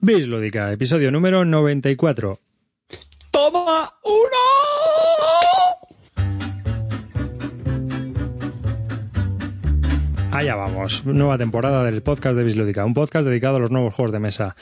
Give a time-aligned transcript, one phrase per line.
[0.00, 2.38] Bislúdica, episodio número 94.
[10.38, 14.12] Allá vamos, nueva temporada del podcast de Bislúdica, un podcast dedicado a los nuevos juegos
[14.12, 14.54] de mesa.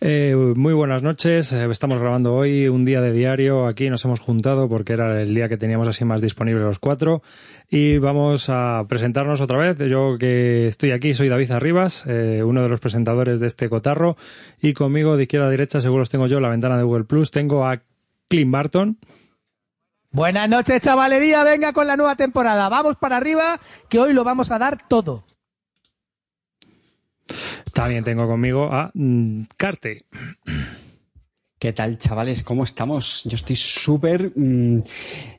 [0.00, 4.18] Eh, muy buenas noches, eh, estamos grabando hoy un día de diario, aquí nos hemos
[4.18, 7.22] juntado porque era el día que teníamos así más disponible los cuatro
[7.70, 9.78] y vamos a presentarnos otra vez.
[9.88, 14.16] Yo que estoy aquí soy David Arribas, eh, uno de los presentadores de este cotarro
[14.60, 17.30] y conmigo de izquierda a derecha, seguro los tengo yo, la ventana de Google Plus,
[17.30, 17.80] tengo a
[18.26, 18.98] Clint Barton.
[20.12, 21.42] Buenas noches, chavalería.
[21.42, 22.68] Venga con la nueva temporada.
[22.68, 23.58] Vamos para arriba,
[23.88, 25.24] que hoy lo vamos a dar todo.
[27.72, 30.04] También tengo conmigo a mm, Carte.
[31.58, 32.42] ¿Qué tal, chavales?
[32.42, 33.24] ¿Cómo estamos?
[33.24, 34.80] Yo estoy súper mm,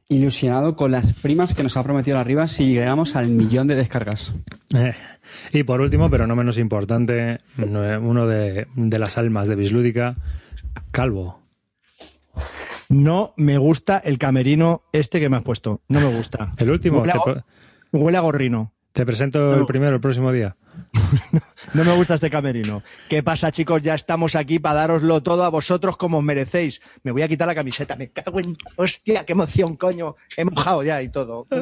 [0.09, 4.33] ilusionado con las primas que nos ha prometido arriba si llegamos al millón de descargas.
[4.73, 4.93] Eh,
[5.51, 10.15] y por último, pero no menos importante, uno de, de las almas de Bislúdica,
[10.91, 11.43] Calvo.
[12.89, 15.81] No me gusta el camerino este que me has puesto.
[15.87, 16.53] No me gusta.
[16.57, 16.99] El último.
[17.01, 17.45] Huele a,
[17.91, 18.73] huele a gorrino.
[18.91, 20.55] te presento el primero el próximo día.
[21.73, 22.83] No me gusta este camerino.
[23.09, 23.81] ¿Qué pasa, chicos?
[23.81, 26.81] Ya estamos aquí para daroslo todo a vosotros como os merecéis.
[27.03, 27.95] Me voy a quitar la camiseta.
[27.95, 28.55] Me cago en...
[28.75, 30.15] Hostia, qué emoción, coño.
[30.35, 31.47] He mojado ya y todo.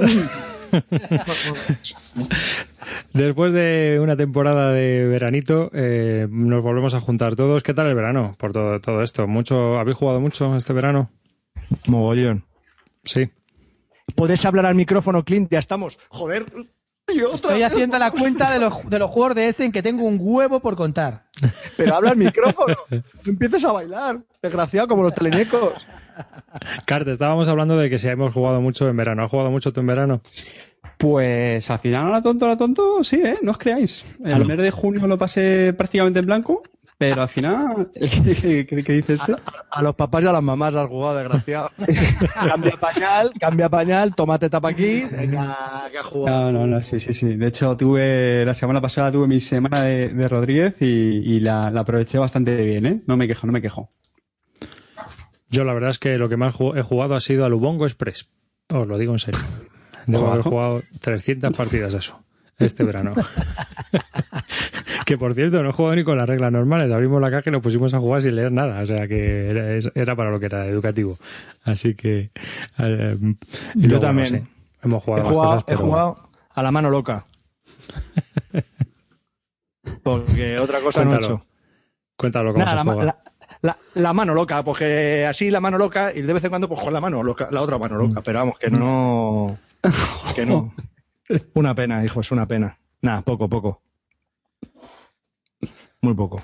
[3.14, 7.64] Después de una temporada de veranito, eh, nos volvemos a juntar todos.
[7.64, 8.36] ¿Qué tal el verano?
[8.38, 9.28] Por todo, todo esto.
[9.28, 11.10] ¿Mucho, ¿Habéis jugado mucho este verano?
[11.88, 12.46] Mogollón.
[13.04, 13.30] Sí.
[14.16, 15.52] ¿Puedes hablar al micrófono, Clint?
[15.52, 16.00] Ya estamos.
[16.10, 16.46] Joder.
[17.06, 20.04] Tío, Estoy haciendo la cuenta de los, de los juegos de ese en que tengo
[20.04, 21.26] un huevo por contar.
[21.76, 22.76] Pero habla al micrófono.
[22.90, 24.22] No empieces a bailar.
[24.42, 25.88] Desgraciado, como los teleñecos.
[26.86, 29.24] Carte, estábamos hablando de que si hemos jugado mucho en verano.
[29.24, 30.22] ¿Has jugado mucho tú en verano?
[30.98, 33.40] Pues al final, a la tonto, a la tonto, sí, ¿eh?
[33.42, 34.06] No os creáis.
[34.24, 36.62] El mes de junio lo pasé prácticamente en blanco,
[37.02, 39.34] pero al final, ¿qué, qué, qué dice este?
[39.72, 41.72] A los papás y a las mamás has jugado, desgraciado.
[42.48, 45.06] cambia pañal, cambia pañal, tómate tapa aquí.
[45.12, 46.52] Venga, que has jugado.
[46.52, 47.36] No, no, no, sí, sí, sí.
[47.38, 51.72] De hecho, tuve, la semana pasada tuve mi semana de, de Rodríguez y, y la,
[51.72, 53.02] la aproveché bastante bien, ¿eh?
[53.08, 53.90] No me quejo, no me quejo.
[55.50, 58.30] Yo la verdad es que lo que más he jugado ha sido al Ubongo Express.
[58.70, 59.42] Os lo digo en serio.
[60.06, 62.22] Debo haber jugado 300 partidas de eso
[62.66, 63.14] este verano.
[65.06, 66.92] que por cierto, no he jugado ni con las reglas normales.
[66.92, 68.82] Abrimos la caja y nos pusimos a jugar sin leer nada.
[68.82, 71.18] O sea que era, para lo que era educativo.
[71.64, 72.32] Así que.
[72.80, 73.36] eh, Yo
[73.76, 74.28] luego, no también.
[74.28, 74.44] sé,
[74.84, 77.26] hemos He jugado más jugado, cosas, he jugado a la mano loca.
[80.04, 81.36] Porque otra cosa no he Cuéntalo.
[81.36, 81.46] hecho.
[82.18, 83.04] Cuéntalo cómo se la, juega.
[83.06, 83.18] la-
[83.64, 86.82] la- la mano loca, porque así la mano loca y de vez en cuando pues
[86.82, 89.58] con la mano loca, la otra mano loca, pero vamos, que no.
[90.36, 90.74] Que no.
[91.54, 92.78] Una pena, hijo, es una pena.
[93.02, 93.82] Nada, poco, poco.
[96.02, 96.42] Muy poco.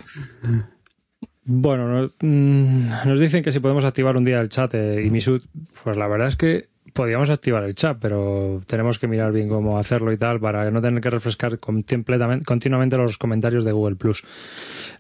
[1.43, 5.09] Bueno, nos, mm, nos dicen que si podemos activar un día el chat eh, y
[5.09, 5.45] Misut,
[5.83, 9.77] pues la verdad es que podríamos activar el chat, pero tenemos que mirar bien cómo
[9.77, 14.25] hacerlo y tal para no tener que refrescar continuamente los comentarios de Google Plus.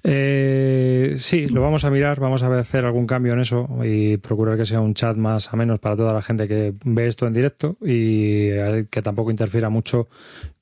[0.03, 4.57] Eh, sí, lo vamos a mirar, vamos a hacer algún cambio en eso y procurar
[4.57, 7.33] que sea un chat más a menos para toda la gente que ve esto en
[7.33, 10.07] directo y eh, que tampoco interfiera mucho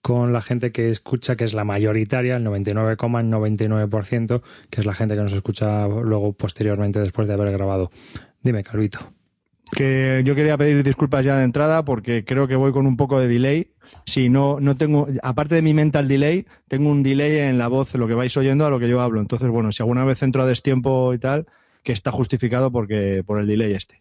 [0.01, 5.15] con la gente que escucha, que es la mayoritaria, el 99,99%, que es la gente
[5.15, 7.91] que nos escucha luego posteriormente después de haber grabado.
[8.41, 9.24] Dime, Calvito.
[9.71, 13.19] Que yo quería pedir disculpas ya de entrada porque creo que voy con un poco
[13.19, 13.71] de delay.
[14.05, 17.93] Si no, no tengo, aparte de mi mental delay, tengo un delay en la voz,
[17.95, 19.21] lo que vais oyendo a lo que yo hablo.
[19.21, 21.47] Entonces, bueno, si alguna vez entro a destiempo y tal,
[21.83, 23.99] que está justificado porque por el delay este.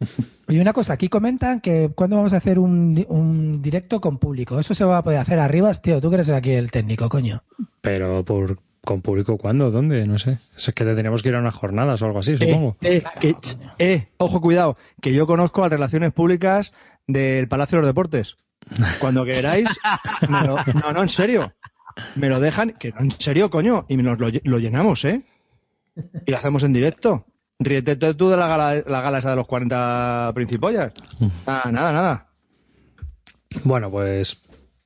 [0.48, 4.58] Y una cosa, aquí comentan que cuando vamos a hacer un, un directo con público.
[4.58, 6.00] Eso se va a poder hacer arriba, tío.
[6.00, 7.42] Tú que eres aquí el técnico, coño.
[7.82, 10.38] Pero por con público cuándo, dónde, no sé.
[10.56, 12.78] Es que tendríamos que ir a unas jornadas o algo así, supongo.
[12.80, 13.34] Eh, eh,
[13.78, 16.72] eh, ojo, cuidado, que yo conozco a Relaciones Públicas
[17.06, 18.36] del Palacio de los Deportes.
[18.98, 19.68] Cuando queráis,
[20.30, 21.52] me lo- no, no, en serio,
[22.14, 25.22] me lo dejan, que no, en serio, coño, y nos lo, lle- lo llenamos, ¿eh?
[26.24, 27.26] Y lo hacemos en directo.
[27.58, 30.92] Ríete tú tú de la gala, la gala esa de los 40 principollas.
[31.46, 32.28] Nada, nada, nada.
[33.64, 34.40] Bueno, pues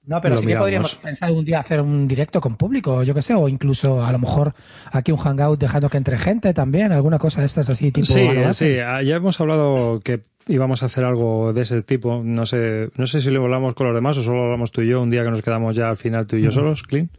[0.05, 3.23] No, pero sí que podríamos pensar un día hacer un directo con público, yo qué
[3.23, 4.53] sé, o incluso a lo mejor
[4.91, 8.07] aquí un hangout dejando que entre gente también, alguna cosa de estas así, tipo.
[8.07, 12.23] sí, sí, ah, ya hemos hablado que íbamos a hacer algo de ese tipo.
[12.25, 14.89] No sé, no sé si lo hablamos con los demás o solo hablamos tú y
[14.89, 17.13] yo un día que nos quedamos ya al final tú y yo solos, Clint.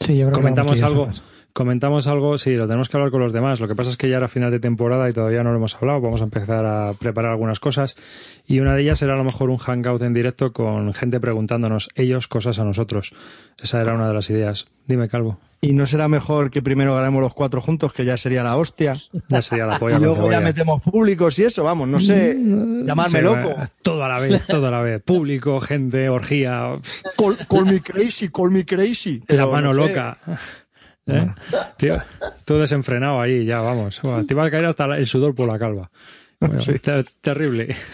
[0.00, 1.04] Sí, yo creo que Comentamos algo.
[1.04, 1.22] solos.
[1.52, 3.60] Comentamos algo, sí, lo tenemos que hablar con los demás.
[3.60, 5.74] Lo que pasa es que ya era final de temporada y todavía no lo hemos
[5.76, 6.00] hablado.
[6.00, 7.96] Vamos a empezar a preparar algunas cosas.
[8.46, 11.88] Y una de ellas será a lo mejor un hangout en directo con gente preguntándonos
[11.94, 13.14] ellos cosas a nosotros.
[13.60, 14.68] Esa era una de las ideas.
[14.86, 15.38] Dime, Calvo.
[15.62, 18.94] ¿Y no será mejor que primero ganemos los cuatro juntos, que ya sería la hostia?
[19.28, 19.96] Ya sería la polla.
[19.96, 23.54] Y luego ya metemos públicos y eso, vamos, no sé, llamarme Sí, loco.
[23.82, 25.02] Todo a la vez, todo a la vez.
[25.02, 26.78] Público, gente, orgía,
[27.18, 29.22] Call, call me crazy, call me crazy.
[29.28, 29.88] la mano no sé.
[29.88, 30.18] loca.
[31.10, 31.26] ¿Eh?
[31.76, 31.98] Tío,
[32.44, 34.00] todo desenfrenado ahí, ya vamos.
[34.02, 35.90] Bueno, te iba a caer hasta el sudor por la calva.
[36.40, 36.78] Bueno, Sí.
[36.78, 37.74] ter- terrible.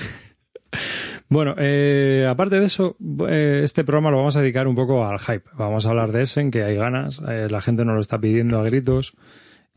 [1.29, 2.97] Bueno, eh, aparte de eso,
[3.29, 5.49] eh, este programa lo vamos a dedicar un poco al hype.
[5.55, 8.61] Vamos a hablar de Essen, que hay ganas, eh, la gente nos lo está pidiendo
[8.61, 9.15] a gritos.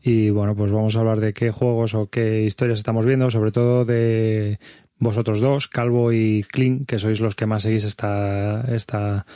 [0.02, 3.50] Y bueno, pues vamos a hablar de qué juegos o qué historias estamos viendo, sobre
[3.50, 4.58] todo de
[4.98, 9.26] vosotros dos, Calvo y Clean, que sois los que más seguís esta, esta,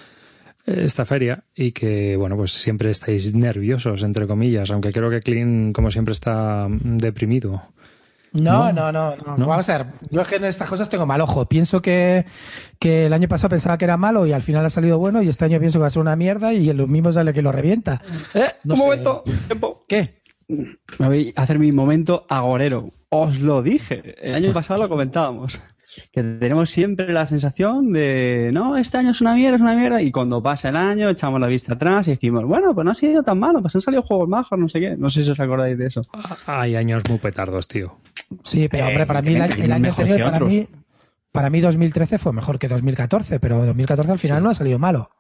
[0.67, 5.73] esta feria y que, bueno, pues siempre estáis nerviosos, entre comillas, aunque creo que Clean,
[5.73, 7.63] como siempre, está deprimido.
[8.33, 8.91] No, No.
[8.91, 9.37] no, no, no.
[9.39, 9.47] ¿No?
[9.47, 9.87] Vamos a ver.
[10.11, 11.47] Yo es que en estas cosas tengo mal ojo.
[11.49, 12.25] Pienso que,
[12.81, 15.29] que el año pasado pensaba que era malo y al final ha salido bueno y
[15.29, 17.53] este año pienso que va a ser una mierda y lo mismo sale que lo
[17.53, 18.03] revienta.
[18.35, 18.85] Eh, No un sé.
[18.87, 19.85] momento, tiempo.
[19.89, 20.21] ¿Qué?
[20.49, 22.91] Me voy a hacer mi momento agorero.
[23.09, 24.17] Os lo dije.
[24.21, 25.61] El año pasado lo comentábamos.
[26.13, 30.03] Que tenemos siempre la sensación de, no, este año es una mierda, es una mierda.
[30.03, 32.95] Y cuando pasa el año, echamos la vista atrás y decimos, bueno, pues no ha
[32.95, 34.97] sido tan malo, pues han salido juegos majos, no sé qué.
[34.97, 36.03] No sé si os acordáis de eso.
[36.47, 37.97] Hay años muy petardos, tío.
[38.43, 40.69] Sí, pero hombre, para mí el año, el año que para mí,
[41.33, 45.11] para mí 2013 fue mejor que 2014, pero 2014 al final no ha salido malo.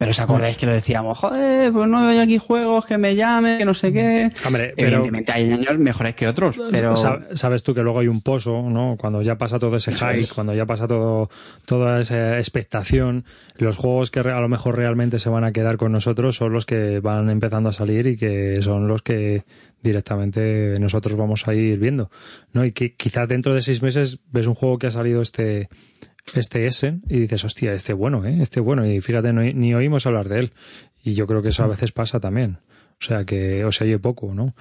[0.00, 3.58] Pero os acordáis que lo decíamos, joder, pues no veo aquí juegos que me llamen,
[3.58, 4.32] que no sé qué.
[4.46, 8.08] Hombre, pero Evidentemente hay años mejores que otros, pero Sab- sabes tú que luego hay
[8.08, 8.96] un pozo, ¿no?
[8.98, 10.32] Cuando ya pasa todo ese hype, es.
[10.32, 11.28] cuando ya pasa todo
[11.66, 13.26] toda esa expectación,
[13.58, 16.54] los juegos que re- a lo mejor realmente se van a quedar con nosotros son
[16.54, 19.44] los que van empezando a salir y que son los que
[19.82, 22.10] directamente nosotros vamos a ir viendo,
[22.52, 22.64] ¿no?
[22.64, 25.68] Y que quizás dentro de seis meses ves un juego que ha salido este
[26.34, 28.38] este Essen y dices, hostia, este bueno, ¿eh?
[28.40, 28.86] Este bueno.
[28.86, 30.52] Y fíjate, no- ni oímos hablar de él.
[31.02, 32.58] Y yo creo que eso a veces pasa también.
[33.00, 34.54] O sea, que o se oye poco, ¿no?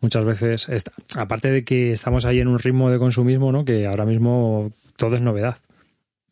[0.00, 3.64] Muchas veces, esta- aparte de que estamos ahí en un ritmo de consumismo, ¿no?
[3.64, 5.58] Que ahora mismo todo es novedad.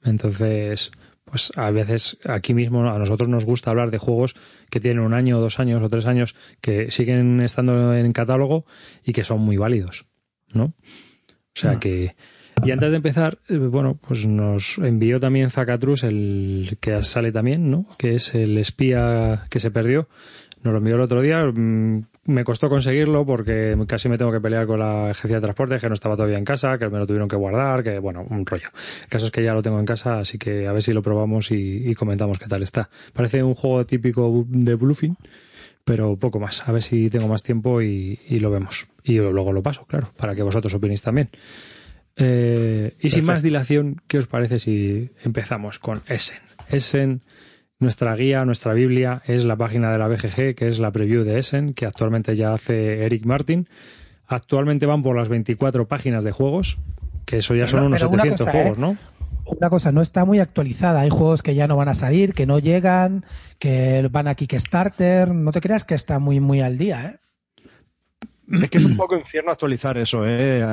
[0.05, 0.93] Entonces,
[1.25, 4.35] pues a veces aquí mismo a nosotros nos gusta hablar de juegos
[4.71, 8.67] que tienen un año, dos años o tres años que siguen estando en catálogo
[9.05, 10.07] y que son muy válidos,
[10.53, 10.65] ¿no?
[10.67, 10.75] O
[11.59, 12.15] sea que...
[12.65, 17.71] Y antes de empezar, eh, bueno, pues nos envió también Zacatrus el que sale también,
[17.71, 17.87] ¿no?
[17.99, 20.09] Que es el espía que se perdió.
[20.63, 21.45] Nos lo envió el otro día.
[21.45, 25.79] mm, Me costó conseguirlo porque casi me tengo que pelear con la agencia de transporte,
[25.79, 28.45] que no estaba todavía en casa, que me lo tuvieron que guardar, que bueno, un
[28.45, 28.71] rollo.
[29.03, 31.03] El caso es que ya lo tengo en casa, así que a ver si lo
[31.03, 32.89] probamos y, comentamos qué tal está.
[33.13, 35.17] Parece un juego típico de Bluffing,
[35.85, 36.69] pero poco más.
[36.69, 38.89] A ver si tengo más tiempo y, y lo vemos.
[39.05, 41.29] Y luego lo paso, claro, para que vosotros opinéis también.
[42.17, 46.39] Eh, y sin más dilación, ¿qué os parece si empezamos con Essen?
[46.69, 47.23] Essen,
[47.79, 51.39] nuestra guía, nuestra Biblia, es la página de la BGG, que es la preview de
[51.39, 53.69] Essen, que actualmente ya hace Eric Martin.
[54.27, 56.79] Actualmente van por las 24 páginas de juegos,
[57.27, 58.63] que eso ya Pero son no- unos pero una 700 cosa, ¿eh?
[58.63, 58.97] juegos, ¿no?
[59.45, 61.03] Una cosa, no está muy actualizada.
[61.03, 63.25] Hay juegos que ya no van a salir, que no llegan,
[63.61, 65.29] que van a Kickstarter.
[65.33, 67.21] No te creas que está muy, muy al día,
[68.51, 68.57] ¿eh?
[68.65, 70.65] Es que es un poco infierno actualizar eso, ¿eh?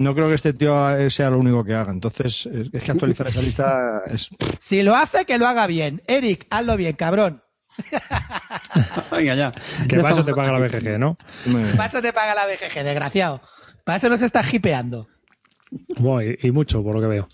[0.00, 1.92] No creo que este tío sea lo único que haga.
[1.92, 4.30] Entonces, es que actualizar esa lista es.
[4.58, 6.02] Si lo hace, que lo haga bien.
[6.06, 7.42] Eric, hazlo bien, cabrón.
[9.12, 9.52] venga ya.
[9.88, 10.60] Que estamos te paga la.
[10.66, 11.16] BGG, ¿no?
[11.76, 13.40] Para eso te paga la BGG, desgraciado.
[13.84, 15.06] Para eso nos estás hipeando.
[15.98, 17.28] Bueno, y, y mucho, por lo que veo.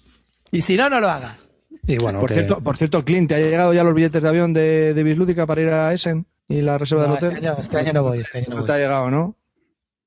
[0.51, 1.51] Y si no, no lo hagas.
[1.87, 4.29] Y bueno, Por que- cierto, por cierto, Clint, ¿te ha llegado ya los billetes de
[4.29, 7.47] avión de, de Bislúdica para ir a Essen y la reserva No, del este, hotel?
[7.47, 8.67] año, este año no voy, este año no No voy.
[8.67, 9.37] te ha llegado, ¿no?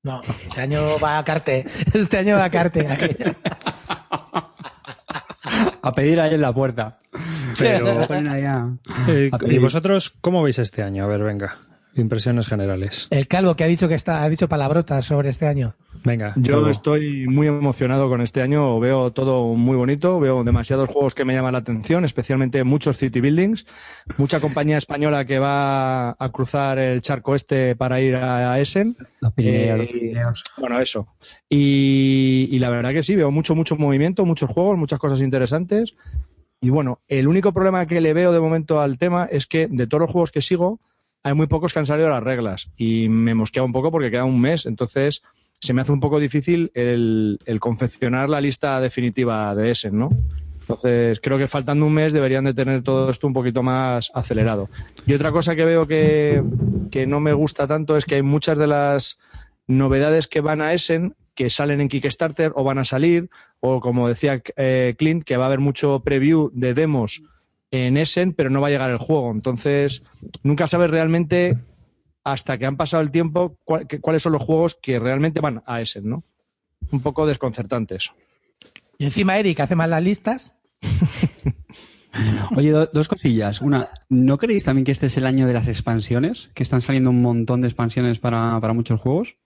[0.02, 1.66] No, este año va a Carte.
[1.94, 2.86] Este año va a Carte.
[5.82, 6.98] A pedir ahí en la puerta.
[7.58, 8.06] pero,
[9.08, 11.04] eh, ¿Y vosotros cómo veis este año?
[11.04, 11.56] A ver, venga.
[11.94, 13.08] Impresiones generales.
[13.10, 15.74] El calvo que ha dicho que está, ha dicho palabrotas sobre este año.
[16.04, 16.32] Venga.
[16.36, 16.70] Yo Calvo.
[16.70, 21.34] estoy muy emocionado con este año, veo todo muy bonito, veo demasiados juegos que me
[21.34, 23.66] llaman la atención, especialmente muchos city buildings,
[24.16, 28.96] mucha compañía española que va a cruzar el charco este para ir a, a Essen.
[29.20, 30.42] Los Pirineos, los Eh, Pirineos.
[30.58, 31.08] Bueno, eso.
[31.50, 35.96] Y, y la verdad que sí, veo mucho, mucho movimiento, muchos juegos, muchas cosas interesantes.
[36.62, 39.86] Y bueno, el único problema que le veo de momento al tema es que de
[39.86, 40.78] todos los juegos que sigo,
[41.22, 42.70] hay muy pocos que han salido las reglas.
[42.76, 45.22] Y me mosquea un poco porque queda un mes, entonces
[45.60, 50.10] se me hace un poco difícil el, el confeccionar la lista definitiva de Essen, ¿no?
[50.60, 54.68] Entonces, creo que faltando un mes deberían de tener todo esto un poquito más acelerado.
[55.04, 56.42] Y otra cosa que veo que,
[56.92, 59.18] que no me gusta tanto es que hay muchas de las
[59.66, 64.08] novedades que van a Essen que salen en Kickstarter o van a salir, o como
[64.08, 67.22] decía eh, Clint, que va a haber mucho preview de demos
[67.70, 69.30] en Essen, pero no va a llegar el juego.
[69.30, 70.02] Entonces,
[70.42, 71.58] nunca sabes realmente,
[72.24, 75.62] hasta que han pasado el tiempo, cuál- que- cuáles son los juegos que realmente van
[75.66, 76.24] a Essen, ¿no?
[76.90, 78.12] Un poco desconcertante eso.
[78.98, 80.54] Y encima Eric hace mal las listas.
[82.56, 83.60] Oye, do- dos cosillas.
[83.60, 86.50] Una, ¿no creéis también que este es el año de las expansiones?
[86.54, 89.36] Que están saliendo un montón de expansiones para, para muchos juegos.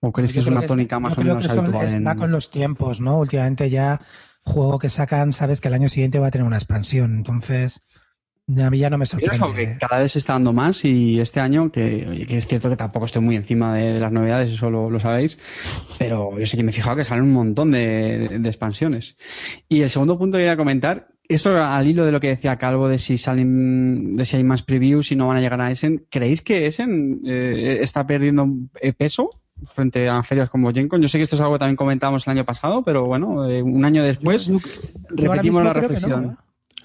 [0.00, 1.84] ¿O crees que Yo es una tónica más o menos habitual?
[1.86, 3.18] es- en- Va con los tiempos, ¿no?
[3.18, 4.00] Últimamente ya
[4.44, 7.16] juego que sacan, sabes que el año siguiente va a tener una expansión.
[7.16, 7.82] Entonces,
[8.58, 9.54] a mí ya no me Yo sorprende.
[9.54, 13.04] que cada vez se está dando más y este año, que, es cierto que tampoco
[13.06, 15.38] estoy muy encima de, de las novedades, eso lo, lo sabéis,
[15.98, 19.16] pero yo sí que me he fijado que salen un montón de, de- de expansiones.
[19.68, 22.88] Y el segundo punto que quería comentar, eso al hilo de lo que decía Calvo
[22.88, 26.04] de si salen, de si hay más previews y no van a llegar a Essen,
[26.10, 28.48] ¿creéis que Essen eh, está perdiendo
[28.80, 29.30] eh, peso?
[29.64, 31.00] Frente a ferias como GenCon.
[31.00, 33.62] Yo sé que esto es algo que también comentábamos el año pasado, pero bueno, eh,
[33.62, 34.58] un año después Yo
[35.16, 36.22] repetimos la reflexión.
[36.22, 36.36] no, ¿eh?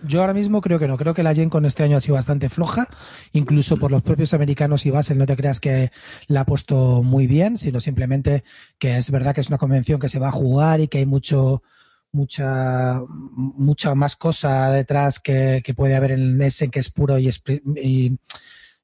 [0.04, 0.98] Yo ahora mismo creo que no.
[0.98, 2.88] Creo que la Gen con este año ha sido bastante floja.
[3.32, 5.92] Incluso por los propios americanos y Basel, no te creas que
[6.28, 8.44] la ha puesto muy bien, sino simplemente
[8.78, 11.06] que es verdad que es una convención que se va a jugar y que hay
[11.06, 11.64] mucho
[12.12, 17.30] mucha mucha más cosa detrás que, que puede haber en Essen que es puro y,
[17.76, 18.18] y,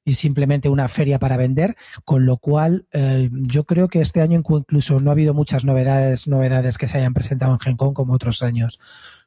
[0.04, 4.42] y simplemente una feria para vender, con lo cual eh, yo creo que este año
[4.44, 8.14] incluso no ha habido muchas novedades novedades que se hayan presentado en Gen Con como
[8.14, 8.80] otros años.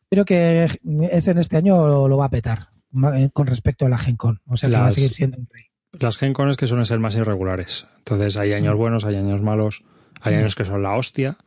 [0.10, 0.66] Creo que
[1.12, 2.70] es en este año lo, lo va a petar
[3.16, 4.42] eh, con respecto a la Gen Con.
[4.48, 5.64] O sea, que va a seguir siendo un rey.
[6.00, 7.88] Las Gen Con es que suelen ser más irregulares.
[8.00, 9.84] Entonces hay años buenos, hay años malos,
[10.22, 11.38] hay años que son la hostia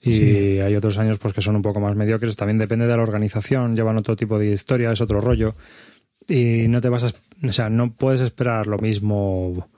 [0.00, 0.60] y Sí.
[0.60, 2.36] hay otros años pues que son un poco más mediocres.
[2.36, 5.54] También depende de la organización, llevan otro tipo de historia, es otro rollo.
[6.32, 9.68] Y no te vas a, o sea, no puedes esperar lo mismo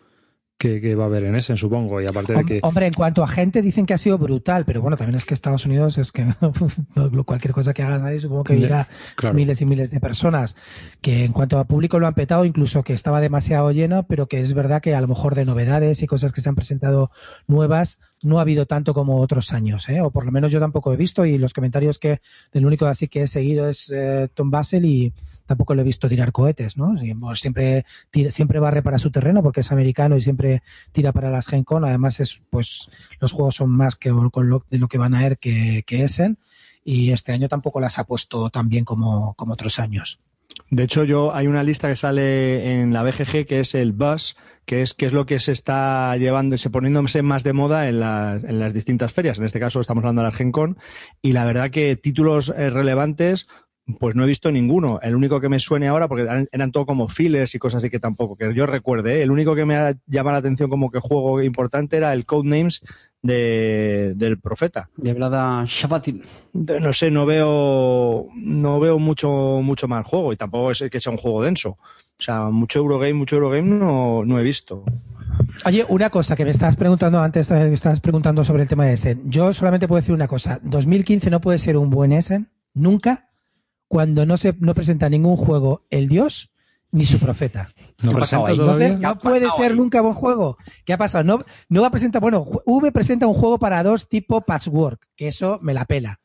[0.57, 2.01] que, que va a haber en ese, supongo.
[2.01, 4.81] Y aparte de que Hombre, en cuanto a gente dicen que ha sido brutal, pero
[4.81, 6.25] bueno, también es que Estados Unidos es que
[7.27, 9.35] cualquier cosa que hagas ahí supongo que irá claro.
[9.35, 10.57] miles y miles de personas.
[11.01, 14.41] Que en cuanto a público lo han petado, incluso que estaba demasiado lleno, pero que
[14.41, 17.11] es verdad que a lo mejor de novedades y cosas que se han presentado
[17.49, 20.01] nuevas no ha habido tanto como otros años, ¿eh?
[20.01, 22.21] o por lo menos yo tampoco he visto y los comentarios que
[22.53, 25.13] del único así que he seguido es eh, Tom Basel y
[25.47, 26.95] tampoco lo he visto tirar cohetes, ¿no?
[27.21, 31.31] Pues Siempre tira- siempre barre para su terreno porque es americano y siempre tira para
[31.31, 31.85] las Gen Con.
[31.85, 32.89] Además es pues
[33.21, 36.39] los juegos son más que lo, de lo que van a ir que, que Essen
[36.85, 40.21] y este año tampoco las ha puesto tan bien como, como otros años.
[40.71, 44.37] De hecho, yo hay una lista que sale en la BGG que es el Buzz,
[44.67, 47.99] que es que es lo que se está llevando, se poniéndose más de moda en
[48.01, 49.39] las, en las distintas ferias.
[49.39, 50.77] En este caso estamos hablando de la Argencon
[51.23, 53.47] y la verdad que títulos eh, relevantes
[53.99, 54.99] pues no he visto ninguno.
[55.03, 57.91] El único que me suene ahora, porque eran, eran todo como fillers y cosas así
[57.91, 59.23] que tampoco, que yo recuerde, ¿eh?
[59.23, 62.81] el único que me ha llamado la atención como que juego importante era el Codenames
[63.23, 64.89] de, del Profeta.
[64.97, 66.23] De Vlada Shavatin.
[66.53, 71.01] De- no sé, no veo no veo mucho mucho más juego y tampoco es que
[71.01, 71.71] sea un juego denso.
[72.19, 74.85] O sea, mucho Eurogame, mucho Eurogame no, no he visto.
[75.65, 78.85] Oye, una cosa que me estabas preguntando antes, eh, que estabas preguntando sobre el tema
[78.87, 79.23] de Essen.
[79.31, 80.61] Yo solamente puedo decir una cosa.
[80.63, 83.31] 2015 no puede ser un buen Essen, nunca,
[83.89, 86.51] cuando no se no presenta ningún juego el Dios
[86.91, 87.71] ni su profeta.
[88.03, 88.11] no.
[88.13, 89.77] Entonces, ¿Qué ha no puede pasado ser ahí?
[89.79, 90.59] nunca buen juego.
[90.85, 91.25] ¿Qué ha pasado?
[91.25, 95.29] No, no va a presentar, bueno, V presenta un juego para dos tipo patchwork, que
[95.29, 96.21] eso me la pela.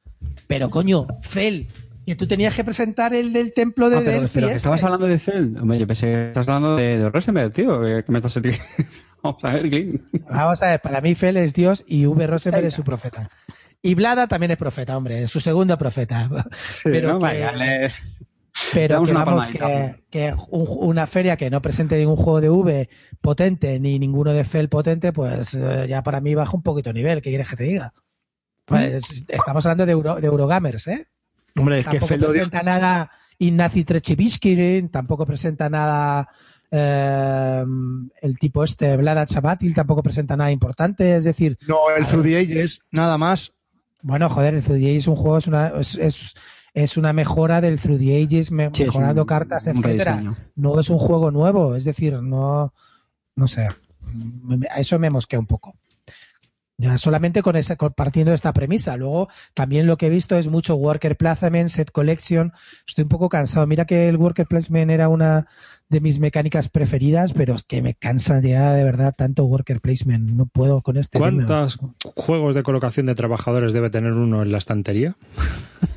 [0.47, 1.67] Pero coño, Fel,
[2.05, 4.33] que tú tenías que presentar el del templo de Ah, pero, Delphi.
[4.35, 4.57] pero que este.
[4.57, 5.19] estabas hablando de.
[5.59, 7.81] Hombre, yo pensé que estás hablando de, de Rosenberg, tío.
[7.81, 8.39] Que, me estás
[9.23, 10.01] Vamos a ver, Glyn.
[10.29, 12.67] Vamos a ver, para mí Fel es Dios y V Rosenberg Venga.
[12.69, 13.29] es su profeta.
[13.81, 16.29] Y Blada también es profeta, hombre, es su segundo profeta.
[16.83, 17.19] Pero ¿no?
[17.19, 17.91] que- Vaya, le-
[18.73, 22.49] Pero que una vamos, que, que un- una feria que no presente ningún juego de
[22.49, 22.89] V
[23.21, 27.21] potente ni ninguno de Fel potente, pues eh, ya para mí baja un poquito nivel.
[27.21, 27.93] ¿Qué quieres que te diga?
[28.65, 31.07] Pues, estamos hablando de, Euro, de Eurogamers, ¿eh?
[31.55, 36.27] Hombre, es que Tampoco Fel lo dijo- presenta nada Ignacy Trechibisky, tampoco presenta nada
[36.69, 37.63] eh,
[38.21, 41.15] el tipo este, Vlada Chabatil, tampoco presenta nada importante.
[41.15, 43.53] Es decir, No, el Through the Ages, nada más.
[44.01, 46.33] Bueno, joder, el Through the Ages es un juego, es una, es, es,
[46.73, 50.15] es una mejora del Through the Ages, me- Sí, es mejorando un- cartas, etcétera.
[50.55, 52.73] No es un juego nuevo, es decir, no,
[53.35, 53.67] no sé,
[54.69, 55.75] a eso me mosquea un poco.
[56.79, 58.95] Ya solamente con esa, compartiendo esta premisa.
[58.95, 62.53] Luego, también lo que he visto es mucho Worker Placement, Set Collection.
[62.87, 63.67] Estoy un poco cansado.
[63.67, 65.47] Mira que el Worker Placement era una
[65.89, 70.29] de mis mecánicas preferidas, pero es que me cansa ya de verdad tanto Worker Placement.
[70.29, 71.19] No puedo con este.
[71.19, 71.45] tema.
[71.45, 71.79] ¿Cuántos
[72.15, 75.17] juegos de colocación de trabajadores debe tener uno en la estantería?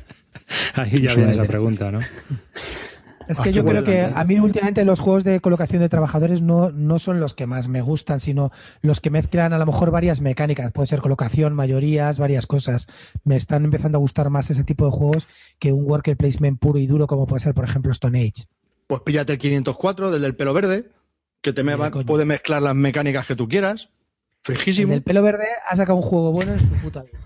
[0.75, 2.01] Ahí ya viene esa pregunta, ¿no?
[3.27, 6.71] Es que yo creo que a mí últimamente los juegos de colocación de trabajadores no,
[6.71, 8.51] no son los que más me gustan, sino
[8.81, 10.71] los que mezclan a lo mejor varias mecánicas.
[10.71, 12.87] Puede ser colocación, mayorías, varias cosas.
[13.23, 15.27] Me están empezando a gustar más ese tipo de juegos
[15.59, 18.45] que un worker placement puro y duro como puede ser, por ejemplo, Stone Age.
[18.87, 20.89] Pues píllate el 504 del del pelo verde,
[21.41, 22.05] que te me va- coño.
[22.05, 23.89] puede mezclar las mecánicas que tú quieras.
[24.45, 24.91] El Frijísimo.
[24.91, 27.19] del pelo verde ha sacado un juego bueno en su puta vida.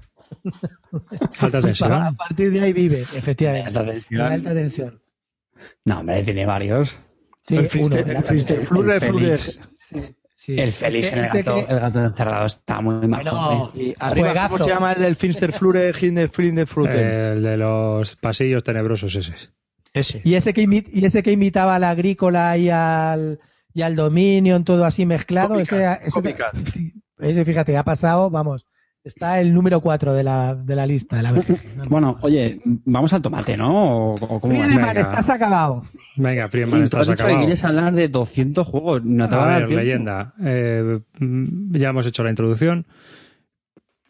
[1.39, 2.15] Alta A tensión.
[2.15, 3.67] partir de ahí vive, efectivamente.
[3.69, 4.19] Alta tensión.
[4.19, 4.99] La alta tensión.
[5.85, 6.97] No, hombre, tiene varios.
[7.41, 7.69] Sí, el.
[8.99, 9.59] Félix.
[10.35, 10.57] Sí.
[10.59, 13.23] El Félix, Ese- el, gato, que- el gato encerrado está muy majo.
[13.23, 17.05] Bueno, Y arriba, ¿cómo se llama el del Finster Flure Hinde Flinde Fruten?
[17.07, 19.33] El de los pasillos tenebrosos ese.
[19.93, 20.21] Ese.
[20.23, 23.39] Y ese que, y ese que imitaba al agrícola y al,
[23.73, 28.65] y al Dominion, todo así mezclado, Copycat, ese, ese, sí, ese, fíjate, ha pasado, vamos,
[29.07, 31.57] está el número 4 de la, de la lista de la BGG.
[31.89, 34.11] Bueno, oye, vamos al tomate, ¿no?
[34.11, 34.53] ¿O, o cómo?
[34.53, 35.83] Friedemann, estás acabado.
[36.15, 37.39] Venga, Friedman, Sí, tú estás has dicho que acabado.
[37.45, 39.03] quieres hablar de 200 juegos.
[39.05, 40.33] No te va A a dar ver, leyenda.
[40.43, 40.99] Eh,
[41.71, 42.85] ya hemos hecho la introducción.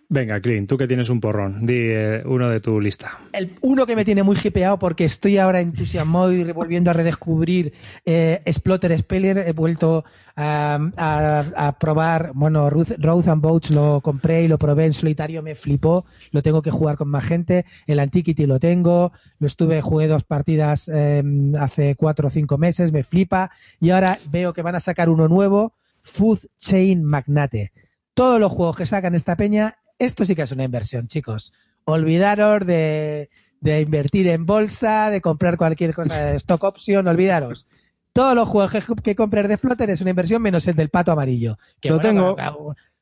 [0.10, 3.20] Venga, Clean, tú que tienes un porrón, di eh, uno de tu lista.
[3.34, 7.74] El uno que me tiene muy hipeado porque estoy ahora entusiasmado y volviendo a redescubrir
[8.06, 9.40] eh, Splotter Speller.
[9.40, 10.06] He vuelto
[10.38, 15.56] a, probar, bueno, Ruth, Road and Boats lo compré y lo probé en solitario, me
[15.56, 16.06] flipó.
[16.32, 17.66] Lo tengo que jugar con más gente.
[17.86, 19.12] El Antiquity lo tengo.
[19.40, 21.22] Lo estuve, jugué dos partidas eh,
[21.60, 23.52] hace cuatro o cinco meses, me flipa.
[23.82, 27.74] Y ahora veo que van a sacar uno nuevo, Food Chain Magnate.
[28.14, 31.54] Todos los juegos que sacan esta peña, esto sí que es una inversión, chicos.
[31.86, 33.30] Olvidaros de,
[33.62, 37.66] de invertir en bolsa, de comprar cualquier cosa de stock option, olvidaros.
[38.14, 41.12] Todos los juegos que, que compres de Flutter es una inversión menos el del pato
[41.12, 41.58] amarillo.
[41.80, 42.36] Que Lo tengo.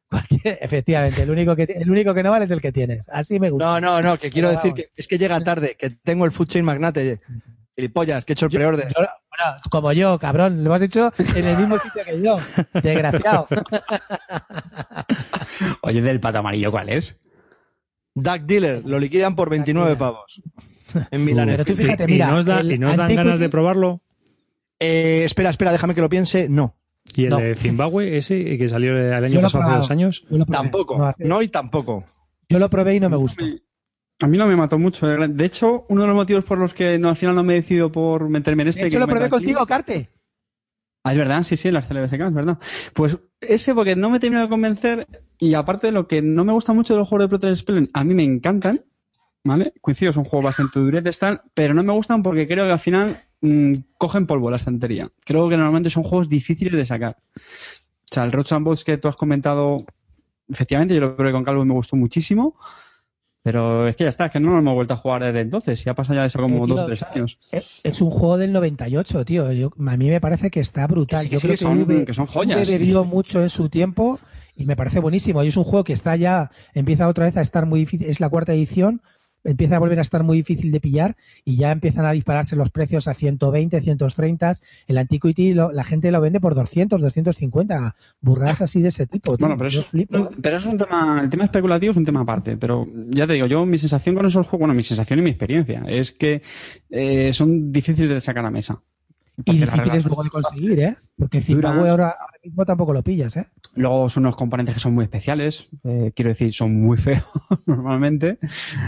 [0.09, 3.09] cualquier- efectivamente, el único, que, el único que no vale es el que tienes.
[3.09, 3.65] Así me gusta.
[3.65, 4.85] No, no, no, que quiero Pero decir vamos.
[4.85, 7.19] que es que llega tarde, que tengo el Food Chain Magnate.
[7.77, 8.87] Gilipollas, que he hecho el preorden.
[9.37, 12.37] Bueno, como yo, cabrón, lo has hecho en el mismo sitio que yo.
[12.81, 13.47] Desgraciado.
[15.81, 17.17] Oye, del pato amarillo, ¿cuál es?
[18.13, 19.97] Duck Dealer, lo liquidan por 29 Dealer.
[19.99, 20.41] pavos.
[21.11, 21.47] En Milán.
[21.49, 24.01] Pero tú fíjate, mira, da- y no os dan Antiquity- ganas de probarlo?
[24.79, 26.47] Eh, espera, espera, déjame que lo piense.
[26.49, 26.75] No,
[27.15, 27.37] ¿Y el No.
[27.37, 30.25] de Zimbabue, ese que salió el año pasado, hace dos años?
[30.49, 30.97] Tampoco.
[30.97, 32.05] No, hace- No y tampoco.
[32.49, 33.43] Yo lo probé y no me gustó.
[34.21, 35.07] A mí no me mató mucho.
[35.07, 37.61] de hecho, uno de los motivos por los que no, al final no me he
[37.61, 38.81] decidido por meterme en este.
[38.81, 40.09] De hecho, que lo probé comento aquí- contigo, Carte.
[41.03, 42.57] Ah, es verdad, sí, sí, las CLBSK, es verdad.
[42.93, 46.53] Pues ese porque no me terminó de convencer y aparte de lo que no me
[46.53, 48.79] gusta mucho de los juegos de Proton Spell, a mí me encantan,
[49.43, 49.73] ¿vale?
[49.81, 53.21] Coincido, son juegos bastante duretes, tal, pero no me gustan porque creo que al final
[53.41, 55.11] mm, cogen polvo la estantería.
[55.23, 57.17] Creo que normalmente son juegos difíciles de sacar.
[57.35, 57.39] O
[58.11, 59.77] sea, el Roach and Boats que tú has comentado,
[60.49, 62.55] efectivamente, yo lo probé con Calvo y me gustó muchísimo.
[63.45, 65.83] Pero es que ya está, que no lo hemos vuelto a jugar desde entonces.
[65.83, 67.37] Ya ha pasado ya de eso como Eh, tío, dos o tres años.
[67.51, 69.51] Es es un juego del 98, tío.
[69.51, 71.19] Yo, a mí me parece que está brutal.
[71.19, 72.67] Que sí, Yo sí, creo que son- V- que son joyas.
[72.67, 74.19] V bebió mucho en su tiempo
[74.55, 75.43] y me parece buenísimo.
[75.43, 78.07] Y es un juego que está ya, empieza otra vez a estar muy difícil.
[78.09, 79.01] Es la cuarta edición,
[79.45, 82.69] empieza a volver a estar muy difícil de pillar y ya empiezan a dispararse los
[82.71, 84.51] precios a 120, 130.
[84.87, 87.95] El Antiquity, lo- la gente lo vende por 200, 250.
[88.21, 89.37] Burradas así de ese tipo.
[89.37, 89.45] tío.
[89.47, 90.29] Bueno, pero eso, flipo.
[90.41, 93.45] pero es un tema, el tema especulativo es un tema aparte, pero ya te digo,
[93.47, 96.41] yo mi sensación con esos juegos, bueno, mi sensación y mi experiencia es que
[96.89, 98.81] eh, son difíciles de sacar a mesa.
[99.43, 100.95] Y difíciles luego de conseguir, ¿eh?
[101.17, 103.47] Porque Zimbabue ahora, ahora mismo tampoco lo pillas, ¿eh?
[103.75, 107.23] Luego son unos componentes que son muy especiales, eh, quiero decir, son muy feos
[107.65, 108.37] normalmente.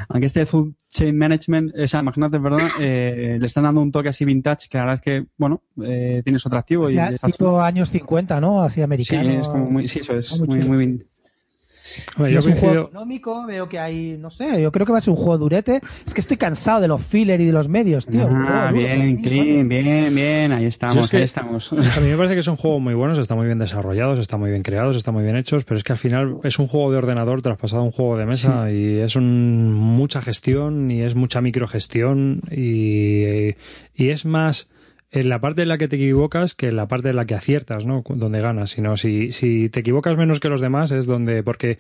[0.08, 2.68] Aunque este Food Chain Management, esa Magnate, ¿verdad?
[2.80, 6.22] Eh, le están dando un toque así vintage que la verdad es que, bueno, eh,
[6.24, 8.64] tiene su atractivo y O sea, está tipo años 50, ¿no?
[8.64, 9.30] Así Sí, americano.
[9.30, 11.04] es como muy, sí, eso es, Está muy muy, chulo, muy sí.
[12.18, 14.98] Y yo es un juego económico, veo que hay, no sé, yo creo que va
[14.98, 15.82] a ser un juego durete.
[16.06, 18.28] Es que estoy cansado de los filler y de los medios, tío.
[18.32, 21.72] Ah, bien, clean, bien, bien, ahí estamos, Yo es que- ahí estamos.
[21.98, 24.50] a mí me parece que son juegos muy buenos, están muy bien desarrollados, están muy
[24.50, 26.98] bien creados, están muy bien hechos, pero es que al final es un juego de
[26.98, 31.42] ordenador traspasado a un juego de mesa y es un, mucha gestión y es mucha
[31.42, 33.56] microgestión y,
[33.96, 34.70] y es más
[35.12, 37.36] en la parte en la que te equivocas que en la parte en la que
[37.36, 38.04] aciertas, ¿no?
[38.08, 41.80] Donde ganas, sino si, si te equivocas menos que los demás es donde, porque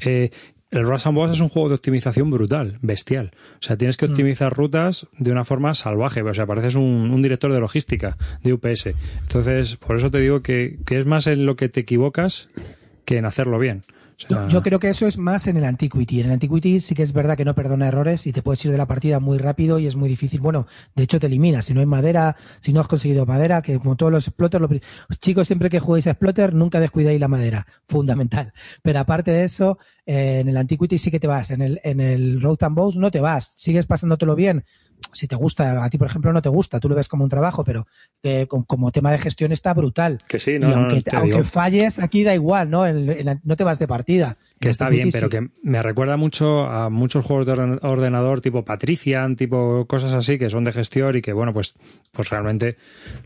[0.00, 0.30] eh,
[0.70, 3.32] el Rush and Boss es un juego de optimización brutal, bestial.
[3.54, 6.22] O sea, tienes que optimizar rutas de una forma salvaje.
[6.22, 8.90] O sea, pareces un, un director de logística de UPS.
[9.20, 12.48] Entonces, por eso te digo que, que es más en lo que te equivocas
[13.04, 13.82] que en hacerlo bien.
[14.28, 16.20] Sea, Yo creo que eso es más en el Antiquity.
[16.20, 18.70] En el Antiquity sí que es verdad que no perdona errores y te puedes ir
[18.70, 20.40] de la partida muy rápido y es muy difícil.
[20.40, 21.62] Bueno, de hecho te elimina.
[21.62, 24.68] Si no hay madera, si no has conseguido madera, que como todos los exploters, lo
[24.68, 24.82] pri-
[25.20, 27.66] chicos, siempre que juguéis a exploter, nunca descuidéis la madera.
[27.88, 28.52] Fundamental.
[28.82, 31.50] Pero aparte de eso, eh, en el Antiquity sí que te vas.
[31.50, 33.54] En el, en el Road and Bows no te vas.
[33.56, 34.64] Sigues pasándotelo bien.
[35.12, 37.30] Si te gusta, a ti por ejemplo no te gusta, tú lo ves como un
[37.30, 37.86] trabajo, pero
[38.22, 40.18] eh, com- como tema de gestión está brutal.
[40.28, 42.86] que sí, y no, no, aunque, aunque falles, aquí da igual, ¿no?
[42.86, 44.36] El- el- no te vas de partida.
[44.60, 48.62] Que está bien, pero que me recuerda mucho a muchos juegos de orden- ordenador tipo
[48.64, 51.76] Patrician, tipo cosas así que son de gestión y que, bueno, pues,
[52.12, 52.76] pues realmente,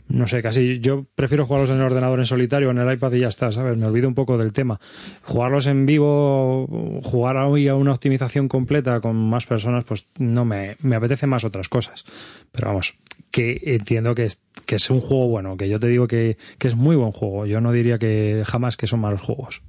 [0.06, 3.20] no sé, casi yo prefiero jugarlos en el ordenador en solitario, en el iPad y
[3.20, 3.76] ya está, ¿sabes?
[3.76, 4.78] Me olvido un poco del tema.
[5.22, 10.76] Jugarlos en vivo, jugar hoy a una optimización completa con más personas, pues no me,
[10.82, 12.04] me apetece más otras cosas.
[12.52, 12.94] Pero vamos,
[13.32, 16.68] que entiendo que es, que es un juego bueno, que yo te digo que, que
[16.68, 17.44] es muy buen juego.
[17.46, 19.62] Yo no diría que jamás que son malos juegos.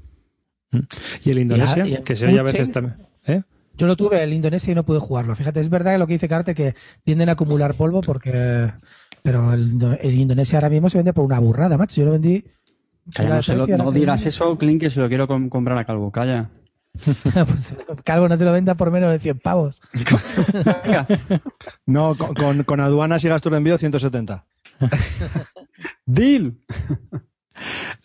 [1.23, 2.97] Y el Indonesia, y el que se oye a veces también.
[3.25, 3.41] ¿eh?
[3.77, 5.35] Yo lo tuve en Indonesia y no pude jugarlo.
[5.35, 8.71] Fíjate, es verdad lo que dice Carte que tienden a acumular polvo porque.
[9.21, 11.99] Pero el, el Indonesia ahora mismo se vende por una burrada, macho.
[11.99, 12.45] Yo lo vendí.
[13.13, 15.85] Calla, no, se lo- no digas eso, Clint, que se lo quiero com- comprar a
[15.85, 16.11] Calvo.
[16.11, 16.49] Calla.
[17.47, 17.73] pues,
[18.05, 19.81] Calvo no se lo venda por menos de 100 pavos.
[21.85, 24.45] No, con, con, con aduanas y gastos de envío 170.
[26.05, 26.53] Deal.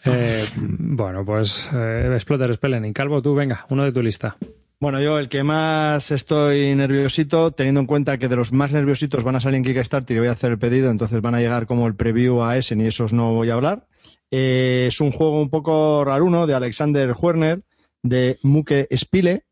[0.04, 2.92] Eh, bueno, pues eh, Exploter Spelling.
[2.92, 4.36] Calvo, tú, venga, uno de tu lista.
[4.82, 9.22] Bueno, yo el que más estoy nerviosito, teniendo en cuenta que de los más nerviositos
[9.22, 11.66] van a salir en Kickstarter y voy a hacer el pedido, entonces van a llegar
[11.66, 13.86] como el preview a Essen y esos no voy a hablar.
[14.30, 17.62] Eh, es un juego un poco raruno de Alexander Werner,
[18.02, 19.44] de Muke Spile,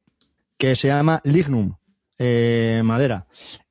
[0.56, 1.74] que se llama Lignum,
[2.18, 3.26] eh, madera.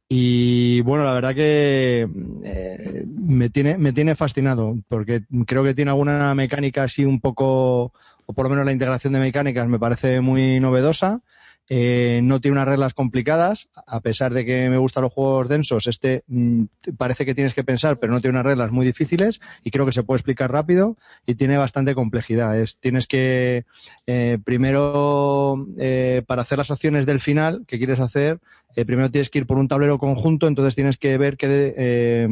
[0.09, 2.07] Y bueno, la verdad que
[2.43, 7.91] eh, me, tiene, me tiene fascinado, porque creo que tiene alguna mecánica así un poco,
[8.25, 11.21] o por lo menos la integración de mecánicas me parece muy novedosa.
[11.69, 15.87] Eh, no tiene unas reglas complicadas, a pesar de que me gustan los juegos densos,
[15.87, 16.63] este mm,
[16.97, 19.91] parece que tienes que pensar, pero no tiene unas reglas muy difíciles y creo que
[19.91, 22.57] se puede explicar rápido y tiene bastante complejidad.
[22.57, 23.65] Es, tienes que,
[24.05, 28.39] eh, primero, eh, para hacer las acciones del final que quieres hacer,
[28.77, 31.73] eh, primero tienes que ir por un tablero conjunto, entonces tienes que ver qué, de-
[31.77, 32.29] eh,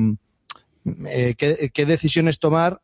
[1.07, 2.79] eh, qué, qué decisiones tomar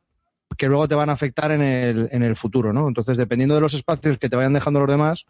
[0.57, 2.87] que luego te van a afectar en el, en el futuro, ¿no?
[2.87, 5.25] Entonces, dependiendo de los espacios que te vayan dejando los demás,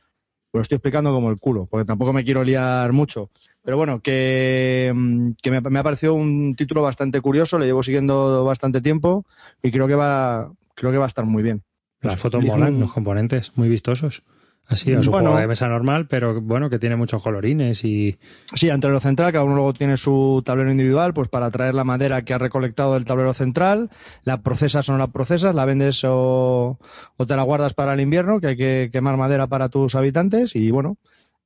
[0.50, 3.30] pues lo estoy explicando como el culo, porque tampoco me quiero liar mucho.
[3.64, 7.84] Pero bueno, que, mm, que me, me ha parecido un título bastante curioso, le llevo
[7.84, 9.26] siguiendo bastante tiempo
[9.62, 11.62] y creo que va, creo que va a estar muy bien.
[12.02, 14.24] Las fotos molan, los componentes, muy vistosos.
[14.72, 15.28] Así, es un Bueno.
[15.28, 18.18] juego de mesa normal, pero bueno, que tiene muchos colorines y
[18.56, 21.84] Sí, ante lo central, cada uno luego tiene su tablero individual, pues para traer la
[21.84, 23.90] madera que ha recolectado del tablero central,
[24.24, 26.80] la procesas o no la procesas, la vendes o,
[27.18, 30.56] o te la guardas para el invierno, que hay que quemar madera para tus habitantes,
[30.56, 30.96] y bueno,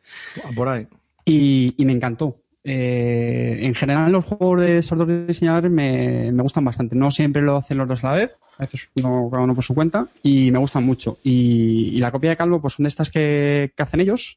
[0.55, 0.87] Por ahí.
[1.25, 2.39] y, y me encantó.
[2.69, 6.97] Eh, en general los juegos de esos dos diseñadores me, gustan bastante.
[6.97, 9.63] No siempre lo hacen los dos a la vez, a veces uno, cada uno por
[9.63, 11.19] su cuenta, y me gustan mucho.
[11.23, 14.37] Y, la copia de Calvo pues son de estas que, hacen ellos,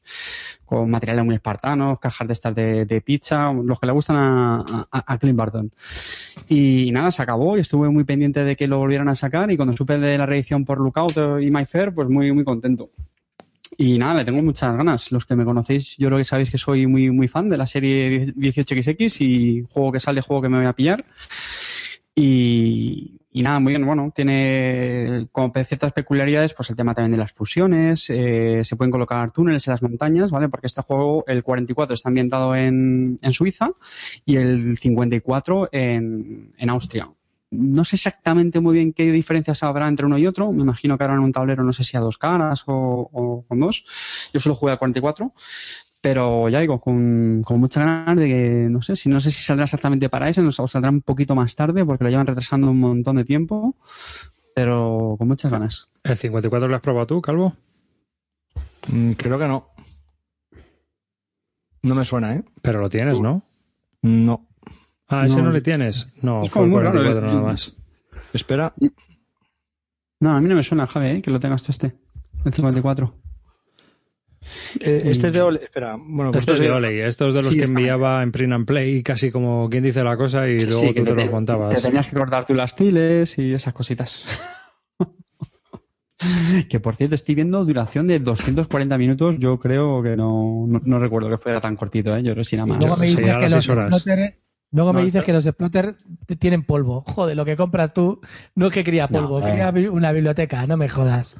[0.64, 5.18] con materiales muy espartanos, cajas de estas de, de pizza, los que le gustan a
[5.18, 5.72] Clint Barton.
[6.48, 9.56] Y nada, se acabó y estuve muy pendiente de que lo volvieran a sacar y
[9.56, 12.90] cuando supe de la reedición por Lookout y My Fair, pues muy, muy contento.
[13.82, 15.10] Y nada, le tengo muchas ganas.
[15.10, 17.66] Los que me conocéis, yo creo que sabéis que soy muy, muy fan de la
[17.66, 21.02] serie 18XX y juego que sale, juego que me voy a pillar.
[22.14, 27.16] Y, y nada, muy bien, bueno, tiene como ciertas peculiaridades, pues el tema también de
[27.16, 30.50] las fusiones, eh, se pueden colocar túneles en las montañas, ¿vale?
[30.50, 33.70] Porque este juego, el 44 está ambientado en, en Suiza
[34.26, 37.08] y el 54 en, en Austria.
[37.50, 40.52] No sé exactamente muy bien qué diferencias habrá entre uno y otro.
[40.52, 43.60] Me imagino que harán un tablero, no sé si a dos caras o, o con
[43.60, 43.84] dos.
[44.32, 45.32] Yo solo jugué al 44
[46.00, 49.42] pero ya digo, con, con muchas ganas de que, no sé, si no sé si
[49.42, 52.80] saldrá exactamente para ese, o saldrá un poquito más tarde porque lo llevan retrasando un
[52.80, 53.76] montón de tiempo,
[54.54, 55.90] pero con muchas ganas.
[56.02, 57.54] ¿El 54 lo has probado tú, Calvo?
[58.88, 59.68] Mm, creo que no.
[61.82, 62.44] No me suena, ¿eh?
[62.62, 63.42] Pero lo tienes, ¿no?
[64.02, 64.46] No.
[65.10, 65.50] Ah, ese no, No.
[65.52, 66.08] le tienes.
[66.22, 67.34] No, Es fue el como muy raro, 44 ¿eh?
[67.34, 67.72] nada más.
[68.32, 68.72] Espera.
[70.20, 71.22] No, a mí no me suena, Javi, ¿eh?
[71.22, 71.94] que lo tengas tú este,
[72.44, 73.14] el 54.
[74.80, 75.60] Eh, este es de Ole.
[75.64, 75.96] Espera.
[75.98, 77.78] Bueno, pues Esto es de entonces- Oley, esto es de los Sí, que está.
[77.78, 81.02] enviaba en print and play, casi como quien dice la cosa y luego tú que
[81.02, 81.74] te, te- lo contabas.
[81.74, 84.40] Que tenías que cortar tú las tiles y esas cositas.
[86.68, 89.38] que por cierto, estoy viendo duración de 240 minutos.
[89.38, 92.18] Yo creo que no, no, no recuerdo que fuera tan cortito, ¿eh?
[92.22, 92.78] Yo creo que sí, nada más.
[92.78, 94.04] luego me dices a que los horas.
[94.72, 95.26] Luego me No, dices no.
[95.26, 95.96] que los exploter
[96.38, 97.04] tienen polvo.
[97.06, 98.20] Joder, lo que compras tú
[98.54, 101.36] no es que cría polvo, No, cría una biblioteca, no me jodas.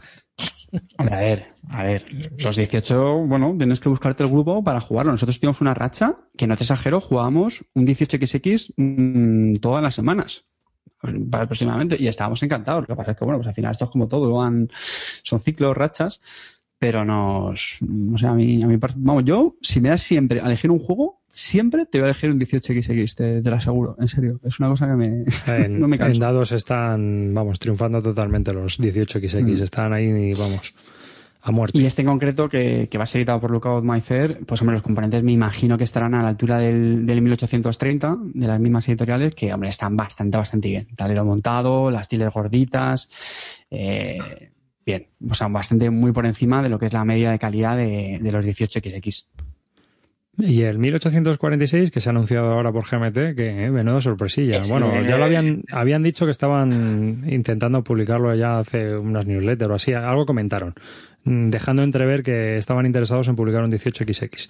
[0.99, 2.05] A ver, a ver.
[2.39, 5.13] Los 18, bueno, tienes que buscarte el grupo para jugarlo.
[5.13, 10.45] Nosotros tuvimos una racha que, no te exagero, jugábamos un 18XX mm, todas las semanas.
[11.33, 11.97] Aproximadamente.
[11.99, 12.83] Y estábamos encantados.
[12.83, 14.33] Lo que pasa es que, bueno, pues al final esto es como todo.
[14.33, 16.21] Van, son ciclos, rachas.
[16.79, 17.79] Pero nos.
[18.15, 20.79] O sea, a mí, a mí, vamos, yo, si me das siempre a elegir un
[20.79, 23.97] juego, siempre te voy a elegir un 18XX, te, te lo aseguro.
[23.99, 24.41] En serio.
[24.43, 25.25] Es una cosa que me.
[25.47, 26.21] En, no me en canso.
[26.21, 29.43] dados están, vamos, triunfando totalmente los 18XX.
[29.43, 29.63] Mm.
[29.63, 30.75] Están ahí, y, vamos,
[31.43, 31.79] a muerte.
[31.79, 34.61] Y este en concreto, que, que va a ser editado por Lookout My Fair, pues
[34.61, 38.61] hombre, los componentes me imagino que estarán a la altura del, del 1830, de las
[38.61, 40.89] mismas editoriales, que hombre, están bastante, bastante bien.
[40.97, 43.09] Tablero montado, las tiles gorditas,
[43.71, 44.51] eh,
[44.85, 47.77] bien, o sea, bastante muy por encima de lo que es la media de calidad
[47.77, 49.27] de, de los 18XX.
[50.39, 54.63] Y el 1846, que se ha anunciado ahora por GMT, que eh, menudo sorpresilla.
[54.63, 54.71] Sí.
[54.71, 59.75] Bueno, ya lo habían, habían dicho que estaban intentando publicarlo ya hace unas newsletters o
[59.75, 60.75] así, algo comentaron,
[61.25, 64.49] mm, dejando entrever que estaban interesados en publicar un 18XX.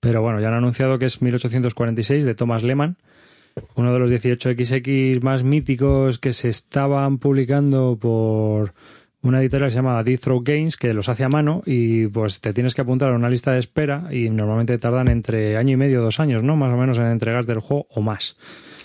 [0.00, 2.96] Pero bueno, ya han anunciado que es 1846 de Thomas Lehmann,
[3.74, 8.72] uno de los 18XX más míticos que se estaban publicando por
[9.22, 12.40] una editorial que se llama Deep Throw Games que los hace a mano y pues
[12.40, 15.76] te tienes que apuntar a una lista de espera y normalmente tardan entre año y
[15.76, 16.56] medio, dos años, ¿no?
[16.56, 18.36] Más o menos en entregarte el juego o más.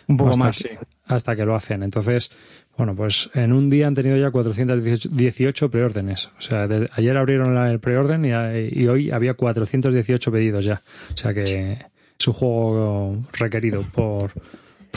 [0.08, 0.76] Un poco Hasta más, que- sí.
[1.06, 1.84] Hasta que lo hacen.
[1.84, 2.32] Entonces,
[2.78, 6.32] bueno, pues en un día han tenido ya 418 preórdenes.
[6.38, 8.30] O sea, desde- ayer abrieron la- el preorden y,
[8.72, 10.82] y hoy había 418 pedidos ya.
[11.14, 11.78] O sea que
[12.20, 14.32] es un juego requerido por...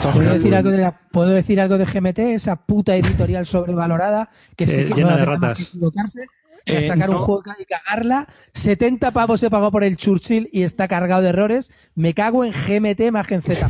[0.03, 2.19] ¿Puedo decir, algo de la, ¿Puedo decir algo de GMT?
[2.19, 5.59] Esa puta editorial sobrevalorada que sí Eh, que llena no de más ratas.
[5.59, 6.27] que equivocarse,
[6.65, 7.23] que Eh, sacar un no.
[7.23, 8.29] juego y cagarla.
[8.53, 11.73] 70 pavos se pagó por el Churchill y está cargado de errores.
[11.95, 13.69] Me cago en GMT más que en Z.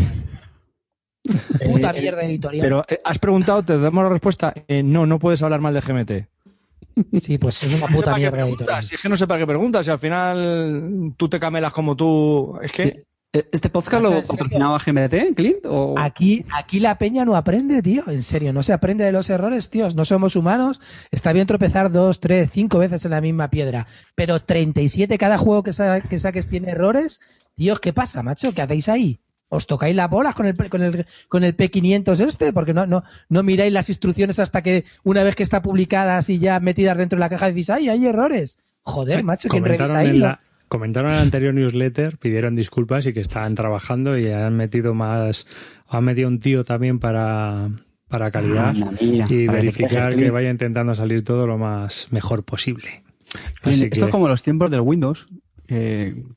[1.72, 2.64] Puta Eh, mierda editorial.
[2.64, 4.54] Pero has preguntado, te damos la respuesta.
[4.68, 6.28] Eh, no, no puedes hablar mal de GMT.
[7.22, 8.82] Sí, pues es una No sé puta para qué mierda editorial.
[8.82, 9.84] Si es que no sé para qué preguntas.
[9.86, 12.58] Si al final tú te camelas como tú.
[12.62, 13.04] Es que.
[13.32, 15.66] ¿Este podcast lo patrocinaba GMT, Clint?
[15.66, 15.94] O...
[15.98, 18.04] Aquí, aquí la peña no aprende, tío.
[18.06, 19.94] En serio, no se aprende de los errores, tíos.
[19.94, 20.80] No somos humanos.
[21.10, 23.86] Está bien tropezar dos, tres, cinco veces en la misma piedra.
[24.14, 27.20] Pero 37 cada juego que, sa- que saques tiene errores.
[27.54, 28.54] Dios, ¿qué pasa, macho?
[28.54, 29.20] ¿Qué hacéis ahí?
[29.50, 32.52] ¿Os tocáis las bolas con el, con el, con el P500 este?
[32.54, 36.38] Porque no, no, no miráis las instrucciones hasta que una vez que está publicadas y
[36.38, 38.58] ya metidas dentro de la caja decís, ¡ay, hay errores!
[38.82, 40.16] Joder, macho, ¿quién revisa comentaron, ahí?
[40.16, 44.56] en la, comentaron en la anterior newsletter, pidieron disculpas y que estaban trabajando y han
[44.56, 45.46] metido más...
[45.88, 47.70] Han metido un tío también para,
[48.08, 52.44] para calidad Anda, mira, y para verificar que vaya intentando salir todo lo más mejor
[52.44, 53.02] posible.
[53.62, 55.26] Así Esto que- es como los tiempos del Windows.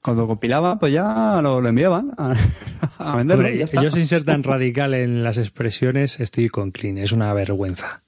[0.02, 2.34] cuando compilaba, pues ya lo, lo enviaban a,
[2.98, 3.46] a venderlo.
[3.46, 8.04] Hombre, yo sin ser tan radical en las expresiones estoy con Clean, es una vergüenza.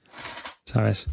[0.66, 1.08] ¿Sabes?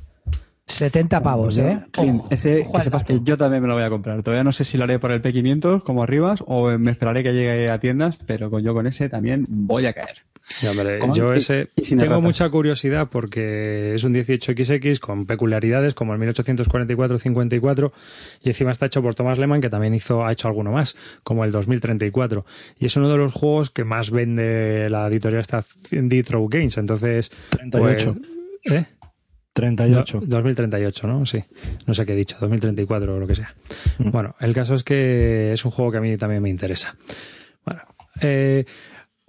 [0.71, 1.79] 70 pavos, ¿eh?
[1.97, 4.21] Ojo, ese, ojo que sepas yo también me lo voy a comprar.
[4.23, 7.33] Todavía no sé si lo haré por el P500 como arribas o me esperaré que
[7.33, 10.23] llegue a tiendas, pero con- yo con ese también voy a caer.
[10.43, 10.67] Sí,
[11.13, 17.91] yo ese y tengo mucha curiosidad porque es un 18XX con peculiaridades como el 1844-54
[18.43, 21.45] y encima está hecho por Thomas Lehmann que también hizo ha hecho alguno más como
[21.45, 22.43] el 2034
[22.79, 27.31] y es uno de los juegos que más vende la editorial esta Throw Games entonces
[27.51, 28.15] 38.
[28.63, 28.85] pues, ¿eh?
[29.53, 30.19] 38.
[30.21, 31.25] Do- 2038, ¿no?
[31.25, 31.43] Sí.
[31.85, 33.53] No sé qué he dicho, 2034 o lo que sea.
[33.99, 34.11] Mm.
[34.11, 36.95] Bueno, el caso es que es un juego que a mí también me interesa.
[37.65, 37.81] Bueno,
[38.21, 38.65] eh,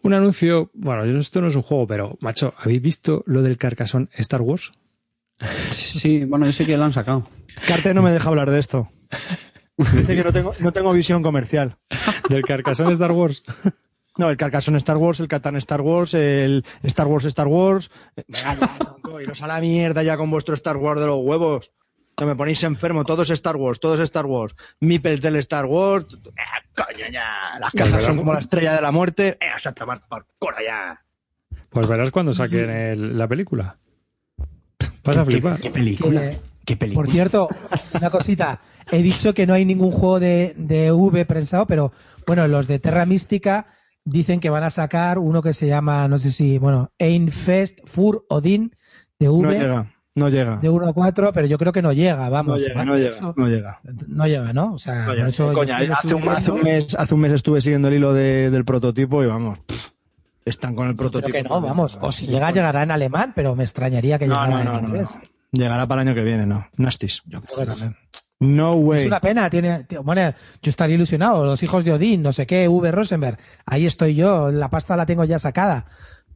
[0.03, 4.11] Un anuncio, bueno, esto no es un juego, pero, macho, ¿habéis visto lo del carcasón
[4.15, 4.73] Star Wars?
[5.69, 7.27] Sí, bueno, yo sé que lo han sacado.
[7.67, 8.91] Carte no me deja hablar de esto.
[9.77, 11.77] Dice que no tengo, no tengo visión comercial.
[12.29, 13.43] ¿Del carcasón Star Wars?
[14.19, 17.91] No, el Carcassonne Star Wars, el Catán Star Wars, el Star Wars Star Wars.
[18.29, 21.71] Venga ya, tronco, iros a la mierda ya con vuestro Star Wars de los huevos.
[22.15, 24.55] Que me ponéis enfermo, todo es Star Wars, todo es Star Wars.
[24.81, 26.07] Mipels del Star Wars.
[26.39, 29.39] Ah, coño ya, las cajas son como la estrella de la muerte.
[29.41, 31.03] Eh, a tomar por culo ya.
[31.71, 33.79] Pues verás cuando saquen el- la película.
[35.05, 35.59] Vas a flipar.
[35.59, 36.21] ¿Qué película?
[36.31, 37.05] Que- ¿Qué película?
[37.07, 37.49] Por cierto,
[37.95, 38.61] una cosita.
[38.91, 41.93] He dicho que no hay ningún juego de, de V prensado, pero
[42.27, 43.67] bueno, los de Terra Mística
[44.05, 48.25] dicen que van a sacar uno que se llama, no sé si, bueno, Einfest Fur
[48.29, 48.75] Odin
[49.19, 50.57] de V No llega, no llega.
[50.57, 52.61] de 1 a 4, pero yo creo que no llega, No vamos.
[52.61, 53.81] no llega, Eso- no llega.
[54.09, 54.75] no llega, ¿no?
[54.75, 55.29] O sea, No por llega.
[55.29, 57.95] eso yo Coña, hace un, hace un estudiando, mes, hace un mes estuve siguiendo el
[57.95, 59.91] hilo de- del prototipo y vamos, pff,
[60.45, 61.33] están con el Creo prototipo.
[61.33, 61.99] que no, vamos.
[62.01, 64.67] O si llega, llegará en alemán, pero me extrañaría que No, llegara no, no, en
[64.67, 64.89] no, no.
[64.97, 65.19] inglés.
[65.53, 66.67] Llegará para el año que viene, no.
[66.77, 67.23] Nastis.
[67.27, 67.97] Yo creo que también.
[68.43, 69.01] No way.
[69.01, 72.69] Es una pena, tiene, bueno, yo estaría ilusionado, los hijos de Odín, no sé qué,
[72.69, 72.91] V.
[72.91, 75.87] Rosenberg, ahí estoy yo, la pasta la tengo ya sacada,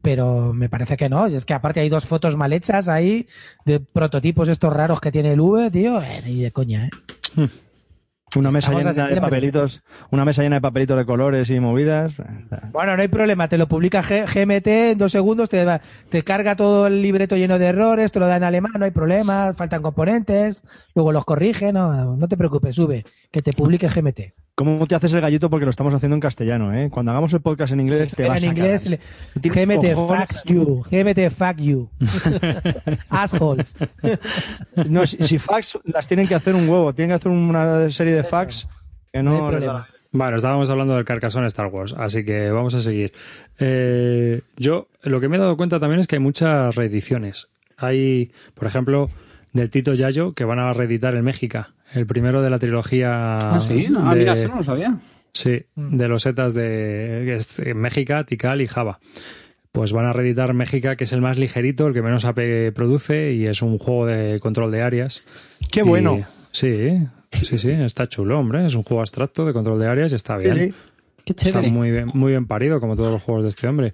[0.01, 3.27] pero me parece que no, y es que aparte hay dos fotos mal hechas ahí,
[3.65, 7.47] de prototipos estos raros que tiene el V, tío, eh, ni de coña, ¿eh?
[8.35, 12.15] Una mesa Estamos llena de papelitos, una mesa llena de papelitos de colores y movidas.
[12.73, 15.65] Bueno, no hay problema, te lo publica G- GMT en dos segundos, te,
[16.09, 18.91] te carga todo el libreto lleno de errores, te lo da en alemán, no hay
[18.91, 20.61] problema, faltan componentes,
[20.93, 24.19] luego los corrige, no, no te preocupes, sube, que te publique GMT.
[24.57, 25.51] ¿Cómo te haces el gallito?
[25.51, 26.89] Porque lo estamos haciendo en castellano, ¿eh?
[26.89, 28.99] Cuando hagamos el podcast en inglés te vas en a inglés, le-
[29.39, 31.87] Tienes GMT fucks you, GMT fuck you.
[33.09, 33.75] Assholes.
[34.89, 38.13] No, si, si fax las tienen que hacer un huevo, tienen que hacer una serie
[38.15, 38.67] de fax
[39.13, 39.45] que No no...
[39.45, 39.87] hay problema.
[40.11, 43.13] Bueno, estábamos hablando del carcasón Star Wars, así que vamos a seguir.
[43.59, 47.49] Eh, yo lo que me he dado cuenta también es que hay muchas reediciones.
[47.77, 49.11] Hay, por ejemplo,
[49.53, 53.37] del Tito Yayo, que van a reeditar el México, el primero de la trilogía.
[53.37, 54.97] Ah, sí, no, ah, de- mira, eso no lo sabía.
[55.33, 57.37] Sí, de los setas de
[57.75, 58.99] México, Tikal y Java.
[59.71, 63.33] Pues van a reeditar México, que es el más ligerito, el que menos AP produce
[63.33, 65.23] y es un juego de control de áreas.
[65.71, 66.21] ¡Qué Y- bueno!
[66.51, 66.97] sí,
[67.31, 68.65] sí, sí, está chulo, hombre.
[68.65, 70.55] Es un juego abstracto de control de áreas y está bien.
[70.57, 70.73] Sí.
[71.25, 71.69] Qué Está chévere.
[71.69, 73.93] muy bien, muy bien parido, como todos los juegos de este hombre.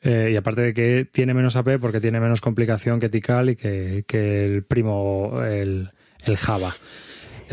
[0.00, 3.56] Eh, y aparte de que tiene menos AP porque tiene menos complicación que Tikal y
[3.56, 5.90] que, que el primo, el,
[6.24, 6.72] el Java.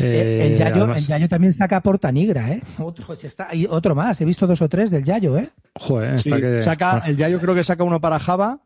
[0.00, 2.62] Eh, el, Eh, Yayo, además- el Yayo también saca Porta Nigra, ¿eh?
[2.78, 5.48] Otro, si está, y otro más, he visto dos o tres del Yayo, ¿eh?
[5.76, 8.60] Joder, Sí, está que- saca, bueno, el ya yo creo que saca uno para Java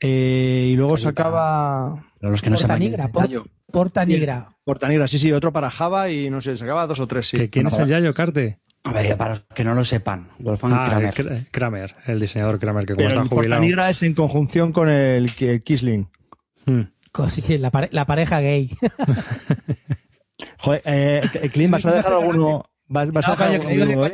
[0.00, 3.44] eh, y luego sacaba Pero los que no Porta Nigra, quién es por- Yayo.
[3.70, 4.04] Porta
[4.88, 5.08] Nigra.
[5.08, 7.36] Sí, sí, otro para Java y no sé, sacaba dos o tres, sí.
[7.36, 8.58] ¿que ¿Quién es el Yayo Carte?
[8.84, 11.06] A ver, para los que no lo sepan, Wolfgang Ah, Kramer.
[11.06, 13.60] el Kra- Kramer, el diseñador Kramer, que como Pero el está jubilado.
[13.60, 16.08] Portanegra es en conjunción con el Ki- Kisling.
[16.64, 16.82] Hmm.
[17.12, 18.70] Con- sí, la, pare- la pareja gay.
[20.58, 22.64] Joder, eh, Clint, ¿vas a dejar alguno?
[22.88, 24.12] ¿Vas, vas a dejar coño, digo alguno, eh?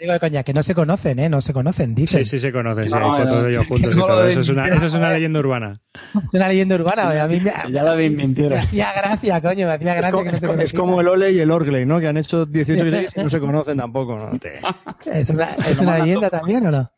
[0.00, 1.28] digo de coña, que no se conocen, ¿eh?
[1.28, 2.24] No se conocen, dicen.
[2.24, 4.26] Sí, sí se conocen, sí, No, hay fotos no, de ellos juntos y todo.
[4.26, 5.14] Eso es una, desmintieron, eso es una eh.
[5.14, 5.80] leyenda urbana.
[6.24, 8.58] Es una leyenda urbana, oye, a mí me, Ya la me desmintieron.
[8.58, 11.00] hacía gracia, coño, me hacía Es, gracia co- que no es se co- es como
[11.00, 11.98] el Ole y el Orgley, ¿no?
[12.00, 14.30] Que han hecho 18 series y no se conocen tampoco, ¿no?
[15.12, 16.90] ¿Es una, es una leyenda también o no?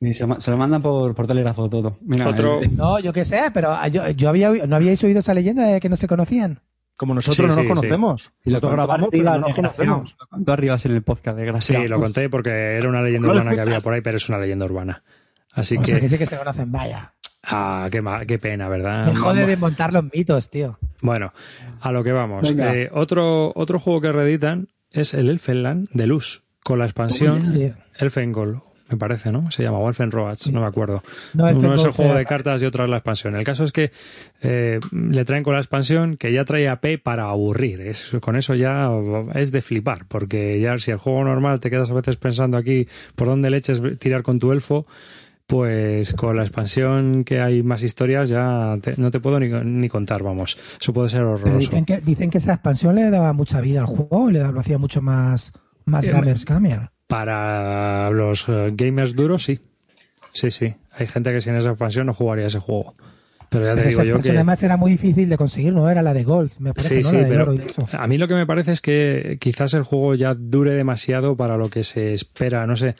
[0.00, 1.96] Y se, lo mandan por, por telégrafo todo.
[2.02, 5.20] Mira, Otro- el- No, yo qué sé, pero yo, yo había, oído- ¿no habíais oído
[5.20, 6.60] esa leyenda de que no se conocían?
[7.02, 8.32] Como nosotros Sí, no sí, nos conocemos.
[8.44, 10.14] y lo grabamos, pero no nos conocemos.
[10.20, 11.88] Lo contó arriba en el podcast, Sí, desgraciado.
[11.88, 14.28] lo conté porque era una leyenda ¿No lo urbana que había por ahí, pero es
[14.28, 15.02] una leyenda urbana.
[15.52, 17.12] Así O sea, que que, sí que se conocen, vaya.
[17.42, 19.06] ah, qué, ma- qué pena, ¿verdad?
[19.06, 20.78] Me jode Vamos- de montar los mitos, tío.
[21.02, 21.32] Bueno,
[21.80, 22.54] a lo que vamos.
[22.56, 27.72] Eh, otro, otro juego que reeditan es el Elfenland de Luz, con la expansión Sí.
[27.98, 29.50] Elfengol, me parece, ¿no?
[29.50, 31.02] Se llama, o Elfenroads, no me acuerdo.
[31.34, 33.34] No, Uno es el juego de cartas y otro es la expansión.
[33.36, 33.90] El caso es que
[34.42, 37.80] eh, le traen con la expansión que ya trae AP para aburrir.
[37.80, 38.88] Es, con eso ya
[39.34, 42.86] es de flipar, porque ya si el juego normal te quedas a veces pensando aquí
[43.14, 44.86] por dónde leches tirar con tu elfo,
[45.46, 49.88] pues con la expansión que hay más historias ya te- no te puedo ni, ni
[49.88, 50.56] contar, vamos.
[50.80, 51.58] Eso puede ser Pero horroroso.
[51.58, 54.52] dicen que, dicen que esa expansión le daba mucha vida al juego y le daba-
[54.52, 55.52] lo hacía mucho más,
[55.84, 56.90] más Eh, gamers gamer.
[57.12, 59.60] Para los eh, gamers duros, sí.
[60.32, 60.74] Sí, sí.
[60.92, 62.94] Hay gente que sin esa expansión no jugaría ese juego.
[63.50, 64.30] Pero ya te Pero digo esa yo que...
[64.30, 65.90] además era muy difícil de conseguir, ¿no?
[65.90, 67.10] Era la de Gold, me parece, Sí, ¿no?
[67.10, 67.86] sí, la de pero oro y eso.
[67.92, 71.58] a mí lo que me parece es que quizás el juego ya dure demasiado para
[71.58, 72.96] lo que se espera, no sé,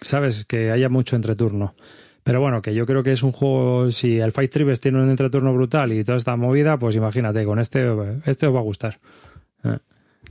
[0.00, 1.74] sabes, que haya mucho entreturno.
[2.22, 5.10] Pero bueno, que yo creo que es un juego, si el Fight Tribes tiene un
[5.10, 7.84] entreturno brutal y toda esta movida, pues imagínate, con este,
[8.26, 8.98] este os va a gustar.
[9.64, 9.78] Eh,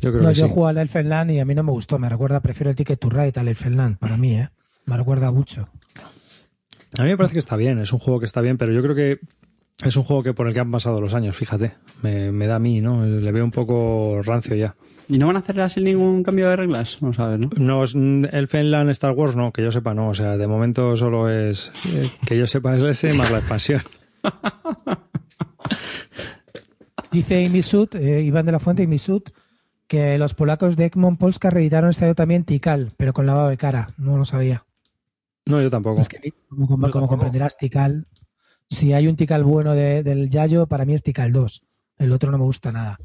[0.05, 0.53] Yo creo No, que yo sí.
[0.53, 3.09] jugué al Elfenland y a mí no me gustó, me recuerda, prefiero el Ticket to
[3.09, 4.49] Ride al Elfenland, para mí, ¿eh?
[4.85, 5.67] Me recuerda mucho.
[6.99, 8.83] A mí me parece que está bien, es un juego que está bien, pero yo
[8.83, 9.19] creo que
[9.83, 11.73] es un juego que por el que han pasado los años, fíjate.
[12.03, 13.03] Me, me da a mí, ¿no?
[13.03, 14.75] Le veo un poco rancio ya.
[15.09, 16.97] ¿Y no van a hacer así ningún cambio de reglas?
[17.01, 17.49] Vamos a ver, ¿no?
[17.57, 20.09] No, es- el Fenland Star Wars no, que yo sepa no.
[20.09, 23.81] O sea, de momento solo es, eh, que yo sepa es ese más la expansión.
[27.11, 29.23] Dice Imisud, eh, Iván de la Fuente Imisud,
[29.87, 33.57] que los polacos de Egmont Polska reeditaron este año también Tikal, pero con lavado de
[33.57, 33.89] cara.
[33.97, 34.65] No lo sabía.
[35.45, 36.01] No, yo tampoco.
[36.01, 38.07] Es que, como, comprenderás, Tikal,
[38.69, 41.61] si hay un Tikal bueno de- del Yayo, para mí es Tikal 2.
[41.97, 42.97] El otro no me gusta nada.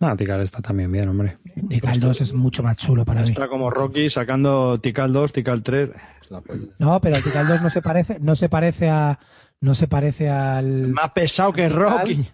[0.00, 1.38] Ah, Tikal está también bien, hombre.
[1.68, 3.28] Tikal 2 es mucho más chulo para mí.
[3.28, 5.90] Está como Rocky sacando Tikal 2, Tikal 3.
[6.22, 6.66] Es la polla.
[6.80, 9.20] No, pero el Tikal 2 no se parece, no se parece a,
[9.60, 10.88] no se parece al.
[10.88, 12.28] Más pesado que Rocky.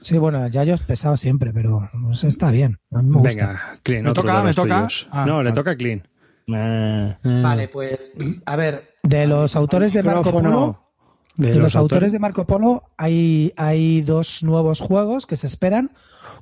[0.00, 2.78] Sí, bueno, el Yayo es pesado siempre, pero pues, está bien.
[2.92, 3.28] A mí me gusta.
[3.28, 4.42] Venga, Clean, ¿Me otro toca?
[4.42, 4.88] ¿Me toca?
[5.10, 5.52] Ah, no, le vale.
[5.52, 5.98] toca a Clean.
[6.46, 8.14] Eh, Eh, Vale, pues
[8.46, 10.30] a ver, de los autores de Marco.
[10.32, 10.78] Polo,
[11.36, 15.90] de de los autores de Marco Polo hay, hay dos nuevos juegos que se esperan.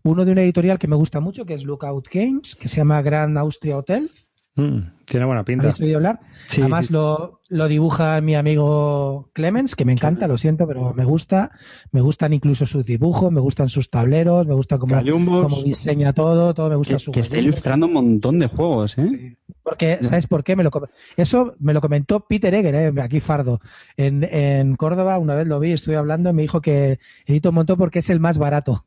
[0.05, 3.03] Uno de una editorial que me gusta mucho, que es Lookout Games, que se llama
[3.03, 4.11] Grand Austria Hotel.
[4.57, 5.69] Mm, tiene buena pinta.
[5.69, 6.21] ¿Habéis oído hablar?
[6.47, 6.95] Sí, Además sí.
[6.95, 11.51] Lo, lo dibuja mi amigo Clemens, que me encanta, lo siento, pero me gusta.
[11.93, 16.55] Me gustan incluso sus dibujos, me gustan sus tableros, me gusta cómo, cómo diseña todo,
[16.55, 19.37] todo me gusta Que, su que está ilustrando un montón de juegos, ¿eh?
[19.63, 20.57] Porque, ¿sabes por qué?
[20.57, 20.71] Me lo,
[21.17, 23.61] eso me lo comentó Peter Egger, eh, aquí Fardo.
[23.97, 27.57] En, en Córdoba, una vez lo vi, estuve hablando y me dijo que edito un
[27.57, 28.85] montón porque es el más barato.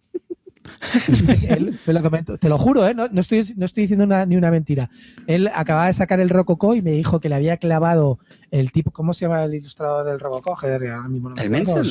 [1.48, 2.94] Él me lo comentó, te lo juro, ¿eh?
[2.94, 4.90] no, no estoy, no estoy diciendo una- ni una mentira.
[5.28, 8.20] Él acababa de sacar el Rococó y me dijo que le había clavado
[8.52, 10.56] el tipo, ¿cómo se llama el ilustrador del Rococó?
[10.56, 11.86] Joder, ahora mismo no me ¿El Menzel.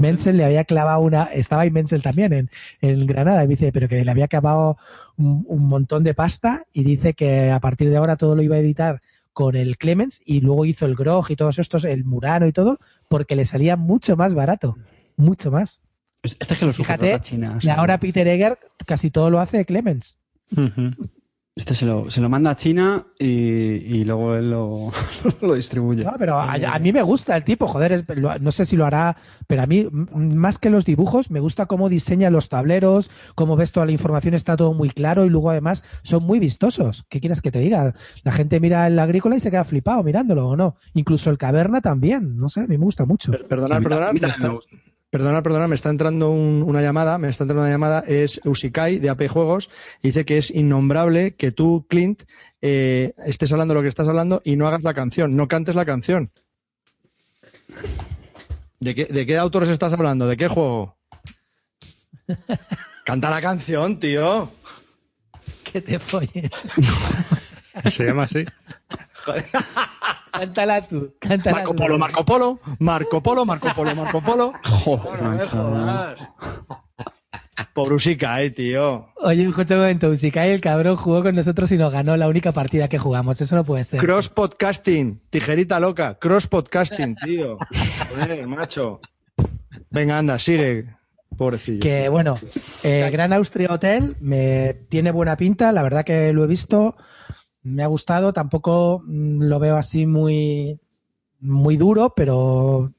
[0.00, 3.72] Menzel le había clavado una, estaba ahí Menzel también en, en Granada, y me dice,
[3.72, 4.78] pero que le había clavado
[5.16, 8.56] un, un montón de pasta y dice que a partir de ahora todo lo iba
[8.56, 12.46] a editar con el Clemens y luego hizo el Grog y todos estos, el Murano
[12.46, 12.78] y todo,
[13.08, 14.76] porque le salía mucho más barato,
[15.16, 15.82] mucho más.
[16.40, 17.58] Este es que lo Fíjate, China.
[17.62, 20.18] o Y ahora Peter Egger casi todo lo hace Clemens.
[21.58, 24.90] Este se lo, se lo manda a China y, y luego él lo,
[25.40, 26.04] lo distribuye.
[26.04, 28.76] No, pero a, a mí me gusta el tipo, joder, es- lo- no sé si
[28.76, 29.16] lo hará,
[29.46, 33.72] pero a mí, más que los dibujos, me gusta cómo diseña los tableros, cómo ves
[33.72, 37.06] toda la información, está todo muy claro y luego además son muy vistosos.
[37.08, 37.94] ¿Qué quieres que te diga?
[38.22, 40.76] La gente mira el agrícola y se queda flipado mirándolo, ¿o no?
[40.92, 43.32] Incluso el caverna también, no sé, a mí me gusta mucho.
[43.32, 44.12] Per- Perdonad, Sí, perdonad,
[45.24, 48.40] también me me está, me entrando un- una llamada, me está entrando una llamada, es
[48.44, 49.70] Usikai de AP Juegos,
[50.02, 52.22] y dice que es innombrable que tú, Clint,
[52.62, 55.84] eh, estés hablando lo que estás hablando y no hagas la canción, no cantes la
[55.84, 56.30] canción.
[58.80, 60.26] ¿De qué, de qué autores estás hablando?
[60.26, 60.96] ¿De qué juego?
[63.04, 64.50] Canta la canción, tío.
[65.64, 66.50] Que te follen.
[67.86, 68.44] Se llama así.
[70.32, 71.78] Cántala tú, cántala Marco tú.
[71.78, 74.52] Polo, Marco Polo, Marco Polo, Marco Polo, Marco Polo.
[74.64, 76.28] Joder, No me jodas.
[77.72, 79.08] Pobre Usikai, tío.
[79.16, 82.52] Oye, escucha un momento, Usikai, el cabrón jugó con nosotros y nos ganó la única
[82.52, 84.00] partida que jugamos, eso no puede ser.
[84.00, 87.58] Cross podcasting, tijerita loca, cross podcasting, tío.
[88.10, 89.00] Joder, macho.
[89.90, 90.96] Venga, anda, Sire.
[91.36, 91.80] Pobrecillo.
[91.80, 92.36] Que bueno,
[92.82, 96.96] eh, Gran Austria Hotel me tiene buena pinta, la verdad que lo he visto,
[97.66, 100.78] me ha gustado, tampoco mm, lo veo así muy,
[101.40, 102.92] muy duro, pero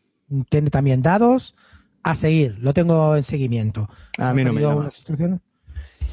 [0.50, 1.56] tiene también dados
[2.04, 3.90] a seguir, lo tengo en seguimiento.
[4.18, 4.90] A mí no me llama.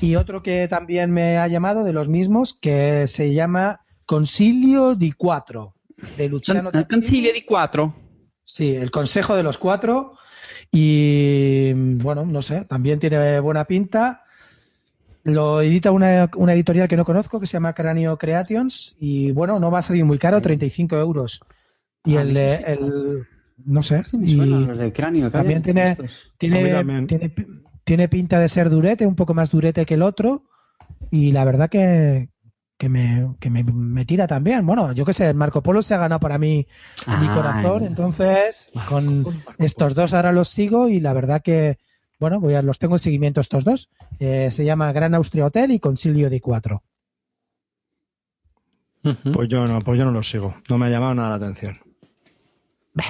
[0.00, 5.12] Y otro que también me ha llamado de los mismos, que se llama Concilio di
[5.12, 5.74] Quattro,
[6.16, 7.94] de Luciano Con- Concilio di Quattro.
[8.44, 10.12] Sí, el Consejo de los Cuatro.
[10.70, 14.23] Y bueno, no sé, también tiene buena pinta.
[15.24, 18.94] Lo edita una, una editorial que no conozco que se llama Cranio Creations.
[18.98, 21.40] Y bueno, no va a salir muy caro, 35 euros.
[22.04, 23.26] Y Ah, el, sí, el
[23.64, 25.30] no sé, Sí, me y suenan los del cráneo.
[25.30, 25.96] también tiene,
[26.38, 27.06] tiene, también.
[27.06, 27.34] tiene,
[27.84, 30.44] tiene pinta de ser durete, un poco más durete que el otro.
[31.10, 32.28] Y la verdad que,
[32.76, 34.66] que, me, que me, me tira también.
[34.66, 36.66] Bueno, yo qué sé, Marco Polo se ha ganado para mí
[37.20, 39.24] mi Ah, corazón, entonces con
[39.58, 41.78] estos dos ahora los sigo y la verdad que,
[42.18, 43.90] bueno, voy a, los tengo en seguimiento estos dos.
[44.18, 46.82] Eh, se llama Gran Austria Hotel y Concilio di Cuatro.
[49.32, 50.54] Pues yo no, pues yo no lo sigo.
[50.70, 51.78] No me ha llamado nada la atención.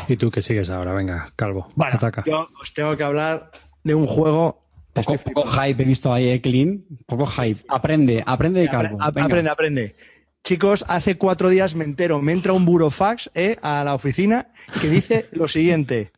[0.08, 0.92] ¿Y tú qué sigues ahora?
[0.92, 1.68] Venga, Calvo.
[1.76, 2.24] Bueno, ataca.
[2.26, 3.50] yo os tengo que hablar
[3.84, 4.62] de un juego.
[4.92, 6.84] Poco, poco hype he visto ahí, eh, Clean.
[7.06, 7.64] Poco hype.
[7.68, 8.96] Aprende, aprende de calvo.
[8.98, 9.26] Apre- Venga.
[9.26, 9.96] aprende, aprende.
[10.42, 14.48] Chicos, hace cuatro días me entero, me entra un burofax eh, a la oficina
[14.80, 16.12] que dice lo siguiente.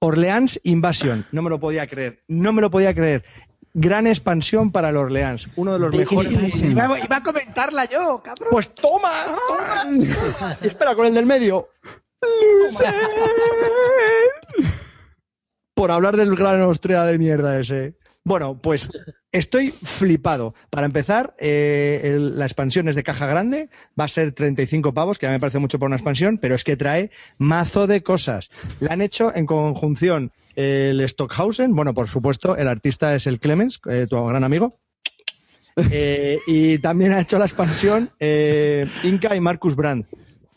[0.00, 1.26] Orleans Invasion.
[1.32, 2.22] No me lo podía creer.
[2.28, 3.24] No me lo podía creer.
[3.74, 5.48] gran expansión para el Orleans.
[5.56, 6.60] Uno de los mejores.
[6.62, 8.48] Iba, iba a comentarla yo, cabrón.
[8.50, 9.12] Pues toma,
[9.48, 10.56] toma.
[10.62, 11.68] Y espera, con el del medio.
[15.74, 17.94] Por hablar del gran Austria de mierda ese.
[18.28, 18.90] Bueno, pues
[19.32, 20.54] estoy flipado.
[20.70, 25.18] Para empezar, eh, el- la expansión es de caja grande, va a ser 35 pavos,
[25.18, 28.02] que a mí me parece mucho por una expansión, pero es que trae mazo de
[28.02, 28.50] cosas.
[28.80, 33.80] La han hecho en conjunción el Stockhausen, bueno, por supuesto, el artista es el Clemens,
[33.88, 34.76] eh, tu gran amigo.
[35.90, 40.04] Eh, y también ha hecho la expansión eh, Inca y Marcus Brand.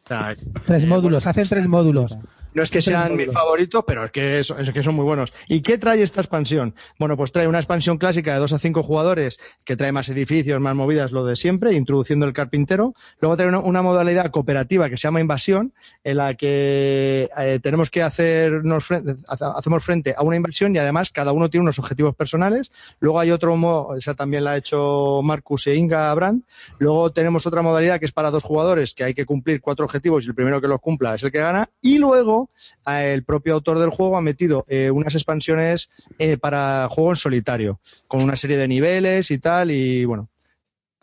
[0.04, 2.18] O sea, Tres módulos, hacen tres módulos.
[2.54, 5.34] No es que sean mis favoritos, pero es que, son, es que son muy buenos.
[5.48, 6.76] ¿Y qué trae esta expansión?
[7.00, 10.60] Bueno, pues trae una expansión clásica de 2 a 5 jugadores que trae más edificios,
[10.60, 12.94] más movidas, lo de siempre, introduciendo el carpintero.
[13.20, 15.74] Luego trae una, una modalidad cooperativa que se llama Invasión,
[16.04, 20.80] en la que eh, tenemos que hacernos frente, hace- hacemos frente a una invasión y
[20.80, 22.72] además cada uno tiene unos objetivos personales.
[23.00, 26.44] Luego hay otro, mo- esa también la ha hecho Marcus e Inga Brand.
[26.80, 30.26] Luego tenemos otra modalidad que es para dos jugadores, que hay que cumplir cuatro objetivos
[30.26, 31.70] y el primero que los cumpla es el que gana.
[31.82, 32.41] Y luego
[32.86, 35.90] el propio autor del juego ha metido eh, unas expansiones
[36.20, 39.72] eh, para juego en solitario, con una serie de niveles y tal.
[39.72, 40.30] Y bueno,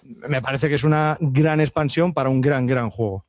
[0.03, 3.24] me parece que es una gran expansión para un gran, gran juego.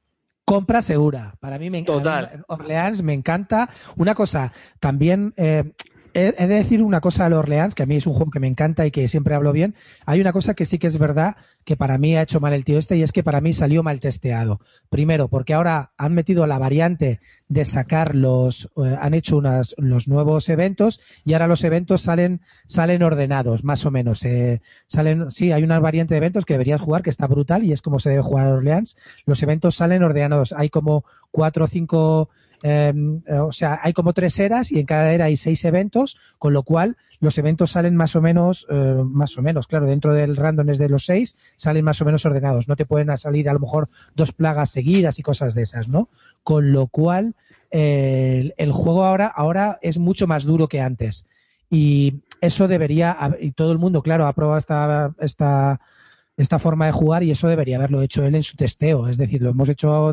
[0.46, 1.36] Compra segura.
[1.40, 2.32] Para mí, me, Total.
[2.38, 3.70] mí Orleans me encanta.
[3.98, 5.74] Una cosa, también eh,
[6.14, 8.48] he, de decir una cosa al Orleans, que a mí es un juego que me
[8.48, 9.76] encanta y que siempre hablo bien.
[10.06, 11.36] Hay una cosa que sí que es verdad
[11.66, 13.84] que para mí ha hecho mal el tío este y es que para mí salió
[13.84, 14.60] mal testeado.
[14.90, 20.08] Primero, porque ahora han metido la variante de sacar los, eh, han hecho unas, los
[20.08, 24.24] nuevos eventos y ahora los eventos salen, salen ordenados, más o menos.
[24.26, 27.72] eh, salen, sí, hay una variante de eventos que deberías jugar que está brutal y
[27.72, 28.98] es como se debe jugar a Orleans.
[29.26, 30.54] Los eventos salen ordenados.
[30.54, 32.30] Hay como cuatro o cinco,
[32.64, 32.94] eh,
[33.42, 36.64] o sea, hay como tres eras y en cada era hay seis eventos, con lo
[36.64, 40.70] cual los eventos salen más o menos, eh, más o menos, claro, dentro del random
[40.70, 42.68] es de los seis, salen más o menos ordenados.
[42.68, 46.10] No te pueden salir a lo mejor dos plagas seguidas y cosas de esas, ¿no?
[46.44, 47.36] Con lo cual,
[47.72, 51.26] eh, el, el juego ahora, ahora es mucho más duro que antes.
[51.70, 55.80] Y eso debería, y todo el mundo, claro, ha probado esta, esta,
[56.40, 59.10] esta forma de jugar y eso debería haberlo hecho él en su testeo.
[59.10, 60.08] Es decir, lo hemos hecho,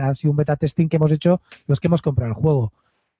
[0.00, 2.72] ha sido un beta testing que hemos hecho los que hemos comprado el juego.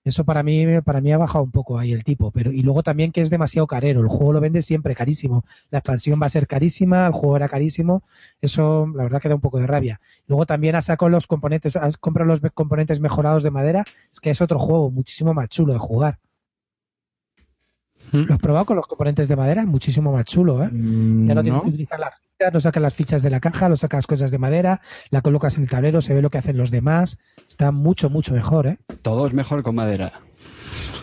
[0.05, 2.31] Eso para mí, para mí ha bajado un poco ahí el tipo.
[2.31, 4.01] Pero, y luego también que es demasiado carero.
[4.01, 5.45] El juego lo vende siempre carísimo.
[5.71, 8.05] La expansión va a ser carísima, el juego era carísimo.
[8.41, 10.01] Eso, la verdad, que da un poco de rabia.
[10.29, 13.85] Luego también ha sacado los componentes, has comprado los componentes mejorados de madera.
[14.13, 16.21] Es que es otro juego muchísimo más chulo de jugar.
[18.11, 18.18] Mm.
[18.26, 19.64] ¿Lo has probado con los componentes de madera?
[19.64, 20.68] Muchísimo más chulo, ¿eh?
[20.72, 21.62] Ya no tienes ¿No?
[21.62, 24.38] que utilizar las fichas, no sacas las fichas de la caja, lo sacas cosas de
[24.38, 24.80] madera,
[25.11, 27.18] la colocas en el tablero, se ve lo que hacen los demás.
[27.48, 28.78] Está mucho, mucho mejor, ¿eh?
[29.03, 30.12] Todo es mejor con madera.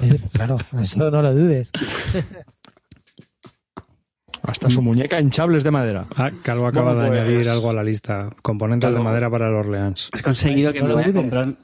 [0.01, 1.71] Eh, Claro, eso no lo dudes.
[4.41, 6.07] Hasta su muñeca hinchables de madera.
[6.15, 8.29] Ah, Calvo acaba Bueno, de pues- añadir algo a la lista.
[8.41, 10.09] Componentes de madera para el Orleans.
[10.13, 11.21] Has conseguido que No me lo vaya a dudes.
[11.33, 11.55] comprar.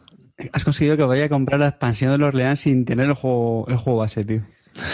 [0.51, 3.65] Has conseguido que vaya a comprar la expansión de los Orleans sin tener el juego,
[3.69, 4.41] el juego base, tío.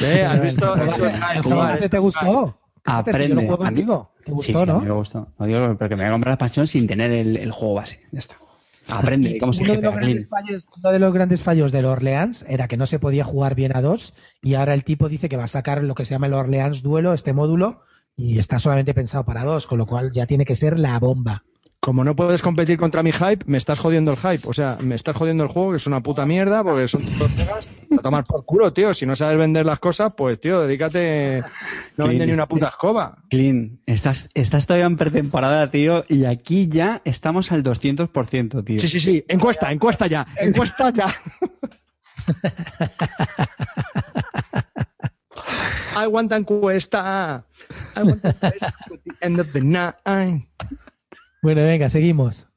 [0.02, 0.24] ¿Eh?
[0.26, 0.76] ¿Has visto?
[0.76, 2.22] ¿El Eso juego es- el juego jugar, base esto te gustó?
[2.24, 2.56] Yo
[2.86, 3.36] Aprende.
[3.36, 4.12] juego A mí- contigo.
[4.20, 4.80] Te Sí, gustó, sí, a ¿no?
[4.80, 5.28] mí me gustó.
[5.40, 7.76] No digo, pero que me voy a comprar la expansión sin tener el, el juego
[7.76, 8.02] base.
[8.12, 8.36] Ya está.
[8.90, 12.44] Aprende cómo se uno, de los grandes fallos, uno de los grandes fallos del Orleans
[12.50, 15.38] era que no se podía jugar bien a dos y ahora el tipo dice que
[15.38, 17.82] va a sacar lo que se llama el Orleans Duelo, este módulo,
[18.18, 21.44] y está solamente pensado para dos, con lo cual ya tiene que ser la bomba.
[21.82, 24.48] Como no puedes competir contra mi hype, me estás jodiendo el hype.
[24.48, 27.68] O sea, me estás jodiendo el juego, que es una puta mierda, porque son torpegas
[27.98, 28.94] a tomar por culo, tío.
[28.94, 31.42] Si no sabes vender las cosas, pues, tío, dedícate.
[31.98, 33.18] No vende ni una puta escoba.
[33.32, 38.80] Clean, estás, estás todavía en pretemporada, tío, y aquí ya estamos al 200%, tío.
[38.80, 39.26] Sí, sí, sí.
[39.28, 40.28] Encuesta, encuesta ya.
[40.38, 41.08] Encuesta ya.
[46.00, 47.44] I want encuesta.
[47.98, 49.96] I want encuesta at the end of the night.
[51.42, 52.48] Bueno, venga, seguimos.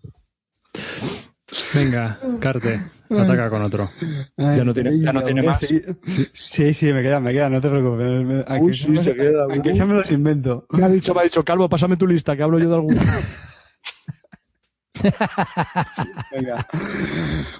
[1.74, 2.80] Venga, Carte,
[3.10, 3.90] ataca con otro.
[4.36, 5.60] Ay, Ya no tiene- ya no tiene más.
[6.32, 8.44] Sí, sí, me queda, me queda, no te preocupes.
[8.48, 10.66] Aunque, Uy, sí, sea- se queda, aunque ya me los invento.
[10.70, 13.00] Me ha dicho, me ha dicho, Calvo, pásame tu lista, que hablo yo de alguno.
[16.32, 16.66] Venga.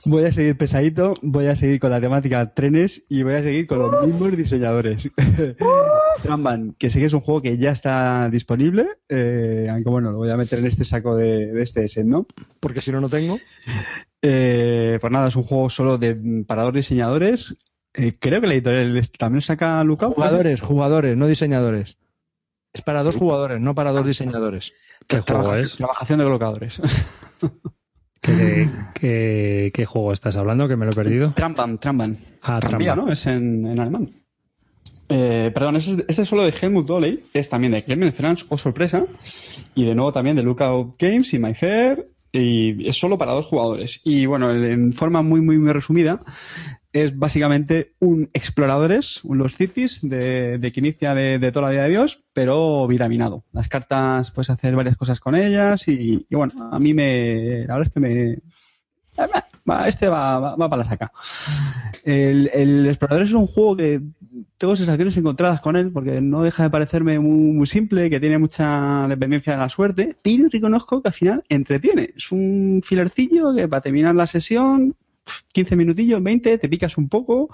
[0.04, 3.66] Voy a seguir pesadito, voy a seguir con la temática trenes y voy a seguir
[3.66, 5.10] con los mismos diseñadores.
[6.22, 10.18] Tramban, que sé que es un juego que ya está disponible, eh, aunque bueno, lo
[10.18, 12.26] voy a meter en este saco de, de este S, ¿no?
[12.60, 13.38] Porque si no, no tengo.
[14.22, 17.56] Eh, pues nada, es un juego solo de, para dos diseñadores.
[17.94, 20.14] Eh, creo que la editorial también saca Lookout.
[20.14, 21.96] Jugadores, jugadores, no diseñadores.
[22.72, 24.72] Es para dos jugadores, no para dos diseñadores.
[25.06, 25.76] ¿Qué juego Trabaja- es?
[25.76, 26.80] Trabajación de colocadores.
[28.20, 30.66] ¿Qué, qué, qué juego estás hablando?
[30.66, 31.32] Que me lo he perdido.
[31.34, 32.16] Tramban, Tramban.
[32.42, 33.06] Ah, Tranvía, Tramba.
[33.06, 33.12] ¿no?
[33.12, 34.10] Es en, en alemán.
[35.08, 38.58] Eh, perdón, este, este es solo de Helmut Doley, es también de Clemens Franz, o
[38.58, 39.06] sorpresa,
[39.74, 43.46] y de nuevo también de Lookout Games y My Fair, y es solo para dos
[43.46, 44.00] jugadores.
[44.04, 46.20] Y bueno, en forma muy, muy, muy resumida,
[46.92, 51.72] es básicamente un exploradores, un Los Cities de, de que inicia de, de toda la
[51.72, 53.44] vida de Dios, pero vitaminado.
[53.52, 57.76] Las cartas puedes hacer varias cosas con ellas y, y bueno, a mí me, la
[57.76, 58.38] verdad es que me,
[59.68, 61.12] va, este va, va, va para la saca.
[62.04, 64.00] El, explorador es un juego que
[64.58, 68.38] tengo sensaciones encontradas con él porque no deja de parecerme muy, muy simple, que tiene
[68.38, 72.10] mucha dependencia de la suerte, pero reconozco que al final entretiene.
[72.16, 74.94] Es un filercillo que para terminar la sesión,
[75.52, 77.48] 15 minutillos, 20, te picas un poco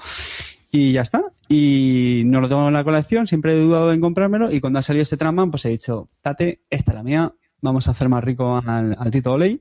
[0.72, 1.22] y ya está.
[1.48, 4.82] Y no lo tengo en la colección, siempre he dudado en comprármelo y cuando ha
[4.82, 7.32] salido este Tramman pues he dicho, tate, esta es la mía,
[7.62, 9.61] vamos a hacer más rico al, al Tito Oley.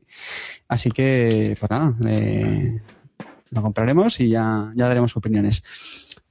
[0.67, 2.79] Así que, pues nada, eh,
[3.51, 5.63] lo compraremos y ya, ya daremos opiniones.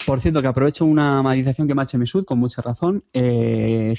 [0.07, 3.03] Por cierto, que aprovecho una matización que me ha hecho Misud con mucha razón.
[3.13, 3.95] Eh,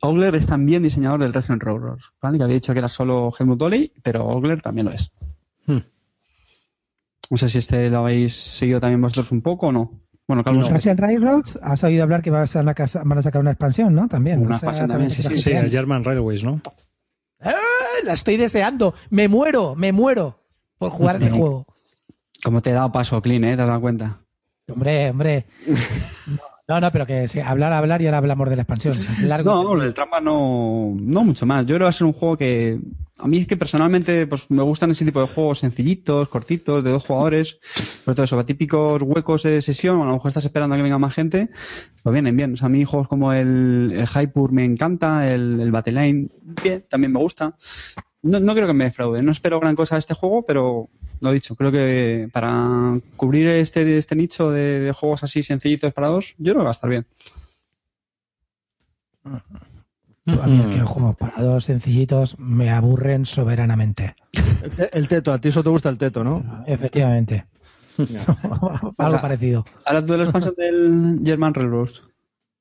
[0.00, 2.38] Ogler es también diseñador del Resident Railroad, ¿vale?
[2.38, 5.12] Que había dicho que era solo Helmut Doley, pero Ogler también lo es.
[5.66, 5.78] Hmm.
[7.30, 10.00] No sé si este lo habéis seguido también vosotros un poco o no.
[10.28, 13.40] Bueno, Carlos, Los Russian Railroads, has oído hablar que van a, sacar- van a sacar
[13.40, 14.08] una expansión, ¿no?
[14.08, 14.38] También.
[14.40, 16.60] Una O sea, expansión también, sí, sí, Sí, el German Railways, ¿no?
[17.40, 17.54] ¡Ah!
[18.04, 18.94] La estoy deseando.
[19.10, 20.38] Me muero, me muero
[20.78, 21.66] por jugar ese juego.
[22.44, 23.56] como te he dado paso, Clean, ¿eh?
[23.56, 24.20] ¿Te has dado cuenta?
[24.68, 25.46] Hombre, hombre.
[26.68, 28.96] No, no, pero que sí, hablar, hablar y ahora hablamos de la expansión.
[29.24, 29.62] Largo.
[29.62, 31.64] No, el trampa no, no mucho más.
[31.64, 32.80] Yo creo que va a ser un juego que
[33.18, 36.90] a mí es que personalmente pues me gustan ese tipo de juegos sencillitos, cortitos, de
[36.90, 37.58] dos jugadores,
[38.04, 40.98] sobre todo eso, típicos huecos de sesión, a lo mejor estás esperando a que venga
[40.98, 41.48] más gente,
[42.02, 42.54] pues vienen bien.
[42.54, 46.28] O sea, a mí juegos como el, el Hypur me encanta, el, el Battle Line,
[46.62, 47.56] bien, también me gusta.
[48.22, 50.90] No, no creo que me defraude, no espero gran cosa de este juego, pero
[51.20, 56.08] lo dicho, creo que para cubrir este, este nicho de, de juegos así sencillitos para
[56.08, 57.06] dos, yo creo que va a estar bien.
[59.24, 64.16] A mí es que los juegos para dos sencillitos me aburren soberanamente.
[64.62, 66.64] El, te- el teto, a ti eso te gusta el teto, ¿no?
[66.66, 67.46] Efectivamente.
[68.98, 69.64] Algo parecido.
[69.84, 71.90] Ahora tú de la expansión del German Railroad.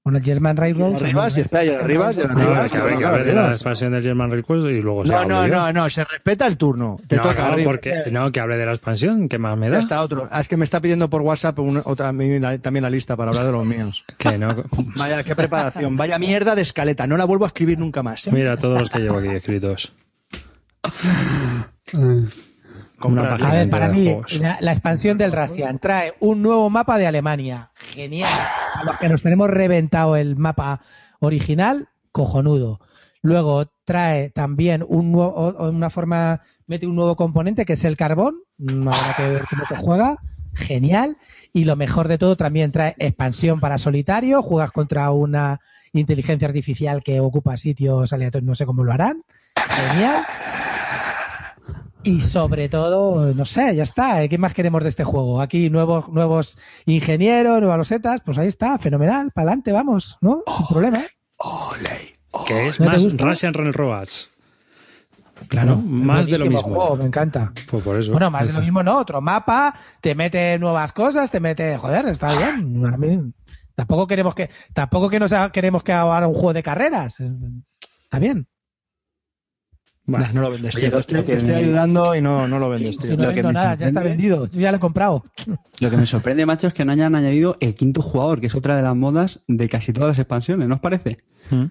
[0.06, 0.98] Bueno, el German Railroad.
[0.98, 4.80] Arriba, si está ahí arriba, si No, que que la expansión del German Railways y
[4.80, 7.00] luego se No, no, no, no, se respeta el turno.
[7.08, 7.72] Te no, toca no, arriba.
[7.72, 9.80] porque, no, que hable de la expansión, ¿qué más me Ya da?
[9.80, 10.28] está otro.
[10.30, 13.48] Ah, es que me está pidiendo por WhatsApp una- otra, también la lista para hablar
[13.48, 14.06] de los míos.
[14.20, 14.64] Que no.
[14.96, 15.98] Vaya, qué preparación.
[15.98, 17.08] Vaya mierda de escaleta.
[17.08, 18.28] No la vuelvo a escribir nunca más.
[18.28, 18.32] ¿eh?
[18.32, 19.92] Mira todos los que llevo aquí escritos.
[23.06, 27.08] Comprar A ver, para mí, la, la expansión del Russian trae un nuevo mapa de
[27.08, 27.72] Alemania.
[27.76, 28.30] Genial.
[28.76, 30.82] A los que nos tenemos reventado el mapa
[31.20, 32.80] original, cojonudo.
[33.22, 38.36] Luego trae también un nuevo, una forma, mete un nuevo componente que es el carbón.
[38.58, 40.18] Mm, Habrá que ver cómo se juega.
[40.54, 41.18] Genial.
[41.52, 44.42] Y lo mejor de todo, también trae expansión para solitario.
[44.42, 45.60] Juegas contra una
[45.92, 49.24] inteligencia artificial que ocupa sitios aleatorios, no sé cómo lo harán.
[49.70, 50.22] Genial.
[52.06, 54.24] Y sobre todo, no sé, ya está.
[54.24, 54.30] ¿eh?
[54.30, 55.42] ¿Qué más queremos de este juego?
[55.42, 60.44] Aquí nuevos, nuevos ingenieros, nuevas losetas, pues ahí está, fenomenal, para adelante, vamos, ¿no?
[60.58, 61.00] Sin problema.
[62.48, 63.18] Que es ¿No más?
[63.18, 64.30] Russian Railroads.
[65.50, 65.82] Claro, ¿no?
[65.82, 66.62] Más de lo mismo.
[66.62, 67.52] juego, me encanta.
[67.70, 68.12] Pues por eso.
[68.12, 72.06] Bueno, más de lo mismo no, otro mapa, te mete nuevas cosas, te mete, joder,
[72.08, 72.86] está bien.
[72.86, 73.20] A mí,
[73.76, 77.20] tampoco queremos que, tampoco que nos ha- queremos que haga un juego de carreras.
[77.20, 78.48] Está bien.
[80.08, 80.28] Vale.
[80.34, 80.98] No lo vendes, Oye, tío.
[80.98, 83.12] lo- Te estoy, que estoy ayudando y no, no lo vendes, tío.
[83.12, 85.24] Si no Lo vendo nada, ya está vendido, yo ya lo he comprado.
[85.80, 88.56] Lo que me sorprende, macho, es que no hayan añadido el quinto jugador, que es
[88.56, 91.18] otra de las modas de casi todas las expansiones, ¿no os parece?
[91.50, 91.66] Mm.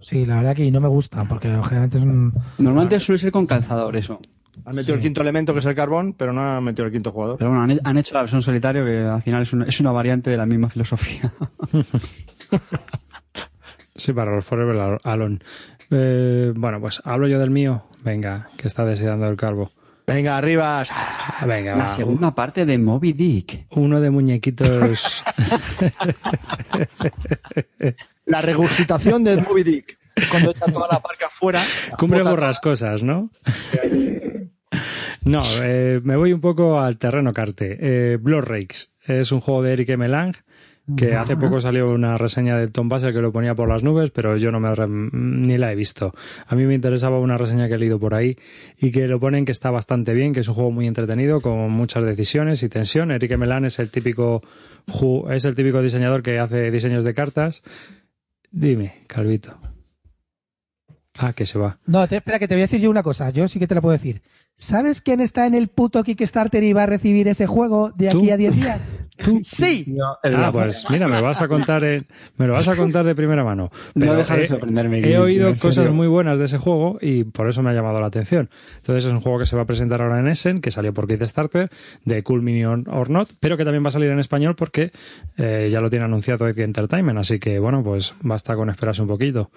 [0.00, 2.32] Sí, la verdad que no me gusta, porque generalmente es un...
[2.56, 4.18] Normalmente suele ser con calzador eso.
[4.64, 7.12] Han metido el quinto elemento, que es el carbón, pero no han metido el quinto
[7.12, 7.36] jugador.
[7.38, 9.92] Pero bueno, han, han hecho la versión solitario, que al final es una, es una
[9.92, 11.32] variante de la misma filosofía.
[13.98, 15.40] Sí, para los Forever Alone.
[15.90, 17.84] Eh, bueno, pues hablo yo del mío.
[18.02, 19.72] Venga, que está deseando el calvo.
[20.06, 20.84] Venga, arriba.
[21.46, 21.88] Venga, la va.
[21.88, 23.66] segunda parte de Moby Dick.
[23.70, 25.24] Uno de muñequitos.
[28.24, 29.98] La regurgitación de Moby Dick.
[30.30, 31.60] Cuando echa toda la parca afuera.
[31.98, 33.30] Cumbre borrascosas, ¿no?
[35.24, 37.76] No, eh, me voy un poco al terreno carte.
[37.80, 40.08] Eh, Blood Rakes es un juego de Eric M.
[40.08, 40.36] Lang
[40.96, 44.10] que hace poco salió una reseña del Tom Basel que lo ponía por las nubes,
[44.10, 46.14] pero yo no me re- ni la he visto.
[46.46, 48.36] A mí me interesaba una reseña que he leído por ahí
[48.78, 51.70] y que lo ponen que está bastante bien, que es un juego muy entretenido con
[51.70, 53.10] muchas decisiones y tensión.
[53.10, 53.46] Eric M.
[53.46, 54.40] Lang es el típico
[55.30, 57.62] es el típico diseñador que hace diseños de cartas.
[58.50, 59.58] Dime, Calvito.
[61.18, 61.78] Ah, que se va.
[61.86, 63.30] No, te, espera, que te voy a decir yo una cosa.
[63.30, 64.22] Yo sí que te la puedo decir.
[64.54, 68.30] ¿Sabes quién está en el puto Kickstarter y va a recibir ese juego de aquí
[68.30, 68.80] a 10 días?
[69.42, 69.94] Sí.
[70.24, 72.06] Ah, pues mira, me vas a contar en-
[72.36, 73.70] me lo vas a contar de primera mano.
[73.94, 75.92] No deja de he- sorprenderme, He oído cosas serio.
[75.92, 78.48] muy buenas de ese juego y por eso me ha llamado la atención.
[78.76, 81.08] Entonces es un juego que se va a presentar ahora en Essen, que salió por
[81.08, 81.70] Kickstarter,
[82.04, 84.92] de Cool Minion or Not, pero que también va a salir en español porque
[85.36, 89.08] eh, ya lo tiene anunciado Edge Entertainment, así que bueno, pues basta con esperarse un
[89.08, 89.50] poquito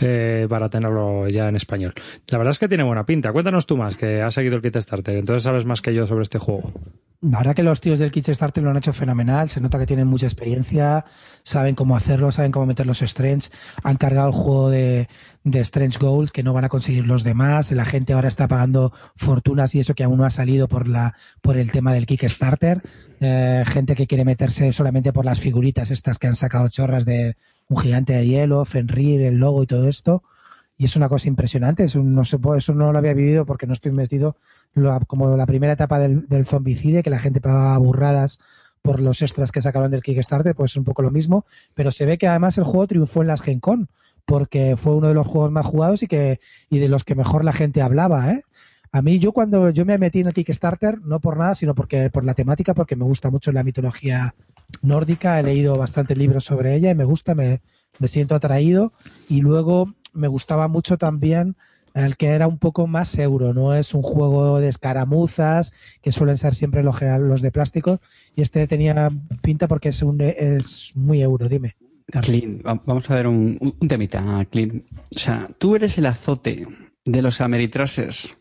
[0.00, 1.94] eh, para tenerlo ya en español.
[2.30, 3.32] La verdad es que tiene buena pinta.
[3.32, 6.38] Cuéntanos tú más, que has seguido el Kickstarter, entonces sabes más que yo sobre este
[6.38, 6.72] juego.
[7.20, 10.06] La verdad que los tíos del Kickstarter lo han hecho fenomenal, se nota que tienen
[10.06, 11.04] mucha experiencia,
[11.42, 13.50] saben cómo hacerlo, saben cómo meter los strengths,
[13.82, 15.08] han cargado el juego de,
[15.44, 18.92] de Strange Goals que no van a conseguir los demás, la gente ahora está pagando
[19.16, 22.82] fortunas y eso que aún no ha salido por la por el tema del Kickstarter,
[23.20, 27.34] Eh, gente que quiere meterse solamente por las figuritas estas que han sacado chorras de
[27.68, 30.22] un gigante de hielo, Fenrir, el logo y todo esto.
[30.80, 33.66] Y es una cosa impresionante, es un- no sé, eso no lo había vivido porque
[33.66, 34.36] no estoy metido
[35.08, 38.38] como la primera etapa del, del zombicide, que la gente pagaba burradas
[38.88, 42.06] por los extras que sacaron del Kickstarter, pues es un poco lo mismo, pero se
[42.06, 43.90] ve que además el juego triunfó en las Gen Con,
[44.24, 47.44] porque fue uno de los juegos más jugados y que y de los que mejor
[47.44, 48.44] la gente hablaba, ¿eh?
[48.90, 52.24] A mí yo cuando yo me metí en Kickstarter, no por nada, sino porque por
[52.24, 54.34] la temática, porque me gusta mucho la mitología
[54.80, 57.60] nórdica, he leído bastantes libros sobre ella y me gusta, me,
[57.98, 58.94] me siento atraído
[59.28, 61.56] y luego me gustaba mucho también
[62.04, 66.36] el que era un poco más euro, no es un juego de escaramuzas que suelen
[66.38, 68.00] ser siempre los, general- los de plástico
[68.36, 69.10] y este tenía
[69.42, 71.76] pinta porque es un es muy euro, dime.
[72.22, 74.84] Clint, va- vamos a ver un, temita, Clint.
[75.14, 76.66] O sea, tú eres el azote
[77.04, 78.34] de los Ameritrases.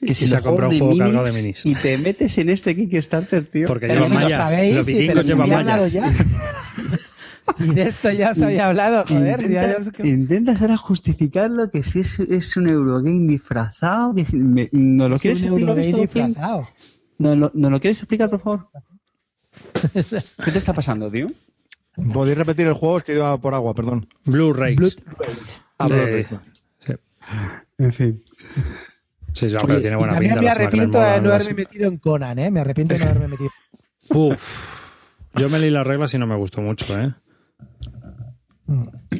[0.00, 1.64] Que Y se ha comprado un juego cargado de minis.
[1.64, 3.66] Y te metes en este Kickstarter, tío.
[3.66, 4.52] Porque lleva si lo mallas.
[4.74, 5.92] Los sí, vikingos si llevan mallas.
[7.58, 7.64] ya.
[7.64, 9.48] Y de esto ya os había hablado, joder.
[9.50, 14.14] ya Intenta, os- intentas ahora justificarlo que si es, es un Eurogame disfrazado.
[14.14, 16.66] Que si- me- ¿No lo es quieres explicar disfrazado.
[17.18, 18.68] ¿No, lo- ¿No lo quieres explicar, por favor?
[20.44, 21.26] ¿Qué te está pasando, tío?
[22.12, 22.98] ¿Podéis repetir el juego?
[22.98, 24.06] Es que iba por agua, perdón.
[24.24, 24.98] Blue Rays.
[25.78, 26.26] Ah, De- Blu-ray.
[26.78, 26.92] sí.
[27.78, 28.22] En fin.
[29.32, 30.44] Sí, sí, pero tiene buena También pinta.
[30.44, 32.50] me arrepiento de no haberme metido en Conan, ¿eh?
[32.50, 33.50] Me arrepiento de no haberme metido.
[34.10, 34.42] Uf.
[35.34, 37.12] Yo me leí las reglas y no me gustó mucho, ¿eh?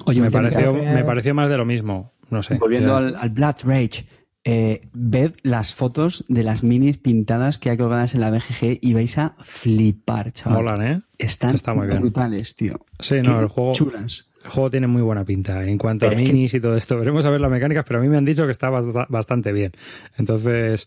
[0.06, 2.12] Oye, Me pareció, que- me pareció más de lo mismo.
[2.30, 2.56] No sé.
[2.58, 4.06] Volviendo al, al Blood Rage,
[4.44, 8.94] eh, ved las fotos de las minis pintadas que hay colgadas en la BGG y
[8.94, 10.64] vais a flipar, chaval.
[10.64, 11.02] Molan, ¿eh?
[11.18, 12.00] Están Está muy bien.
[12.00, 12.80] brutales, tío.
[12.98, 14.26] Sí, no, Qué el juego, Chulas.
[14.44, 16.98] el juego tiene muy buena pinta en cuanto Pero a que- minis y todo esto.
[16.98, 19.52] Veremos a ver las mecánicas, pero a mí me han dicho que está bast- bastante
[19.52, 19.72] bien.
[20.18, 20.86] Entonces,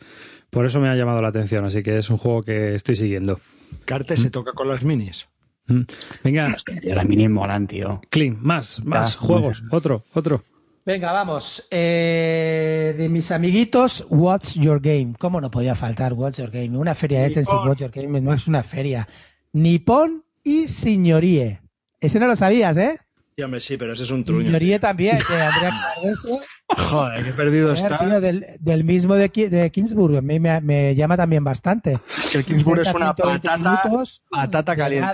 [0.49, 1.63] por eso me ha llamado la atención.
[1.65, 3.39] Así que es un juego que estoy siguiendo.
[3.85, 5.27] Carte se toca con las minis.
[5.69, 5.81] Mm.
[6.23, 8.01] Venga, Tío, las minis molan, tío.
[8.09, 9.63] Clint, más, más Ah, juegos.
[9.71, 10.43] Otro, otro.
[10.85, 11.67] Venga, vamos.
[11.69, 15.13] Eh, de mis amiguitos, What's Your Game.
[15.19, 16.75] ¿Cómo no podía faltar What's Your Game?
[16.77, 19.07] Una feria es en sí, What's Your Game no es una feria.
[19.53, 21.61] Nippon y Signorie.
[21.99, 22.97] Ese no lo sabías, ¿eh?
[23.35, 24.43] Sí, hombre, sí, pero ese es un truño.
[24.43, 26.39] Signorie también, que Andrea Cardoso,
[26.77, 27.97] Joder, qué perdido está.
[27.97, 30.17] tío, del, del mismo de, Ki- de Kingsburg.
[30.17, 31.97] A mí me, me llama también bastante.
[32.35, 35.07] El Kingsburg es una 120 patata, minutos, patata caliente.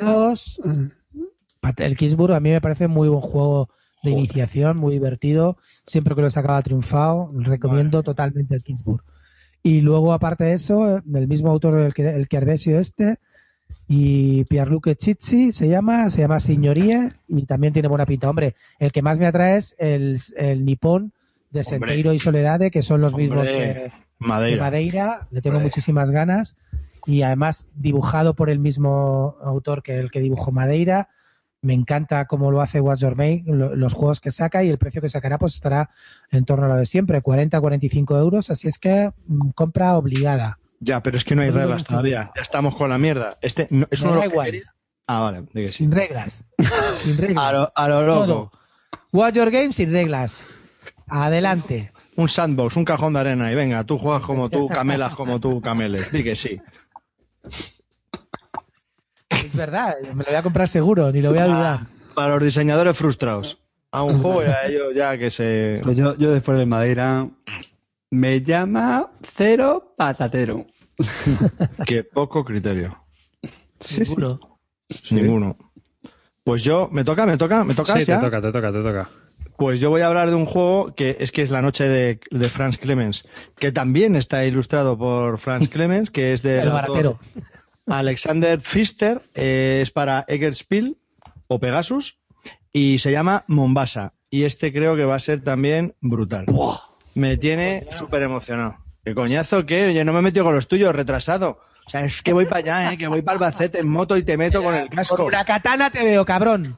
[1.77, 3.69] El Kingsburg a mí me parece muy buen juego
[4.03, 4.17] de Joder.
[4.25, 5.57] iniciación, muy divertido.
[5.85, 7.29] Siempre que lo he sacado ha triunfado.
[7.33, 9.03] Recomiendo totalmente el Kingsburg.
[9.63, 12.27] Y luego, aparte de eso, el mismo autor, el el
[12.77, 13.17] este,
[13.87, 18.29] y Pierluca Chizzi se llama, se llama Signorie y también tiene buena pinta.
[18.29, 21.13] Hombre, el que más me atrae es el, el nipón
[21.55, 24.61] de Senteiro y Soledade, que son los mismos Hombre, que, de Madeira.
[24.63, 25.69] Madeira, le tengo Hombre.
[25.69, 26.57] muchísimas ganas
[27.07, 31.09] y además dibujado por el mismo autor que el que dibujó Madeira.
[31.61, 34.77] Me encanta cómo lo hace What's Your Make, lo- los juegos que saca y el
[34.77, 35.89] precio que sacará pues estará
[36.29, 40.59] en torno a lo de siempre, 40-45 euros, así es que mm, compra obligada.
[40.79, 42.31] Ya, pero es que no hay digo reglas todavía.
[42.35, 43.37] Ya estamos con la mierda.
[43.41, 44.63] Este no, es uno de da que igual.
[45.07, 45.73] Ah, vale, de que sí.
[45.77, 46.43] Sin reglas.
[46.97, 47.43] Sin reglas.
[47.43, 48.25] A lo, a lo loco.
[48.25, 48.51] Todo.
[49.11, 50.45] What's Your Game sin reglas.
[51.07, 51.91] Adelante.
[52.15, 55.61] Un sandbox, un cajón de arena y venga, tú juegas como tú, camelas como tú,
[55.61, 56.11] cameles.
[56.11, 56.61] Di que sí.
[59.29, 61.79] Es verdad, me lo voy a comprar seguro, ni lo voy a dudar.
[62.13, 63.57] Para los diseñadores frustrados.
[63.91, 65.79] A un juego y a ellos ya que se...
[65.83, 67.29] Pues yo, yo después de Madeira
[68.09, 70.65] me llama Cero Patatero.
[71.85, 72.97] Qué poco criterio.
[73.79, 74.59] Seguro.
[75.11, 75.57] Ninguno.
[76.43, 77.25] Pues yo, ¿me toca?
[77.25, 77.63] ¿Me toca?
[77.63, 77.99] ¿Me toca?
[77.99, 79.09] Sí, te toca, te toca, te toca.
[79.57, 82.19] Pues yo voy a hablar de un juego que es que es la noche de,
[82.29, 83.25] de Franz Clemens,
[83.57, 87.19] que también está ilustrado por Franz Clemens, que es de El baratero.
[87.87, 90.97] Alexander Pfister, eh, es para Eggerspiel
[91.47, 92.19] o Pegasus,
[92.73, 94.13] y se llama Mombasa.
[94.29, 96.45] Y este creo que va a ser también brutal.
[97.13, 98.77] Me tiene súper emocionado.
[99.05, 99.89] ¿Qué coñazo qué?
[99.89, 101.59] Oye, no me he metido con los tuyos, retrasado.
[101.85, 102.97] O sea, es que voy para allá, ¿eh?
[102.97, 105.15] Que voy para Albacete en moto y te meto con el casco.
[105.15, 106.77] Con una katana te veo, cabrón.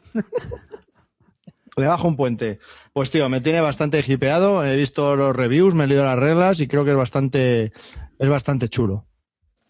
[1.77, 2.57] Debajo un puente.
[2.91, 4.65] Pues tío, me tiene bastante hipeado.
[4.65, 7.71] He visto los reviews, me he leído las reglas y creo que es bastante,
[8.17, 9.05] es bastante chulo.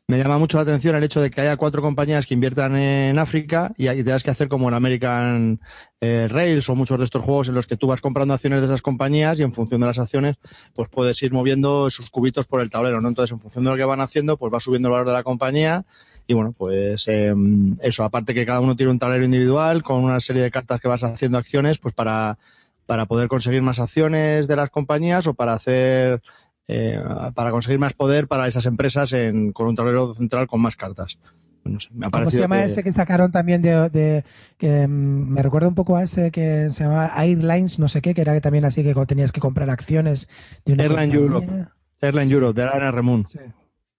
[0.10, 3.20] Me llama mucho la atención el hecho de que haya cuatro compañías que inviertan en
[3.20, 5.60] África y ahí tengas que hacer como en American
[5.99, 8.68] eh, Rails o muchos de estos juegos en los que tú vas comprando acciones de
[8.68, 10.38] esas compañías y en función de las acciones
[10.74, 13.10] pues puedes ir moviendo sus cubitos por el tablero, ¿no?
[13.10, 15.24] Entonces en función de lo que van haciendo pues va subiendo el valor de la
[15.24, 15.86] compañía
[16.28, 17.34] y bueno pues eh,
[17.82, 20.88] eso, aparte que cada uno tiene un tablero individual con una serie de cartas que
[20.88, 22.38] vas haciendo acciones pues para
[22.86, 26.22] para poder conseguir más acciones de las compañías o para hacer
[26.68, 27.02] eh,
[27.34, 31.18] para conseguir más poder para esas empresas en, con un tablero central con más cartas.
[31.64, 32.66] No sé, me ha ¿Cómo se llama que...
[32.66, 34.24] ese que sacaron también de, de
[34.58, 38.14] que mm, me recuerda un poco a ese que se llama Airlines, no sé qué,
[38.14, 40.30] que era también así que tenías que comprar acciones
[40.66, 41.26] de una Airline compañía?
[41.26, 41.68] Europe.
[42.02, 43.26] Airline Europe, de la Remun.
[43.28, 43.40] Sí.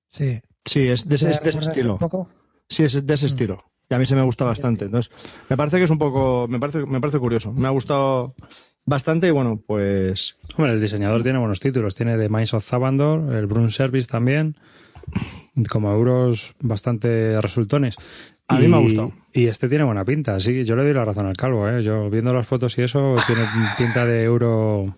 [0.09, 0.41] Sí.
[0.69, 1.99] Sí, es de ese, ¿Te es de ese recuerdas estilo.
[2.69, 3.29] Sí, es de ese Mm.
[3.29, 3.65] estilo.
[3.91, 4.85] Y a mí se me gusta bastante.
[4.85, 5.11] Entonces,
[5.49, 7.53] me parece que es un poco, me parece, me parece curioso.
[7.53, 8.35] Me ha gustado
[8.85, 11.95] bastante y bueno, pues Hombre, el diseñador tiene buenos títulos.
[11.95, 14.57] Tiene The Mines of Zavandor, el Brun Service también,
[15.71, 17.97] como euros bastante resultones.
[18.49, 19.13] A mí me ha gustado.
[19.33, 20.39] Y este tiene buena pinta.
[20.41, 21.69] Sí, yo le doy la razón al calvo.
[21.69, 21.83] ¿eh?
[21.83, 23.43] Yo viendo las fotos y eso, tiene
[23.77, 24.97] pinta de euro,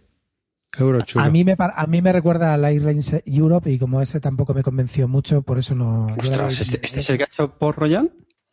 [0.79, 1.25] euro chulo.
[1.25, 4.55] A mí me par- a mí me recuerda al Airlines Europe y como ese tampoco
[4.55, 6.07] me convenció mucho, por eso no.
[6.19, 8.11] Ostras, ¿este, este es el que ha hecho por Royal?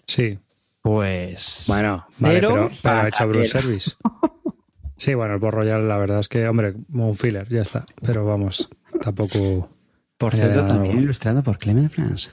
[0.07, 0.39] Sí.
[0.81, 1.65] Pues.
[1.67, 3.91] Bueno, vale, Pero pero, pero ha hecho que- Service.
[4.99, 7.85] Sí, bueno, el Port Royal, la verdad es que, hombre, un filler, ya está.
[8.01, 8.67] Pero vamos,
[8.99, 9.69] tampoco.
[10.17, 11.01] Por cierto, también no.
[11.03, 12.31] ilustrado por Clement France.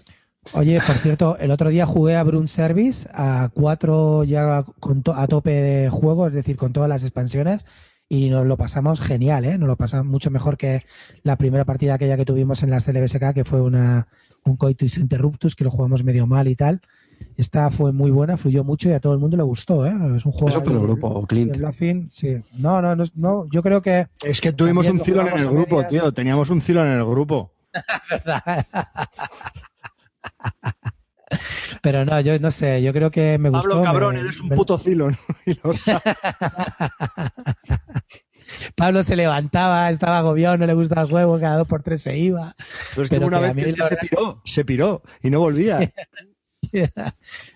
[0.55, 5.12] Oye, por cierto, el otro día jugué a Brun Service a cuatro ya con to-
[5.14, 7.66] a tope de juego, es decir, con todas las expansiones
[8.09, 9.59] y nos lo pasamos genial, ¿eh?
[9.59, 10.85] Nos lo pasamos mucho mejor que
[11.23, 14.09] la primera partida aquella que tuvimos en las CLBSK, que fue una
[14.45, 16.81] un coitus interruptus, que lo jugamos medio mal y tal.
[17.37, 19.95] Esta fue muy buena, fluyó mucho y a todo el mundo le gustó, ¿eh?
[20.17, 21.57] Es un juego Eso por el grupo, Clint.
[22.09, 22.37] Sí.
[22.59, 25.47] No, no, no, no, yo creo que es que tuvimos un lo cilón en el
[25.47, 25.91] a grupo, medias.
[25.91, 26.13] tío.
[26.13, 27.53] Teníamos un cilón en el grupo.
[31.82, 33.68] Pero no, yo no sé, yo creo que me gustó.
[33.70, 35.16] Pablo, cabrón, me- eres un me- puto cilón.
[35.47, 36.03] Y lo sabes.
[38.76, 42.16] Pablo se levantaba, estaba agobiado, no le gustaba el juego, cada dos por tres se
[42.18, 42.55] iba.
[42.91, 45.41] Pero es que Pero una que vez que se verdad- piró, se piró y no
[45.41, 45.93] volvía.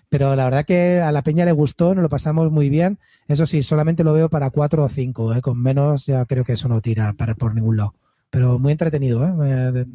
[0.09, 2.99] Pero la verdad que a la peña le gustó, nos lo pasamos muy bien.
[3.27, 5.41] Eso sí, solamente lo veo para cuatro o cinco, ¿eh?
[5.41, 7.95] con menos ya creo que eso no tira para por ningún lado.
[8.29, 9.25] Pero muy entretenido.
[9.25, 9.31] ¿eh?
[9.33, 9.85] Me-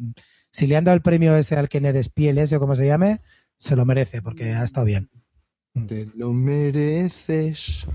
[0.49, 2.87] Si le han dado el premio ese al que ne despiel ese o como se
[2.87, 3.21] llame,
[3.57, 5.09] se lo merece porque ha estado bien.
[5.87, 7.85] Te lo mereces.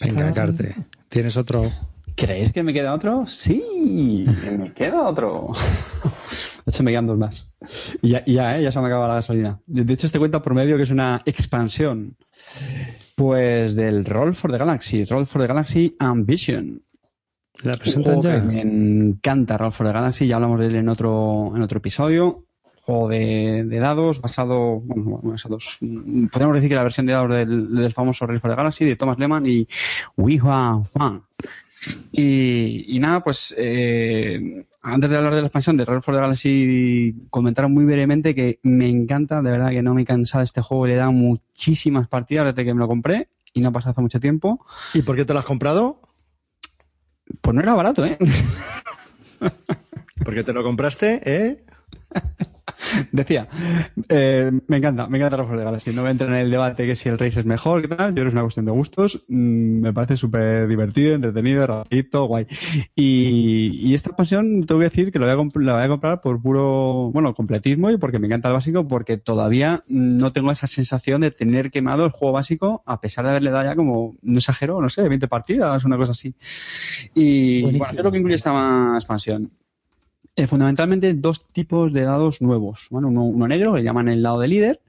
[0.00, 0.74] Venga, Carte.
[1.08, 1.70] ¿Tienes otro?
[2.16, 3.26] ¿Creéis que me queda otro?
[3.26, 4.24] Sí,
[4.58, 5.52] me queda otro.
[6.64, 7.54] De hecho, me quedan dos más.
[8.02, 8.62] Y ya, ya, ¿eh?
[8.62, 9.60] ya se me acaba la gasolina.
[9.66, 12.16] De hecho, este cuenta por medio que es una expansión.
[13.16, 15.04] Pues del Roll for the Galaxy.
[15.04, 16.82] Roll for the Galaxy Ambition.
[17.62, 18.38] ¿La presentan que ya?
[18.40, 20.26] me encanta Roll for the Galaxy.
[20.26, 22.46] Ya hablamos de él en otro, en otro episodio.
[22.84, 27.74] Juego de, de dados basado, bueno, basados, podríamos decir que la versión de dados del,
[27.74, 29.66] del famoso Roll for the Galaxy de Thomas Lehman y
[30.16, 31.22] Wihua Huang.
[32.12, 36.20] Y, y nada, pues eh, antes de hablar de la expansión de Roll for the
[36.20, 40.60] Galaxy, comentaron muy brevemente que me encanta, de verdad que no me cansa de este
[40.60, 43.92] juego, le he dado muchísimas partidas desde que me lo compré y no ha pasado
[43.92, 44.64] hace mucho tiempo.
[44.92, 46.00] ¿Y por qué te lo has comprado?
[47.40, 48.18] Pues no era barato, ¿eh?
[50.24, 51.64] Porque te lo compraste, ¿eh?
[53.12, 53.48] Decía,
[54.08, 55.92] eh, me encanta, me encanta for the Galaxy.
[55.92, 58.10] No voy a entrar en el debate que si el Race es mejor, que tal.
[58.10, 59.24] Yo creo que es una cuestión de gustos.
[59.28, 62.46] Mm, me parece súper divertido, entretenido, rapidito, guay.
[62.94, 65.88] Y, y esta expansión, te voy a decir que lo voy a, la voy a
[65.88, 70.50] comprar por puro, bueno, completismo y porque me encanta el básico, porque todavía no tengo
[70.50, 74.16] esa sensación de tener quemado el juego básico, a pesar de haberle dado ya como,
[74.22, 76.34] no exagero, no sé, 20 partidas, una cosa así.
[77.14, 77.78] Y Buenísimo.
[77.78, 79.50] bueno, ¿qué es lo que incluye esta expansión?
[80.36, 82.88] Eh, fundamentalmente dos tipos de dados nuevos.
[82.90, 84.80] Bueno, uno, negro, que llaman el dado de líder,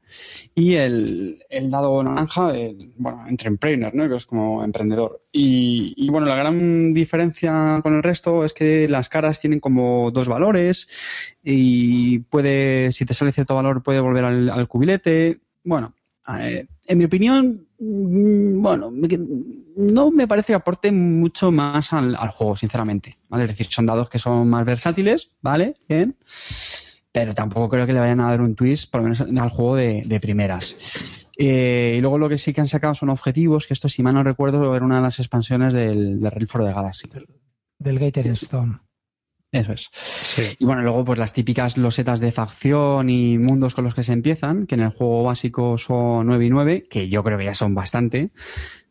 [0.56, 4.10] y el, el dado naranja, el, bueno, entrepreneur, ¿no?
[4.10, 5.22] que es como emprendedor.
[5.32, 10.10] Y, y, bueno, la gran diferencia con el resto es que las caras tienen como
[10.10, 15.42] dos valores y puede, si te sale cierto valor, puede volver al, cubilete.
[15.64, 15.94] Bueno,
[16.40, 19.20] eh, en mi opinión, bueno, me que-
[19.78, 23.18] no me parece que aporte mucho más al, juego, sinceramente.
[23.30, 23.46] ¿vale?
[23.46, 25.76] Es decir, son dados que son más versátiles, ¿vale?
[25.88, 26.16] Bien.
[27.12, 29.76] Pero tampoco creo que le vayan a dar un twist, por lo menos al juego
[29.76, 31.26] de, primeras.
[31.38, 34.14] Eh, y luego lo que sí que han sacado son objetivos, que esto, si mal
[34.14, 37.10] no recuerdo, era una de las expansiones del, del for the Galaxy.
[37.80, 38.80] Del Gator Stone.
[39.56, 39.90] Eso es.
[39.92, 40.56] Sí.
[40.60, 44.14] Y bueno, luego pues las típicas losetas de facción y mundos con los que se
[44.14, 47.54] empiezan, que en el juego básico son 9 y 9, que yo creo que ya
[47.54, 48.32] son bastante.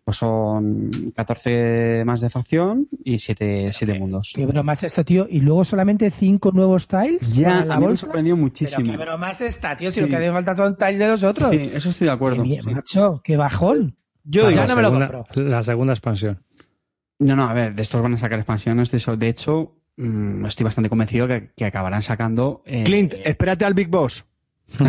[0.04, 4.32] Pues son 14 más de facción y 7, siete mundos.
[4.34, 5.26] Qué broma es esto, tío.
[5.30, 8.90] Y luego solamente cinco nuevos tiles Ya, para la a mí me sorprendió Pero muchísimo.
[8.90, 9.88] qué broma es esta, tío.
[9.88, 10.00] Si Sí.
[10.02, 11.50] lo que hace falta son tiles de los otros.
[11.50, 12.42] Sí, eso estoy de acuerdo.
[12.42, 12.70] Qué bien, sí.
[12.70, 13.96] macho, qué bajón.
[14.24, 15.42] Yo digo, ya la, no me lo segunda, compro.
[15.42, 16.42] la segunda expansión.
[17.18, 18.90] No, no, a ver, de estos van a sacar expansiones.
[18.90, 19.16] De, eso.
[19.16, 22.62] de hecho, mm, estoy bastante convencido que, que acabarán sacando.
[22.66, 24.24] eh, Clint, espérate al Big Boss.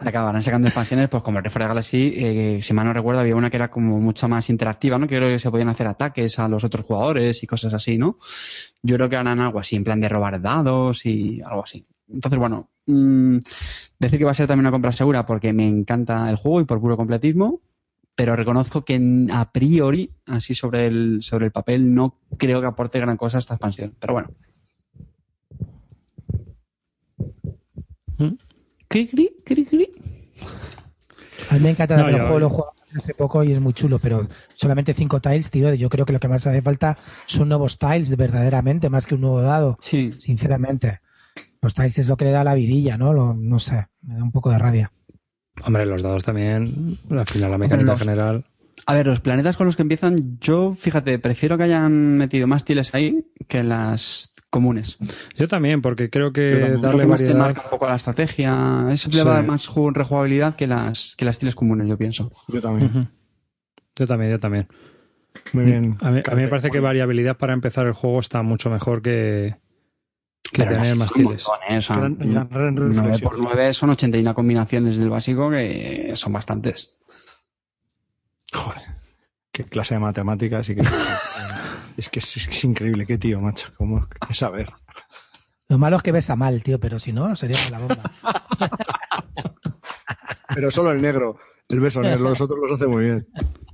[0.00, 3.48] acabarán sacando expansiones, pues como el Refresh Galaxy, eh, si mal no recuerdo, había una
[3.48, 5.06] que era como mucho más interactiva, ¿no?
[5.06, 8.18] Que creo que se podían hacer ataques a los otros jugadores y cosas así, ¿no?
[8.82, 11.86] Yo creo que harán algo así, en plan de robar dados y algo así.
[12.08, 13.38] Entonces, bueno, mm,
[13.98, 16.64] decir que va a ser también una compra segura porque me encanta el juego y
[16.64, 17.60] por puro completismo,
[18.14, 23.00] pero reconozco que a priori, así sobre el, sobre el papel, no creo que aporte
[23.00, 23.94] gran cosa esta expansión.
[23.98, 24.28] Pero bueno.
[28.18, 28.34] ¿Mm?
[28.88, 29.88] Cri, cri, cri, cri.
[31.50, 33.72] A mí me encanta No, el juego, lo he jugado hace poco y es muy
[33.72, 35.74] chulo, pero solamente cinco tiles, tío.
[35.74, 36.96] Yo creo que lo que más hace falta
[37.26, 41.00] son nuevos tiles, verdaderamente, más que un nuevo dado, Sí, sinceramente.
[41.60, 43.12] Los tiles es lo que le da la vidilla, ¿no?
[43.12, 44.92] Lo- no sé, me da un poco de rabia.
[45.62, 48.44] Hombre, los dados también, al final la mecánica los- general.
[48.86, 52.64] A ver, los planetas con los que empiezan, yo, fíjate, prefiero que hayan metido más
[52.66, 54.98] tiles ahí que las comunes.
[55.36, 56.82] Yo también, porque creo que también.
[56.82, 57.46] darle más te variedad.
[57.46, 58.86] marca un poco la estrategia.
[58.90, 59.16] Eso Sí.
[59.16, 62.30] le va a dar más ju- rejugabilidad que las, que las tiles comunes, yo pienso.
[62.48, 63.08] Yo también.
[63.96, 64.68] Yo también, yo también.
[65.52, 65.96] Muy bien.
[66.00, 69.00] A mí, a mí me parece que variabilidad para empezar el juego está mucho mejor
[69.02, 69.56] que,
[70.52, 71.46] que Pero tener las- más tiles.
[71.68, 71.76] ¿eh?
[71.78, 73.30] O sea, Gran- gran 9 reflexión.
[73.30, 76.96] por 9 son 81 combinaciones del básico que son bastantes.
[78.52, 78.82] Joder.
[79.50, 80.82] Qué clase de matemáticas y qué...
[81.96, 83.72] es que es, es increíble, qué tío, macho.
[83.76, 84.70] ¿Cómo qué saber?
[85.68, 88.12] Lo malo es que besa mal, tío, pero si no, sería la bomba.
[90.54, 91.36] Pero solo el negro,
[91.68, 93.26] el beso negro, los otros los hace muy bien.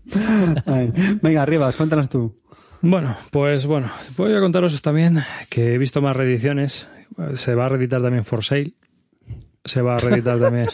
[1.23, 2.40] Venga, arriba, cuéntanos tú.
[2.83, 5.19] Bueno, pues bueno, voy a contaros también
[5.49, 6.89] que he visto más reediciones.
[7.35, 8.73] Se va a reeditar también For Sale.
[9.65, 10.67] Se va a reeditar también.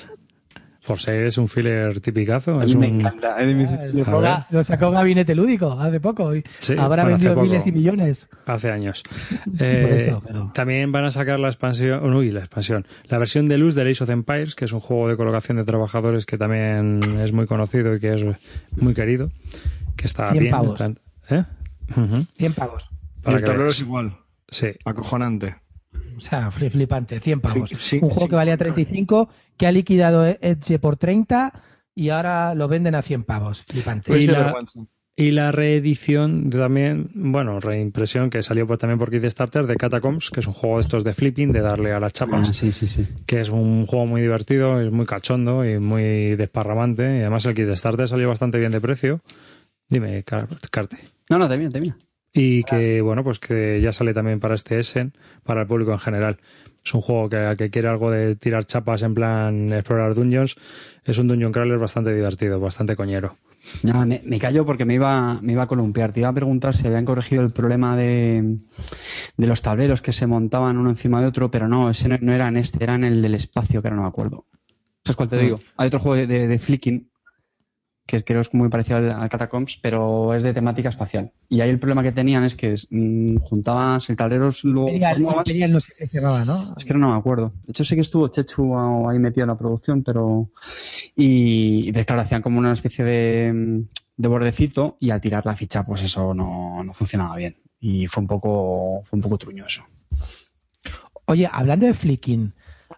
[0.79, 2.61] For Sale es un filler tipicazo.
[2.61, 3.01] A Es mí me un...
[3.01, 3.37] encanta.
[3.41, 7.17] es Ah, mis lo, sacó, lo sacó Gabinete Lúdico hace poco y Sí, habrá bueno,
[7.17, 7.45] vendido poco.
[7.47, 8.29] miles y millones.
[8.47, 9.03] Hace años.
[9.45, 10.51] Sí, Eh, por eso, pero...
[10.55, 14.05] También van a sacar la expansión, uy, la expansión, la versión de luz de Age
[14.05, 17.93] of Empires, que es un juego de colocación de trabajadores que también es muy conocido
[17.97, 18.25] y que es
[18.77, 19.33] muy querido,
[19.97, 20.51] que está 100 bien.
[20.53, 20.81] pavos.
[20.81, 21.01] está-
[21.35, 21.45] ¿eh?
[21.91, 22.91] Ujú, 100 pavos.
[23.19, 24.17] Y para el tablero es igual,
[24.49, 25.57] Sí, acojonante.
[26.17, 27.69] O sea, fli- flipante, 100 pavos.
[27.71, 28.29] Sí, sí, un juego sí.
[28.29, 31.53] que valía 35, que ha liquidado Edge por 30
[31.95, 33.65] y ahora lo venden a 100 pavos.
[33.69, 34.17] Flipante.
[34.19, 34.81] Y la- vergüenza.
[35.19, 40.29] Y la reedición de también, bueno, reimpresión que salió pues, también por Kickstarter de Catacombs,
[40.31, 42.71] que es un juego de estos de flipping, de darle a las Ah, chapas, sí,
[42.71, 43.09] sí, sí.
[43.25, 47.03] que es un juego muy divertido, es muy cachondo y muy desparramante.
[47.17, 49.23] Y además el Kickstarter salió bastante bien de precio.
[49.89, 50.99] Dime, Car- Carte.
[51.31, 51.99] No, no, termina, termina.
[52.33, 55.99] Y que, bueno, pues que ya sale también para este Essen, para el público en
[55.99, 56.39] general.
[56.85, 60.57] Es un juego que, que quiere algo de tirar chapas en plan explorar dungeons.
[61.05, 63.39] Es un dungeon crawler bastante divertido, bastante coñero.
[63.83, 66.13] No, me, me callo porque me iba, me iba a columpiar.
[66.13, 68.59] Te iba a preguntar si habían corregido el problema de,
[69.37, 72.33] de los tableros que se montaban uno encima de otro, pero no, ese no, no
[72.33, 74.47] era en este, era en el del espacio, que ahora no me acuerdo.
[75.05, 75.59] ¿Sabes cuál te digo?
[75.79, 77.09] Hay otro juego de, de, de flicking
[78.07, 81.33] que creo es muy parecido al, al Catacombs, pero es de temática espacial.
[81.49, 85.39] Y ahí el problema que tenían es que mm, juntabas el tablero, luego Imperial, formabas-
[85.49, 86.75] Imperial no se llamaba, ¿no?
[86.77, 87.53] es que no me acuerdo.
[87.65, 88.79] De hecho, sé que estuvo Chechu
[89.09, 90.51] ahí metido en la producción, pero.
[91.17, 93.85] Y, y de- claro, hacían como una especie de,
[94.17, 97.57] de bordecito y al tirar la ficha, pues eso no, no funcionaba bien.
[97.81, 99.83] Y fue un poco, fue un poco truño eso.
[101.27, 102.53] Oye, hablando de flicking,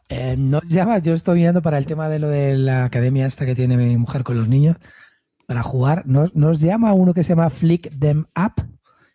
[0.08, 3.46] eh, nos llama, yo estoy mirando para el tema de lo de la academia esta
[3.46, 4.76] que tiene mi mujer con los niños,
[5.46, 8.62] para jugar, ¿nos, nos llama uno que se llama Flick Them Up,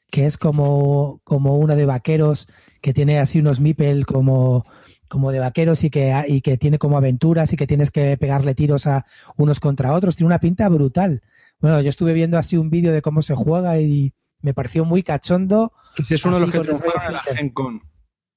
[0.09, 2.47] que es como, como uno de vaqueros
[2.81, 4.65] que tiene así unos meeple como,
[5.07, 8.53] como de vaqueros y que, y que tiene como aventuras y que tienes que pegarle
[8.53, 9.05] tiros a
[9.37, 10.15] unos contra otros.
[10.15, 11.21] Tiene una pinta brutal.
[11.59, 15.01] Bueno, yo estuve viendo así un vídeo de cómo se juega y me pareció muy
[15.01, 15.71] cachondo.
[15.97, 17.19] Ese es uno de los que triunfaron en la.
[17.21, 17.81] Gen Con.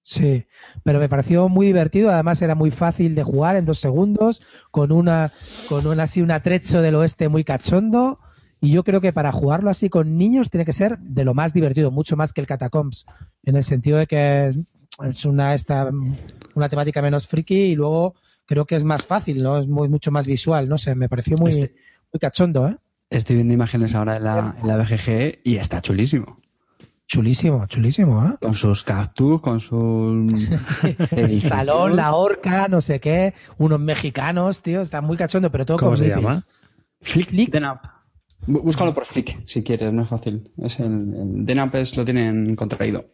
[0.09, 0.47] Sí,
[0.85, 4.41] pero me pareció muy divertido, además era muy fácil de jugar en dos segundos,
[4.71, 5.33] con una,
[5.69, 8.21] con una así un atrecho del oeste muy cachondo,
[8.61, 11.53] y yo creo que para jugarlo así con niños tiene que ser de lo más
[11.53, 13.05] divertido, mucho más que el Catacombs,
[13.43, 14.47] en el sentido de que
[15.03, 15.91] es, una esta
[16.55, 18.15] una temática menos friki y luego
[18.47, 19.59] creo que es más fácil, ¿no?
[19.59, 21.75] Es muy mucho más visual, no sé, me pareció muy, Este-
[22.13, 22.77] muy cachondo, ¿eh?
[23.11, 26.37] Estoy viendo imágenes ahora en la, en la BGG y está chulísimo.
[27.09, 28.37] Chulísimo, chulísimo, ¿eh?
[28.41, 30.51] Con sus cactus, con sus...
[31.41, 35.91] Salón, la horca, no sé qué, unos mexicanos, tío, está muy cachondo, pero todo ¿Cómo
[35.93, 36.43] con se llama?
[37.01, 37.85] Flick, Flick Denap.
[38.47, 40.51] Bú- Búscalo por Flick, si quieres, no es fácil.
[40.59, 43.05] Es el, el Denap es, lo tienen contraído.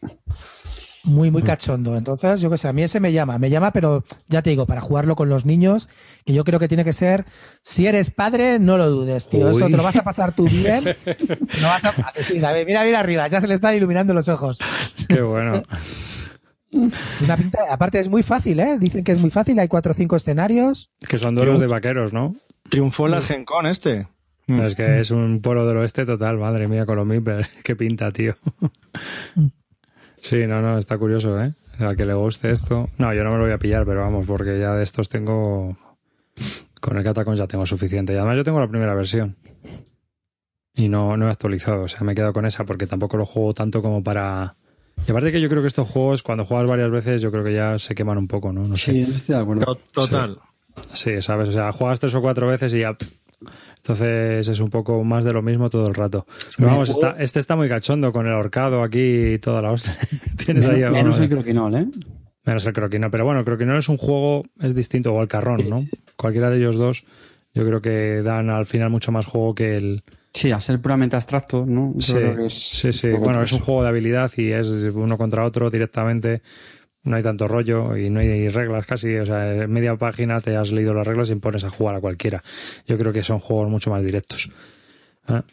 [1.05, 1.97] Muy, muy cachondo.
[1.97, 4.67] Entonces, yo qué sé, a mí ese me llama, me llama, pero ya te digo,
[4.67, 5.89] para jugarlo con los niños,
[6.25, 7.25] que yo creo que tiene que ser,
[7.63, 9.51] si eres padre, no lo dudes, tío.
[9.51, 10.85] Eso te lo vas a pasar tú bien.
[11.61, 14.15] No vas a, a decir, a ver, mira, mira arriba, ya se le están iluminando
[14.15, 14.59] los ojos.
[15.09, 15.63] Qué bueno.
[16.73, 18.79] Una pinta, aparte es muy fácil, ¿eh?
[18.79, 20.91] Dicen que es muy fácil, hay cuatro o cinco escenarios.
[21.07, 22.35] Que son duelos de vaqueros, ¿no?
[22.71, 24.09] Triunfó el Argencon este.
[24.47, 27.49] Es que es un pueblo del oeste total, madre mía, con los meeples.
[27.63, 28.37] Qué pinta, tío.
[30.23, 31.53] Sí, no, no, está curioso, ¿eh?
[31.81, 32.89] Al que le guste esto.
[32.99, 35.77] No, yo no me lo voy a pillar, pero vamos, porque ya de estos tengo.
[36.81, 38.13] Con el Catacons ya tengo suficiente.
[38.13, 39.37] Y además yo tengo la primera versión.
[40.75, 41.83] Y no, no he actualizado.
[41.83, 44.55] O sea, me he quedado con esa porque tampoco lo juego tanto como para.
[45.07, 47.55] Y aparte que yo creo que estos juegos, cuando juegas varias veces, yo creo que
[47.55, 48.63] ya se queman un poco, ¿no?
[48.63, 48.93] No sé.
[48.93, 49.65] Sí, estoy de acuerdo.
[49.65, 50.39] To- Total.
[50.93, 52.95] Sí, sabes, o sea, juegas tres o cuatro veces y ya.
[52.95, 53.13] pff.
[53.77, 56.27] Entonces es un poco más de lo mismo todo el rato.
[56.57, 59.97] Pero vamos, está, este está muy cachondo con el ahorcado aquí y toda la hostia.
[60.45, 61.87] Tienes ahí Menos, el croquinol, ¿eh?
[62.45, 65.69] Menos el croquino, pero bueno, el croquino es un juego, es distinto, o el carrón,
[65.69, 65.85] ¿no?
[66.17, 67.05] Cualquiera de ellos dos,
[67.55, 70.03] yo creo que dan al final mucho más juego que el.
[70.35, 71.93] Sí, a ser puramente abstracto, ¿no?
[71.95, 73.11] Yo Sí, creo que es sí, sí.
[73.11, 76.43] Bueno, es un juego de habilidad y es uno contra otro directamente.
[77.05, 79.17] No hay tanto rollo y no hay reglas casi.
[79.17, 82.01] O sea, en media página te has leído las reglas y pones a jugar a
[82.01, 82.43] cualquiera.
[82.87, 84.51] Yo creo que son juegos mucho más directos.
[85.27, 85.45] Ah.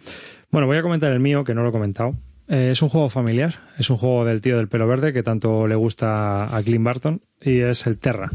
[0.52, 2.16] Bueno, voy a comentar el mío, que no lo he comentado.
[2.50, 5.68] Eh, es un juego familiar, es un juego del tío del pelo verde que tanto
[5.68, 8.32] le gusta a Clint Barton y es el Terra,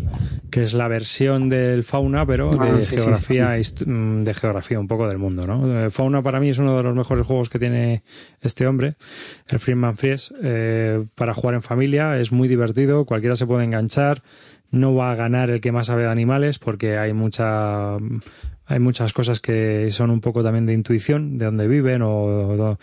[0.53, 4.87] que es la versión del Fauna, pero Ah, de sí, geografía, mm, de geografía un
[4.87, 5.87] poco del mundo, ¿no?
[5.87, 8.05] Eh, Fauna para mí es uno de los mejores juegos que tiene
[8.41, 8.95] este hombre,
[9.49, 14.23] el Friedman Fries, eh, para jugar en familia, es muy divertido, cualquiera se puede enganchar,
[14.71, 17.97] no va a ganar el que más sabe de animales porque hay mucha
[18.67, 22.79] hay muchas cosas que son un poco también de intuición, de dónde viven o, o-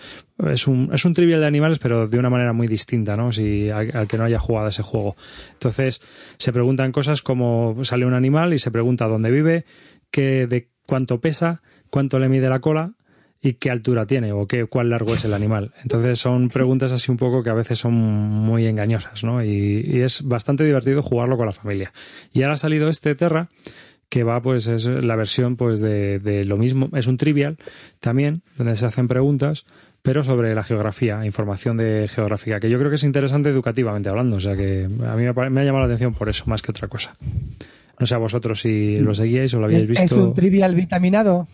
[0.50, 3.32] es un es un trivial de animales pero de una manera muy distinta, ¿no?
[3.32, 5.16] Si al, que no haya jugado ese juego.
[5.54, 6.02] Entonces,
[6.38, 9.66] se preguntan cosas como sale un animal y se pregunta dónde vive,
[10.12, 12.94] qué de cuánto pesa, cuánto le mide la cola
[13.44, 15.74] y qué altura tiene o qué cuál largo es el animal.
[15.82, 19.44] Entonces son preguntas así un poco que a veces son muy engañosas, ¿no?
[19.44, 21.92] Y, y es bastante divertido jugarlo con la familia.
[22.34, 23.50] Y ahora ha salido este Terra
[24.12, 27.58] que va pues es la versión pues de, de lo mismo, es un trivial
[28.02, 29.66] también donde se hacen preguntas
[30.04, 34.38] pero sobre la geografía, información de geográfica, que yo creo que es interesante educativamente hablando,
[34.38, 36.62] o sea que a mí me, pare- me ha llamado la atención por eso, más
[36.64, 37.16] que otra cosa.
[38.00, 40.04] No sé a vosotros si lo seguíais o lo habíais ¿Es, visto.
[40.06, 41.48] es un trivial vitaminado?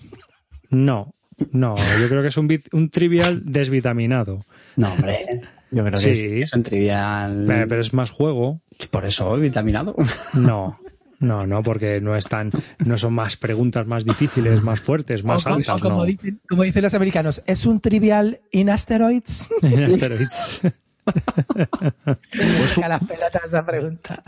[0.70, 1.14] No,
[1.52, 4.46] no, yo creo que es un, bit- un trivial desvitaminado.
[4.78, 5.42] No, hombre.
[5.70, 6.06] Yo creo Sí.
[6.06, 7.52] que es, es un trivial.
[7.52, 8.62] Eh, Pero es más juego.
[8.92, 9.94] Por eso, vitaminado.
[10.36, 10.80] No,
[11.20, 12.52] no, no, porque no están,
[12.86, 16.06] no son más preguntas más difíciles, más fuertes, más O co- o altas, como, no.
[16.06, 19.48] dicen, como dicen los americanos, ¿es un trivial in asteroids?
[19.62, 20.62] En asteroids.
[20.64, 24.24] Me saca las pelotas esa pregunta.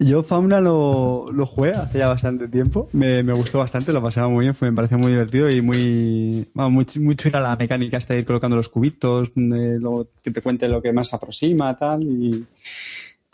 [0.00, 2.88] Yo Fauna lo, lo jugué hace ya bastante tiempo.
[2.92, 6.46] Me, me gustó bastante, lo pasaba muy bien, fue, me pareció muy divertido y muy,
[6.54, 10.08] vamos, muy, ch- muy chula la mecánica esta de ir colocando los cubitos, de lo-
[10.22, 12.04] que te cuente lo que más se aproxima, tal.
[12.04, 12.46] Y...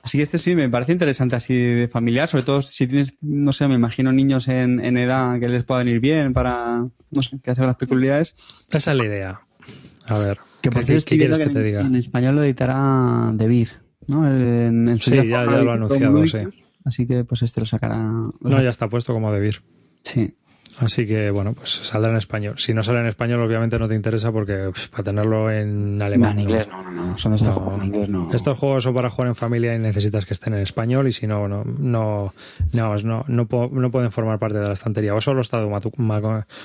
[0.05, 3.53] Así que este sí me parece interesante así de familiar, sobre todo si tienes, no
[3.55, 7.41] sé, me imagino niños en, en edad que les pueda venir bien para, no sé,
[7.43, 8.67] que hacer las peculiaridades.
[8.71, 9.41] Esa es la idea.
[10.07, 11.81] A ver, ¿qué, qué- quieres que te en, diga?
[11.81, 13.69] en español lo editará De Beer,
[14.07, 14.29] ¿no?
[14.29, 16.39] En, en su Sí, ya- ya lo ha anunciado, sí.
[16.85, 17.97] Así que pues este lo sacará.
[17.97, 19.63] lo No, ya está puesto como debir.
[20.03, 20.35] Sí.
[20.79, 22.55] Así que, bueno, pues saldrá en español.
[22.59, 26.05] Si no sale en español, obviamente no te interesa porque pues, para tenerlo en No,
[26.05, 26.31] alemán.
[26.33, 26.43] en ¿no?
[26.51, 27.19] inglés no, no, no.
[27.19, 27.55] Son estos No.
[27.61, 28.31] juegos en inglés no.
[28.35, 31.27] Estos juegos son para jugar en familia y necesitas que estén en español y si
[31.29, 32.35] no, no, no,
[32.73, 35.15] no, no, no, po- no pueden formar parte de la estantería.
[35.15, 35.61] O solo está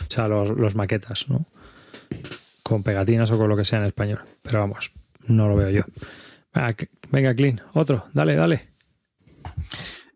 [0.07, 1.45] o sea, los, los maquetas, ¿no?
[2.63, 4.21] Con pegatinas o con lo que sea en español.
[4.41, 4.91] Pero vamos,
[5.27, 5.83] no lo veo yo.
[6.53, 6.73] Ah,
[7.11, 8.69] Venga, Clean, otro, dale, dale.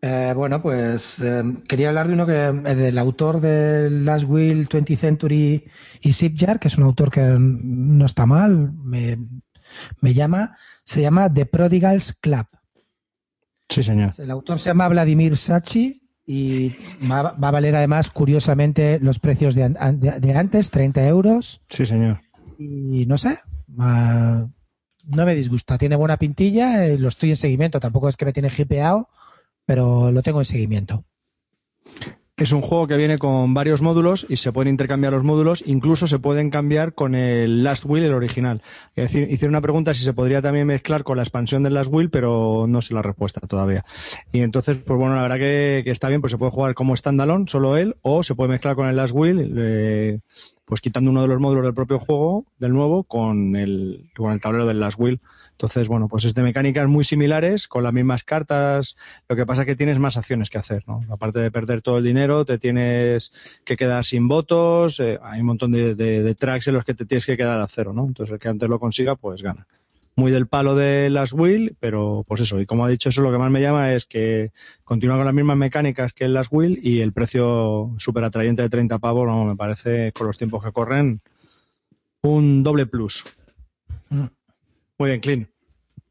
[0.06, 4.68] Eh, bueno, pues eh, quería hablar de uno que eh, del autor de Last Will,
[4.68, 5.64] 20th Century
[6.02, 9.16] y Shipyard, que es un autor que no está mal, me,
[10.02, 12.46] me llama, se llama The Prodigals Club.
[13.70, 14.12] Sí, señor.
[14.18, 16.76] El autor se llama Vladimir Sachi y
[17.10, 21.62] va, va a valer además, curiosamente, los precios de- de antes, 30 euros.
[21.70, 22.20] Sí, señor.
[22.58, 23.38] Y no sé,
[23.78, 24.46] ah,
[25.06, 25.78] no me disgusta.
[25.78, 27.80] Tiene buena pintilla, eh, lo estoy en seguimiento.
[27.80, 29.08] Tampoco es que me tiene hipeado,
[29.66, 31.04] pero lo tengo en seguimiento.
[32.36, 36.08] Es un juego que viene con varios módulos y se pueden intercambiar los módulos, incluso
[36.08, 38.60] se pueden cambiar con el Last Will, el original.
[38.96, 41.92] Es decir, hicieron una pregunta si se podría también mezclar con la expansión del Last
[41.92, 43.84] Will, pero no sé la respuesta todavía.
[44.32, 47.44] Y entonces, pues bueno, la verdad que, está bien, pues se puede jugar como standalone,
[47.46, 50.18] solo él, o se puede mezclar con el Last Will, eh,
[50.64, 54.40] pues quitando uno de los módulos del propio juego, del nuevo, con el, con el
[54.40, 55.20] tablero del Last Will.
[55.54, 58.96] Entonces, bueno, pues es de mecánicas muy similares, con las mismas cartas.
[59.28, 61.02] Lo que pasa es que tienes más acciones que hacer, ¿no?
[61.10, 63.32] Aparte de perder todo el dinero, te tienes
[63.64, 67.24] que quedar sin votos, eh, hay un montón de, tracks en los que te tienes
[67.24, 68.04] que quedar a cero, ¿no?
[68.04, 69.66] Entonces, el que antes lo consiga, pues gana.
[70.16, 72.60] Muy del palo de las Will, pero pues eso.
[72.60, 74.50] Y como ha dicho, eso lo que más me llama es que
[74.82, 78.68] continúa con las mismas mecánicas que el Last Will y el precio súper atrayente de
[78.68, 81.20] 30 pavos, no, me parece, con los tiempos que corren,
[82.22, 83.24] un doble plus.
[84.10, 84.26] Mm.
[84.98, 85.48] Muy bien, Clean.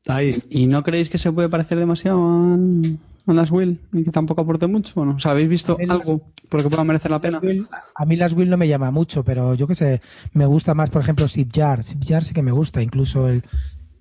[0.07, 0.43] Ahí.
[0.49, 4.41] ¿Y no creéis que se puede parecer demasiado al- a las Will y que tampoco
[4.41, 4.99] aporte mucho?
[4.99, 5.15] ¿o no?
[5.15, 7.39] O sea, ¿habéis visto A algo por lo que pueda merecer la pena?
[7.41, 10.01] Las Will- a mí las Will no me llama mucho, pero yo qué sé,
[10.33, 11.83] me gusta más, por ejemplo, Zipjar.
[11.83, 13.43] Zipjar sí que me gusta, incluso el,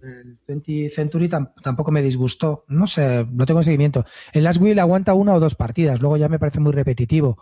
[0.02, 2.64] el 20 Century tam- tampoco me disgustó.
[2.66, 4.04] No sé, no tengo seguimiento.
[4.32, 7.38] El Last Will aguanta una o dos partidas, luego ya me parece muy repetitivo.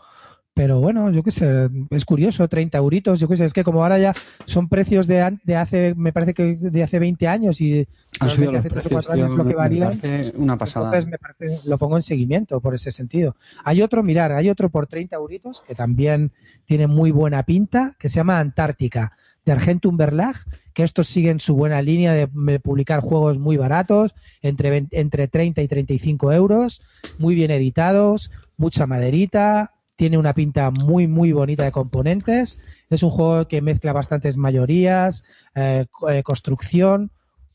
[0.60, 3.82] Pero bueno, yo qué sé, es curioso, 30 euritos, yo qué sé, es que como
[3.82, 4.12] ahora ya
[4.44, 7.88] son precios de, de hace, me parece que de hace 20 años y
[8.20, 9.98] Han subido hace tres o precios, cuatro años tío, lo que varían.
[10.34, 10.88] una pasada.
[10.88, 13.36] Entonces me parece, lo pongo en seguimiento por ese sentido.
[13.64, 16.30] Hay otro, mirar, hay otro por 30 euritos que también
[16.66, 19.16] tiene muy buena pinta, que se llama Antártica,
[19.46, 20.36] de Argentum Verlag,
[20.74, 22.28] que estos siguen su buena línea de,
[22.60, 26.82] publicar juegos muy baratos, entre, 20 entre 30 y 35 euros,
[27.16, 32.58] muy bien editados, mucha maderita, tiene una pinta muy, muy bonita de componentes.
[32.88, 35.24] Es un juego que mezcla bastantes mayorías,
[35.54, 37.10] eh, eh, construcción,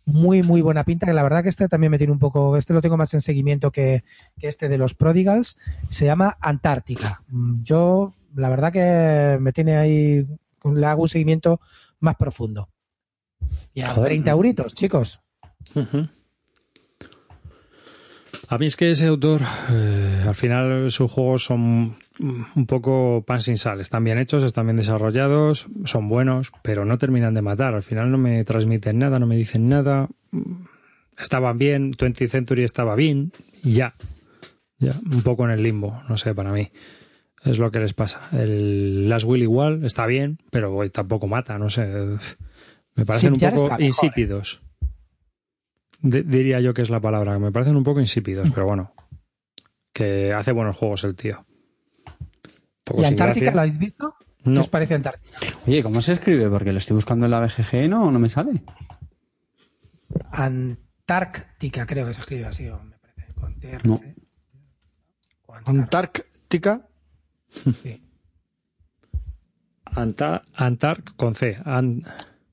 [0.05, 2.73] muy, muy buena pinta, que la verdad que este también me tiene un poco, este
[2.73, 4.03] lo tengo más en seguimiento que,
[4.38, 5.57] que este de los Prodigals,
[5.89, 7.23] se llama Antártica.
[7.63, 10.27] Yo, la verdad que me tiene ahí,
[10.63, 11.59] le hago un seguimiento
[11.99, 12.69] más profundo.
[13.73, 14.09] Y a Joder.
[14.09, 15.19] 30 euritos, chicos.
[18.49, 19.41] A mí es que ese autor,
[19.72, 23.81] eh, al final sus juegos son un poco pan sin sal.
[23.81, 27.73] Están bien hechos, están bien desarrollados, son buenos, pero no terminan de matar.
[27.75, 30.07] Al final no me transmiten nada, no me dicen nada.
[31.17, 33.31] Estaban bien, 20th Century estaba bien,
[33.63, 33.93] y ya.
[34.77, 36.71] Ya, un poco en el limbo, no sé, para mí.
[37.43, 38.21] Es lo que les pasa.
[38.33, 41.85] El Last Will igual, está bien, pero tampoco mata, no sé.
[42.95, 43.85] Me parecen un poco ¿eh?
[43.85, 44.61] insípidos.
[46.01, 48.93] Di- diría yo que es la palabra, me parecen un poco insípidos, pero bueno.
[49.93, 51.45] Que hace buenos juegos el tío.
[52.85, 53.51] Poco ¿Y Antártica gracia.
[53.55, 54.15] lo habéis visto?
[54.43, 55.37] ¿Qué No, os parece Antártica?
[55.67, 56.49] Oye, ¿cómo se escribe?
[56.49, 58.61] Porque lo estoy buscando en la BGG no, no me sale.
[60.31, 63.33] Antártica, creo que se escribe así, o me parece.
[63.33, 63.87] Con TR.
[63.87, 64.01] No.
[65.47, 66.23] O Antártica,
[66.69, 66.87] Antártica.
[67.49, 68.01] sí.
[69.95, 71.57] Anta- Antarc con C.
[71.63, 72.01] An-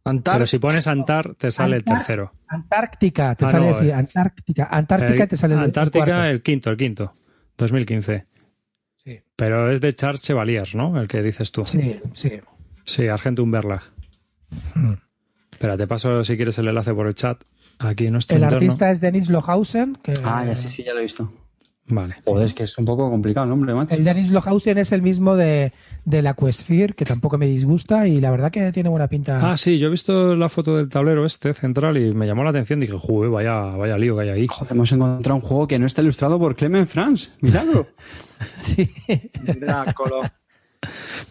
[0.04, 0.34] Antar.
[0.34, 2.32] pero si pones Antar, te sale el Antar- tercero.
[2.48, 3.92] Antártica, te Ah, sale no, así, eh.
[3.94, 4.68] Antártica.
[4.70, 6.24] Antártica El- te sale el, el Antártica, cuarto.
[6.24, 7.14] el quinto, el quinto.
[7.58, 8.26] 2015.
[9.04, 11.00] Sí, Pero es de Charles Chevaliers, ¿no?
[11.00, 11.64] El que dices tú.
[11.66, 12.32] sí, sí.
[12.84, 13.82] Sí, Argentum Verlag.
[14.74, 14.92] Mm.
[15.52, 17.42] Espera, te paso si quieres el enlace por el chat.
[17.78, 18.58] Aquí en nuestro El interno.
[18.64, 19.96] artista es Denis Lohausen.
[20.02, 21.32] Que, Ah, ya sí, sí, ya lo he visto.
[21.88, 22.14] Vale.
[22.24, 23.96] Joder, es que es un poco complicado el nombre, macho.
[23.96, 25.72] El Denis Lohausen es el mismo de,
[26.04, 29.50] de la Questfear, que tampoco me disgusta y la verdad que tiene buena pinta.
[29.50, 32.50] Ah, sí, yo he visto la foto del tablero este central y me llamó la
[32.50, 32.80] atención.
[32.80, 34.46] Dije, joder, vaya, vaya lío que hay ahí.
[34.48, 37.30] Joder, hemos encontrado un juego que no está ilustrado por Clement France.
[37.40, 37.86] Miradlo.
[38.60, 38.90] Sí.
[39.60, 40.22] Drácolo.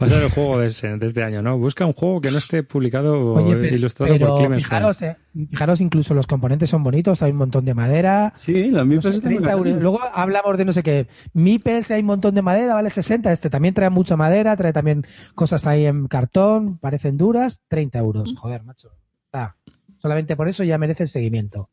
[0.01, 1.57] Va a ser el juego de, ese- de este año, ¿no?
[1.57, 5.01] Busca un juego que no esté publicado Oye, o pero, ilustrado pero por Clemens fijaros,
[5.01, 5.17] eh,
[5.49, 8.33] fijaros, incluso los componentes son bonitos, hay un montón de madera.
[8.37, 9.67] Sí, los no mismos sé, están 30 euros.
[9.67, 9.81] encantados.
[9.83, 11.07] Luego hablamos de no sé qué.
[11.33, 13.31] Mipels, hay un montón de madera, vale 60.
[13.31, 15.05] Este también trae mucha madera, trae también
[15.35, 18.33] cosas ahí en cartón, parecen duras, 30 euros.
[18.37, 18.91] Joder, macho.
[19.25, 19.57] Está.
[19.99, 21.69] Solamente por eso ya merece el seguimiento.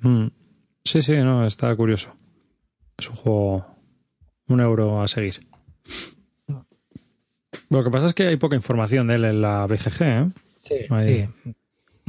[0.00, 0.26] Mm.
[0.84, 2.14] Sí, sí, no, está curioso.
[2.98, 3.66] Es un juego.
[4.48, 5.40] Un euro a seguir.
[7.70, 10.28] Lo que pasa es que hay poca información de él en la BGG, ¿eh?
[10.56, 11.28] Sí, Ahí.
[11.44, 11.54] sí.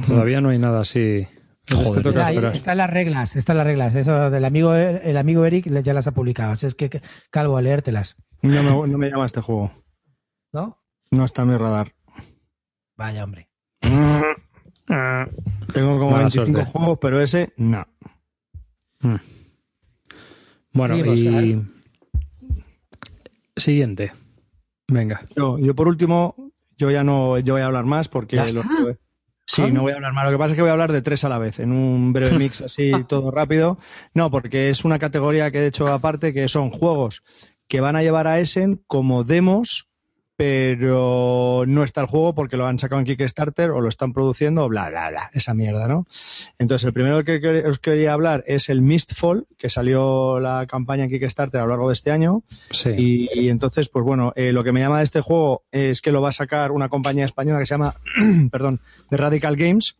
[0.06, 1.26] Todavía no hay nada así.
[1.70, 2.56] Joder, ahí esperar.
[2.56, 3.94] están las reglas, están las reglas.
[3.94, 6.52] Eso del amigo, el amigo Eric ya las ha publicado.
[6.52, 8.16] Así es que, Calvo, a leértelas.
[8.42, 9.70] No me, no me llama este juego.
[10.52, 10.80] ¿No?
[11.10, 11.92] No está en mi radar.
[12.96, 13.48] Vaya, hombre.
[14.88, 15.26] Ah.
[15.74, 16.70] Tengo como Mala 25 suerte.
[16.72, 17.86] juegos, pero ese no.
[19.00, 19.16] Mm.
[20.72, 21.62] Bueno, y.
[23.56, 24.12] Siguiente.
[24.88, 25.20] Venga.
[25.36, 26.34] Yo, yo por último,
[26.76, 28.68] yo ya no yo voy a hablar más porque ¿Ya los está?
[28.68, 28.98] que-
[29.50, 30.26] Sí, no voy a hablar más.
[30.26, 32.12] Lo que pasa es que voy a hablar de tres a la vez, en un
[32.12, 33.78] breve mix así todo rápido.
[34.12, 37.22] No, porque es una categoría que he hecho aparte, que son juegos
[37.66, 39.87] que van a llevar a Essen como demos
[40.38, 44.68] pero no está el juego porque lo han sacado en Kickstarter o lo están produciendo,
[44.68, 46.06] bla, bla, bla, esa mierda, ¿no?
[46.60, 51.10] Entonces, el primero que os quería hablar es el Mistfall, que salió la campaña en
[51.10, 52.44] Kickstarter a lo largo de este año.
[52.70, 52.90] Sí.
[52.96, 56.22] Y, entonces, pues bueno, eh, lo que me llama de este juego es que lo
[56.22, 57.96] va a sacar una compañía española que se llama,
[58.52, 59.96] perdón, The Radical Games.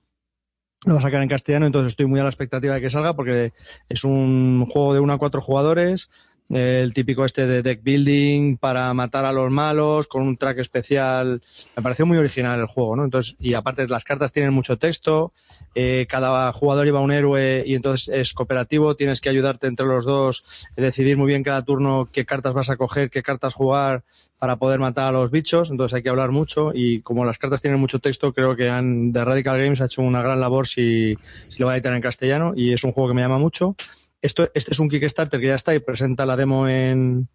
[0.86, 3.16] Lo va a sacar en castellano, entonces estoy muy a la expectativa de que salga
[3.16, 3.52] porque
[3.89, 6.10] es un juego de uno a cuatro jugadores
[6.48, 11.42] el típico este de deck building para matar a los malos con un track especial.
[11.76, 13.04] Me pareció muy original el juego, ¿no?
[13.04, 15.32] Entonces, y aparte las cartas tienen mucho texto,
[15.74, 20.06] eh, cada jugador lleva un héroe y entonces es cooperativo, tienes que ayudarte entre los
[20.06, 20.44] dos,
[20.76, 24.02] decidir muy bien cada turno qué cartas vas a coger, qué cartas jugar
[24.38, 27.60] para poder matar a los bichos, entonces hay que hablar mucho y como las cartas
[27.60, 31.18] tienen mucho texto, creo que han, The Radical Games ha hecho una gran labor si,
[31.48, 33.74] si lo va a editar en castellano y es un juego que me llama mucho
[34.22, 37.28] esto, este es un Kickstarter que ya está y presenta la demo en,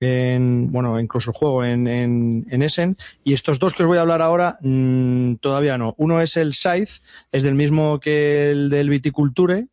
[0.00, 2.96] en bueno, incluso el juego en, en, en, Essen.
[3.22, 5.94] Y estos dos que os voy a hablar ahora, mmm, todavía no.
[5.98, 7.00] Uno es el Scythe,
[7.32, 9.68] es del mismo que el del Viticulture,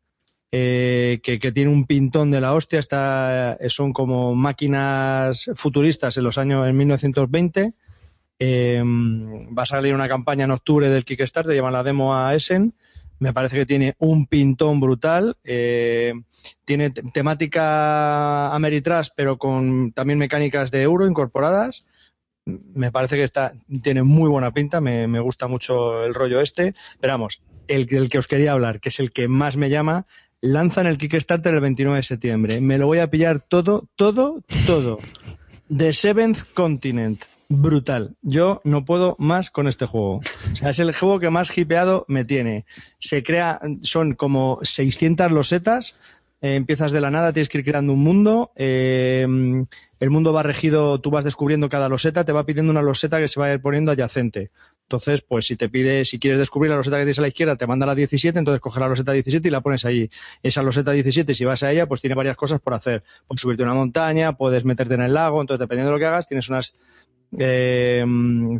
[0.51, 2.79] eh, que, tiene un pintón de la hostia.
[2.79, 7.73] Está, son como máquinas futuristas en los años en 1920.
[8.43, 12.73] Eh, va a salir una campaña en octubre del Kickstarter, llevan la demo a Essen.
[13.21, 15.37] Me parece que tiene un pintón brutal.
[15.43, 16.11] Eh,
[16.65, 21.85] tiene temática Ameritrash, pero con también mecánicas de euro incorporadas.
[22.45, 23.53] Me parece que está,
[23.83, 26.73] tiene muy buena pinta, me, me gusta mucho el rollo este.
[26.99, 30.07] Pero vamos, el, el que os quería hablar, que es el que más me llama,
[30.39, 32.59] lanzan el Kickstarter el 29 de septiembre.
[32.59, 34.97] Me lo voy a pillar todo, todo, todo.
[35.69, 37.21] The Seventh Continent.
[37.53, 38.15] Brutal.
[38.21, 40.21] Yo no puedo más con este juego.
[40.51, 42.65] O sea, es el juego que más hipeado me tiene.
[42.97, 45.95] Se crea, son como 600 losetas
[46.43, 49.27] eh, empiezas de la nada, tienes que ir creando un mundo, eh,
[49.99, 53.27] el mundo va regido, tú vas descubriendo cada loseta, te va pidiendo una loseta que
[53.27, 54.49] se va a ir poniendo adyacente.
[54.81, 57.57] Entonces, pues si te pide, si quieres descubrir la loseta que tienes a la izquierda,
[57.57, 60.09] te manda la 17, entonces coges la loseta 17 y la pones ahí.
[60.41, 63.03] Esa loseta 17, si vas a ella, pues tiene varias cosas por hacer.
[63.27, 66.07] Puedes subirte a una montaña, puedes meterte en el lago, entonces dependiendo de lo que
[66.07, 66.75] hagas, tienes unas
[67.37, 68.03] eh,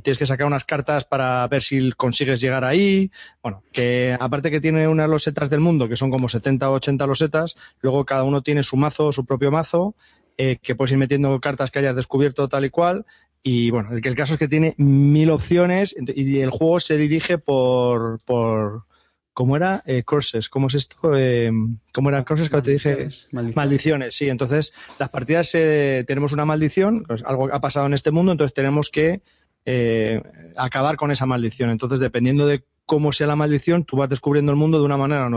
[0.02, 3.12] tienes que sacar unas cartas para ver si consigues llegar ahí.
[3.44, 7.08] Bueno, que aparte que tiene unas losetas del mundo, que son como 70 o 80
[7.08, 9.96] losetas, luego cada uno tiene su mazo, su propio mazo,
[10.38, 13.06] eh, que puedes ir metiendo cartas que hayas descubierto tal y cual.
[13.44, 17.38] Y bueno, el, el caso es que tiene mil opciones y el juego se dirige
[17.38, 18.84] por, por,
[19.34, 19.82] ¿Cómo era?
[19.86, 20.04] Eh.
[20.04, 21.16] ¿Cómo es esto?
[21.16, 21.52] Eh,
[21.94, 23.10] ¿Cómo eran courses que te dije?
[23.32, 23.56] Maldiciones.
[23.56, 24.30] Maldiciones, sí.
[24.30, 28.54] Entonces, las partidas eh, tenemos una maldición, pues algo ha pasado en este mundo, entonces
[28.54, 29.22] tenemos que
[29.66, 30.22] eh,
[30.58, 31.70] acabar con esa maldición.
[31.70, 35.30] Entonces, dependiendo de cómo sea la maldición, tú vas descubriendo el mundo de una manera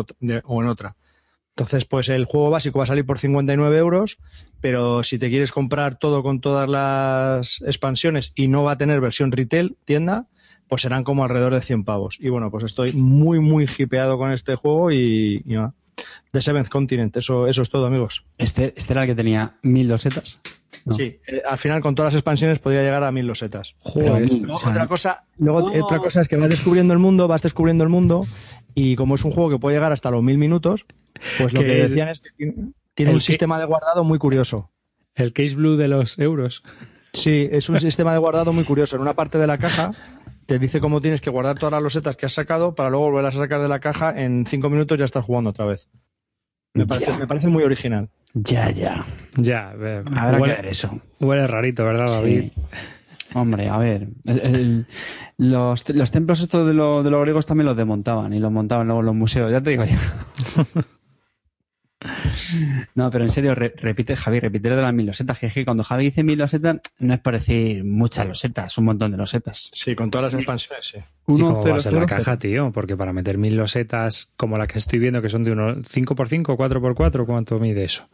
[0.45, 0.97] o en otra.
[1.57, 4.19] Entonces, pues el juego básico va a salir por 59 euros,
[4.61, 9.01] pero si te quieres comprar todo con todas las expansiones y no va a tener
[9.01, 10.27] versión retail, tienda,
[10.75, 12.17] pues serán como alrededor de 100 pavos.
[12.19, 15.73] Y bueno, pues estoy muy, muy hipeado con este juego y, y va.
[16.33, 18.25] The Seventh Continent, eso, eso es todo, amigos.
[18.39, 20.41] ¿Este, este era el que tenía mil losetas?
[20.85, 20.95] No.
[20.95, 23.77] Sí, eh, al final con todas las expansiones podría llegar a mil losetas.
[23.79, 24.23] Joder.
[24.25, 27.29] Mil, Luego, o sea, otra cosa, luego otra cosa es que vas descubriendo el mundo,
[27.29, 28.27] vas descubriendo el mundo
[28.75, 30.87] y como es un juego que puede llegar hasta los mil minutos,
[31.39, 32.31] pues lo Que decían es que
[32.95, 34.73] tiene, un que- sistema de guardado muy curioso.
[35.15, 36.65] El case blue de los euros.
[37.13, 38.97] Sí, es un sistema de guardado muy curioso.
[38.97, 39.93] En una parte de la caja
[40.47, 43.37] te dice cómo tienes que guardar todas las losetas que has sacado para luego volverlas
[43.37, 44.21] a sacar de la caja.
[44.21, 45.89] En cinco minutos ya estás jugando otra vez.
[46.75, 47.19] Me parece, Ya.
[47.19, 48.09] me parece muy original.
[48.35, 49.07] Ya, ya.
[49.37, 51.01] Ya, eh, Habrá que ver eso.
[51.21, 52.51] huele rarito, ¿verdad, David?
[52.53, 52.53] Sí.
[53.37, 54.87] Hombre, a ver, el- el-
[55.39, 58.87] los, los templos estos de, lo- de los griegos también los desmontaban y los montaban
[58.87, 59.97] luego en los museos, ya te digo yo.
[62.95, 65.55] No, pero en serio, re- repite, Javi, repite lo de las mil losetas, que es
[65.55, 69.17] que cuando Javi dice mil losetas, no es por decir muchas losetas, un montón de
[69.17, 69.71] losetas.
[69.73, 70.99] Sí, con todas las expansiones, sí.
[71.29, 72.71] ¿Y Uno, cómo cero, va a ser la cero, caja, tío?
[72.73, 76.43] Porque para meter mil losetas como la que estoy viendo, que son de unos 5x5,
[76.57, 78.09] 4x4, ¿cuánto mide eso?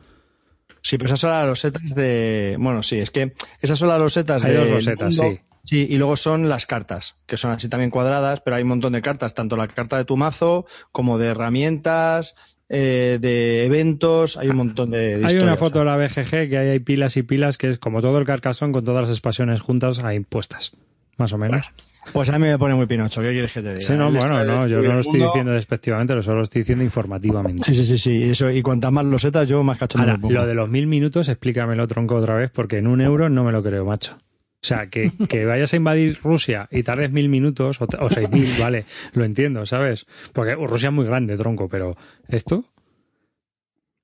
[0.83, 2.57] Sí, pero esas son las losetas de.
[2.59, 4.59] Bueno, sí, es que esas son las losetas Hay de.
[4.59, 5.41] dos losetas, sí.
[5.63, 8.95] Sí, y luego son las cartas, que son así también cuadradas, pero hay un montón
[8.95, 12.35] de cartas, tanto la carta de tu mazo como de herramientas,
[12.73, 16.57] eh, de eventos, hay un montón de, de Hay una foto de la BGG que
[16.57, 19.61] ahí hay pilas y pilas, que es como todo el carcasón con todas las expansiones
[19.61, 20.73] juntas ahí puestas,
[21.17, 21.69] más o menos.
[22.13, 23.81] Pues a mí me pone muy pinocho, ¿qué quieres que te diga?
[23.81, 26.85] sí, no, Él bueno, no, yo no lo estoy diciendo despectivamente, solo lo estoy diciendo
[26.85, 27.65] informativamente.
[27.65, 30.55] Sí, sí, sí, sí, eso, y cuantas más losetas, yo más cachondo Ahora, lo de
[30.55, 33.85] los mil minutos, explícamelo tronco otra vez, porque en un euro no me lo creo,
[33.85, 34.17] macho.
[34.63, 38.31] O sea, que, que vayas a invadir Rusia y tardes mil minutos, o, o seis
[38.31, 38.85] mil, vale,
[39.15, 40.07] lo entiendo, ¿sabes?
[40.35, 41.97] Porque Rusia es muy grande, tronco, pero
[42.29, 42.65] ¿esto?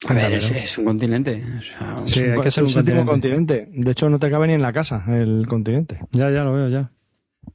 [0.09, 0.59] A ver, es, ¿no?
[0.59, 1.43] es un continente.
[1.59, 3.57] o sea, Sí, hay que es ser un séptimo continente.
[3.59, 3.85] continente.
[3.85, 6.01] De hecho, no te cabe ni en la casa el continente.
[6.13, 6.91] Ya, ya lo veo, ya.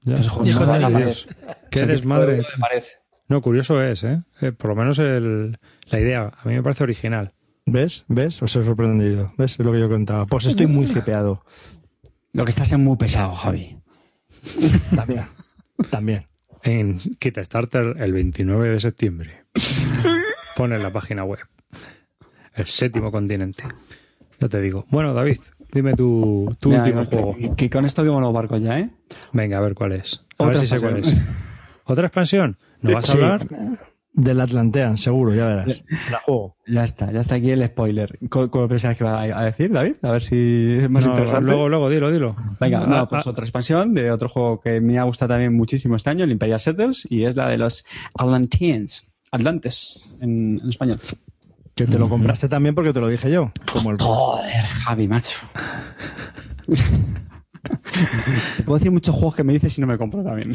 [0.02, 0.16] ya.
[0.16, 0.98] Entonces, Madre pared.
[1.06, 1.28] Dios.
[1.70, 2.90] Qué de- parece.
[3.28, 4.22] No, curioso es, ¿eh?
[4.42, 5.58] Eh, por lo menos el,
[5.90, 6.32] la idea.
[6.44, 7.34] A mí me parece original.
[7.66, 8.06] ¿Ves?
[8.10, 8.42] ¿Ves?
[8.42, 9.34] Os he sorprendido.
[9.38, 9.54] ¿Ves?
[9.60, 10.26] Es lo que yo contaba.
[10.26, 11.46] Pues estoy muy hipeado.
[12.34, 13.78] Lo que estás es muy pesado, Javi.
[14.96, 15.26] También.
[15.90, 16.28] También.
[16.64, 19.44] En Kickstarter el 29 de septiembre.
[20.56, 21.40] Pone en la página web.
[22.54, 23.64] El séptimo continente.
[24.40, 24.86] Ya te digo.
[24.90, 25.40] Bueno, David,
[25.74, 27.36] dime tu, tu Mira, último que- juego.
[27.36, 28.90] Que, que con esto vemos los barcos ya, ¿eh?
[29.34, 30.24] Venga, a ver cuál es.
[30.38, 31.14] A ver si sé cuál es.
[31.86, 32.58] ¿Otra expansión?
[32.82, 33.20] ¿No vas a Sí.
[34.14, 35.84] Del Atlantean, seguro, ya verás.
[36.12, 36.58] La juego.
[36.68, 38.20] Ya está, ya está aquí el spoiler.
[38.30, 39.96] ¿Cómo, pensabas que iba a decir, David?
[40.02, 41.46] A ver si es más No, interesante.
[41.46, 42.36] luego, luego, dilo, dilo.
[42.60, 45.56] Venga, Ah, no, pues ah, otra expansión de otro juego que me ha gustado también
[45.56, 47.86] muchísimo este año, el Imperial Settlers, y es la de los
[48.18, 49.08] Atlanteans.
[49.32, 51.00] Atlantes, en, en español.
[51.74, 53.54] Que te lo compraste también porque te lo dije yo.
[53.72, 55.40] Como el Joder, Javi, macho.
[58.58, 60.54] te puedo decir muchos juegos que me dices y no me compro también.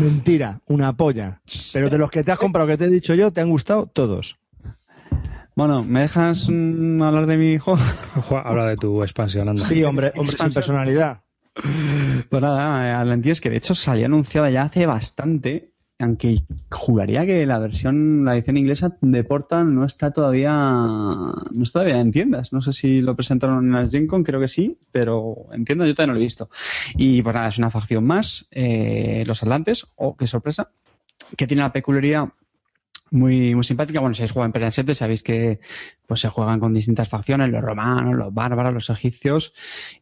[0.00, 1.40] Mentira, una polla.
[1.72, 3.86] Pero de los que te has comprado que te he dicho yo, te han gustado
[3.86, 4.38] todos.
[5.54, 7.58] Bueno, ¿me dejas mm, hablar de mi?
[7.58, 7.80] Juan,
[8.44, 9.64] habla de tu expansión, anda.
[9.64, 11.22] Sí, hombre, hombre sin personalidad.
[12.30, 17.44] Pues nada, eh, Atlantis, que de hecho salió anunciada ya hace bastante, aunque juraría que
[17.44, 22.52] la versión, la edición inglesa de Portal no está todavía, no está todavía en tiendas.
[22.52, 25.88] No sé si lo presentaron en las Gen Con, creo que sí, pero en tiendas
[25.88, 26.48] yo todavía no lo he visto.
[26.96, 30.70] Y pues nada, es una facción más, eh, los Atlantes, oh, qué sorpresa,
[31.36, 32.28] que tiene la peculiaridad
[33.10, 34.00] muy, muy simpática.
[34.00, 35.60] Bueno, si habéis jugado en Imperial 7, sabéis que
[36.06, 39.52] pues se juegan con distintas facciones, los romanos, los bárbaros, los egipcios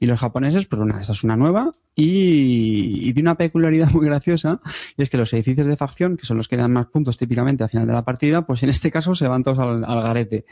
[0.00, 4.06] y los japoneses, pero una, esta es una nueva y, y tiene una peculiaridad muy
[4.06, 4.60] graciosa
[4.96, 7.64] y es que los edificios de facción, que son los que dan más puntos típicamente
[7.64, 10.44] al final de la partida, pues en este caso se van todos al, al garete.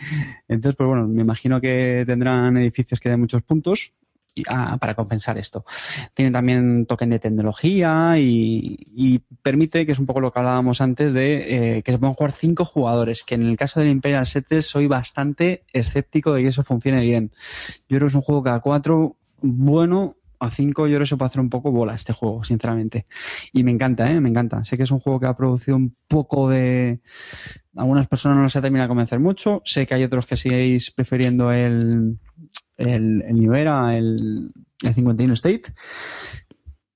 [0.49, 3.93] Entonces, pues bueno, me imagino que tendrán edificios que den muchos puntos
[4.49, 5.65] ah, para compensar esto.
[6.15, 10.81] Tiene también token de tecnología y, y permite, que es un poco lo que hablábamos
[10.81, 14.27] antes, de eh, que se puedan jugar cinco jugadores, que en el caso del Imperial
[14.27, 17.33] 7 soy bastante escéptico de que eso funcione bien.
[17.89, 21.09] Yo creo que es un juego que a cuatro, bueno, a cinco yo creo que
[21.09, 23.07] se puede hacer un poco bola este juego, sinceramente.
[23.53, 24.21] Y me encanta, ¿eh?
[24.21, 24.65] Me encanta.
[24.65, 27.01] Sé que es un juego que ha producido un poco de...
[27.77, 29.63] Algunas personas no les ha terminado de convencer mucho.
[29.65, 32.19] Sé que hay otros que seguís prefiriendo el,
[32.77, 34.51] el, el New Era, el,
[34.83, 35.63] el 51 State.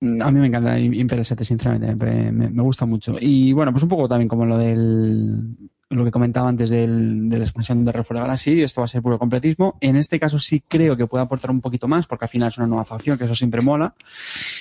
[0.00, 3.16] Mm, A mí me encanta Imperial 7, sinceramente, me, me- me gusta mucho.
[3.20, 5.56] Y bueno, pues un poco también como lo del
[5.90, 9.00] lo que comentaba antes del, de la expansión de Reform Galaxy, esto va a ser
[9.00, 9.78] puro completismo.
[9.80, 12.58] En este caso sí creo que puede aportar un poquito más, porque al final es
[12.58, 13.94] una nueva facción, que eso siempre mola.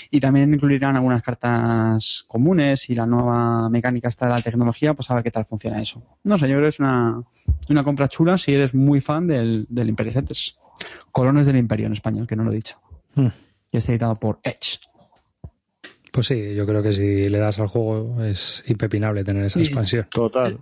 [0.10, 5.12] Y también incluirán algunas cartas comunes y la nueva mecánica esta de la tecnología, pues
[5.12, 6.02] a ver qué tal funciona eso.
[6.24, 7.22] No sé, yo creo que es una,
[7.70, 10.56] una compra chula si eres muy fan del, del Imperio Setes.
[11.12, 12.78] Colones del Imperio en español, que no lo he dicho.
[13.16, 13.28] Hmm.
[13.74, 14.80] Y está editado por Edge.
[16.12, 19.66] Pues sí, yo creo que si le das al juego es impepinable tener esa Sí.
[19.66, 20.08] expansión.
[20.10, 20.58] Total.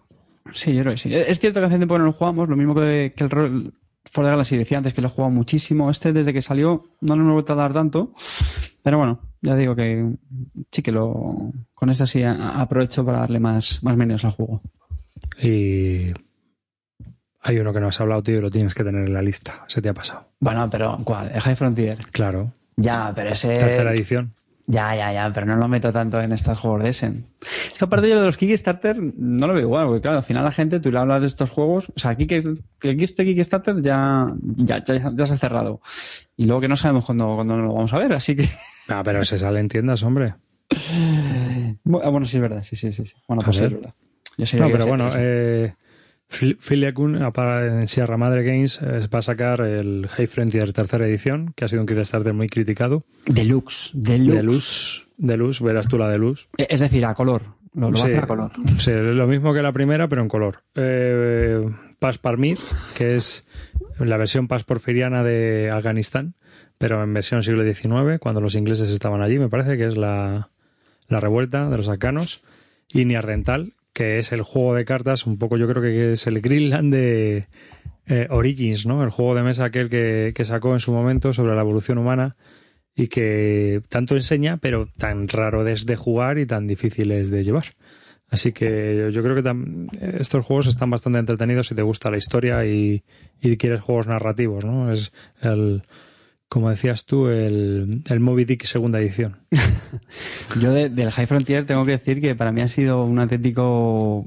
[0.53, 1.13] Sí, yo creo que sí.
[1.13, 3.73] Es cierto que hace tiempo que no lo jugamos, lo mismo que, que el rol
[4.11, 5.89] For the Galaxy decía antes que lo he jugado muchísimo.
[5.89, 8.13] Este desde que salió no lo hemos vuelto a dar tanto.
[8.84, 10.15] Pero bueno, ya digo que
[10.72, 14.61] sí que lo con esta sí aprovecho para darle más, más medios al juego.
[15.41, 16.13] Y
[17.41, 19.63] hay uno que no has hablado, tío, y lo tienes que tener en la lista.
[19.67, 20.27] Se te ha pasado.
[20.39, 21.31] Bueno, pero ¿cuál?
[21.34, 21.97] El High Frontier.
[22.11, 22.51] Claro.
[22.77, 23.55] Ya, pero ese.
[23.55, 24.35] Tercera edición.
[24.67, 27.25] Ya, ya, ya, pero no lo meto tanto en estos juegos de Essen.
[27.41, 30.43] Es que aparte yo de los Kickstarter no lo veo igual, porque claro, al final
[30.43, 32.43] la gente, tú le hablas de estos juegos, o sea, aquí que
[32.81, 35.81] este Kickstarter ya, ya, ya, ya se ha cerrado.
[36.35, 38.49] Y luego que no sabemos cuándo, cuándo lo vamos a ver, así que...
[38.87, 40.35] Ah, pero se sale en tiendas, hombre.
[41.83, 43.03] Bueno, bueno, sí es verdad, sí, sí, sí.
[43.03, 43.15] sí.
[43.27, 43.95] Bueno, pues sí es verdad.
[44.37, 45.73] Yo No, pero bueno, eh,
[46.30, 50.27] Phil- Philia Kun a- para- en Sierra Madre Games eh, va a sacar el High
[50.27, 53.03] Frontier tercera edición, que ha sido un Kickstarter muy criticado.
[53.27, 54.35] Deluxe, deluxe.
[54.38, 56.47] De luz, de luz, verás tú la de luz.
[56.57, 57.43] Eh, Es decir, a color.
[57.73, 58.52] Lo, lo va a hacer a color.
[58.77, 60.64] sí, lo mismo que la primera, pero en color.
[60.76, 61.61] Eh,
[61.99, 62.57] Paz Parmir,
[62.97, 63.45] que es
[63.99, 66.35] la versión Paz porfiriana de Afganistán,
[66.77, 70.49] pero en versión siglo XIX, cuando los ingleses estaban allí, me parece que es la,
[71.10, 72.43] la revuelta de los afganos.
[72.88, 76.41] Y Niardental, que es el juego de cartas, un poco yo creo que es el
[76.41, 77.47] Greenland de
[78.07, 79.01] eh, Origins, ¿no?
[79.01, 82.35] El juego de mesa aquel que, que sacó en su momento sobre la evolución humana
[82.93, 87.41] y que tanto enseña, pero tan raro es de jugar y tan difícil es de
[87.41, 87.67] llevar.
[88.30, 92.65] Así que yo, creo que estos juegos están bastante entretenidos si te gusta la historia
[92.65, 93.01] y,
[93.39, 94.91] y quieres juegos narrativos, ¿no?
[94.91, 95.84] Es el,
[96.49, 99.45] como decías tú, el, el Moby Dick segunda edición.
[100.61, 104.26] Yo de- del High Frontier tengo que decir que para mí ha sido un auténtico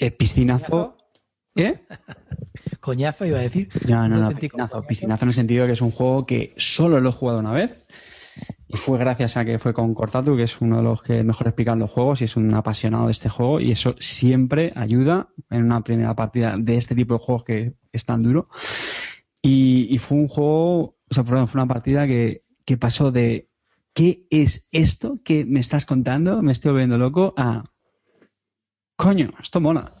[0.00, 0.96] eh, piscinazo.
[1.54, 1.80] ¿Eh?
[2.80, 3.68] coñazo, iba a decir.
[3.88, 6.54] No, no, Un no, piscinazo, piscinazo en el sentido de que es un juego que
[6.56, 7.84] solo lo he jugado una vez.
[8.68, 11.48] Y fue gracias a que fue con Cortatu, que es uno de los que mejor
[11.48, 13.58] explican los juegos y es un apasionado de este juego.
[13.60, 18.04] Y eso siempre ayuda en una primera partida de este tipo de juegos que es
[18.04, 18.48] tan duro.
[19.42, 23.48] Y, y fue un juego, o sea, perdón, fue una partida que, que pasó de
[23.94, 26.42] ¿qué es esto que me estás contando?
[26.42, 27.64] Me estoy volviendo loco a
[28.96, 29.92] coño, esto mola.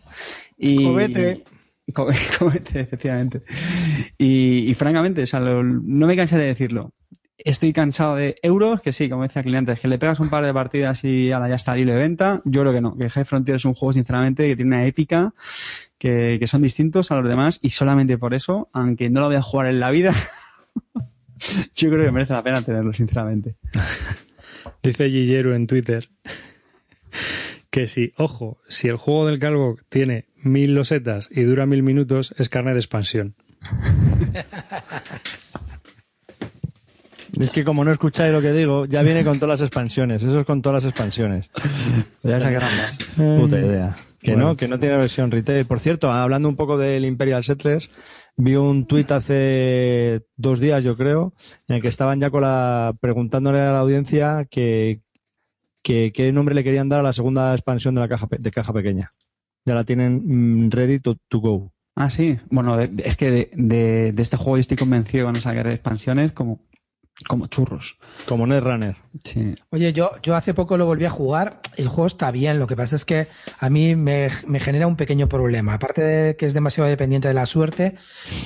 [0.56, 1.44] Y, Cobete.
[1.94, 2.08] Co-
[2.38, 3.42] Cobete, efectivamente.
[4.18, 6.92] Y, y francamente, o sea, lo- no me cansaré de decirlo.
[7.38, 10.52] Estoy cansado de euros, que sí, como decía clientes, que le pegas un par de
[10.52, 12.42] partidas y ala, ya está hilo de venta.
[12.44, 15.32] Yo creo que no, que High Frontier es un juego, sinceramente, que tiene una épica,
[15.98, 19.36] que, que son distintos a los demás, y solamente por eso, aunque no lo voy
[19.36, 20.12] a jugar en la vida,
[21.74, 23.56] yo creo que merece la pena tenerlo, sinceramente.
[24.82, 26.08] Dice Gilleru en Twitter
[27.70, 32.34] que si, ojo, si el juego del calvo tiene mil losetas y dura mil minutos,
[32.38, 33.34] es carne de expansión.
[37.38, 40.22] Es que como no escucháis lo que digo, ya viene con todas las expansiones.
[40.22, 41.50] Eso es con todas las expansiones.
[42.22, 42.98] Ya sacarán más.
[43.16, 43.96] Puta idea.
[44.20, 44.48] Que Bueno.
[44.48, 45.66] no, que no tiene versión retail.
[45.66, 47.90] Por cierto, hablando un poco del Imperial Settlers,
[48.38, 51.34] vi un tuit hace dos días, yo creo,
[51.66, 55.02] en el que estaban ya con la, preguntándole a la audiencia que,
[55.82, 58.72] que qué nombre le querían dar a la segunda expansión de la caja, de caja
[58.72, 59.12] pequeña.
[59.66, 60.22] Ya la tienen
[60.66, 61.72] mm, ready to, to go.
[61.94, 62.38] Ah, sí.
[62.50, 65.66] Bueno, es que de, de- de este juego yo estoy convencido que van a sacar
[65.66, 66.60] expansiones como,
[67.26, 67.96] como churros.
[68.26, 68.96] Como Netrunner.
[69.24, 69.54] Sí.
[69.70, 71.60] Oye, yo, yo hace poco lo volví a jugar.
[71.76, 72.58] El juego está bien.
[72.58, 73.26] Lo que pasa es que
[73.58, 75.74] a mí me, me genera un pequeño problema.
[75.74, 77.96] Aparte de que es demasiado dependiente de la suerte,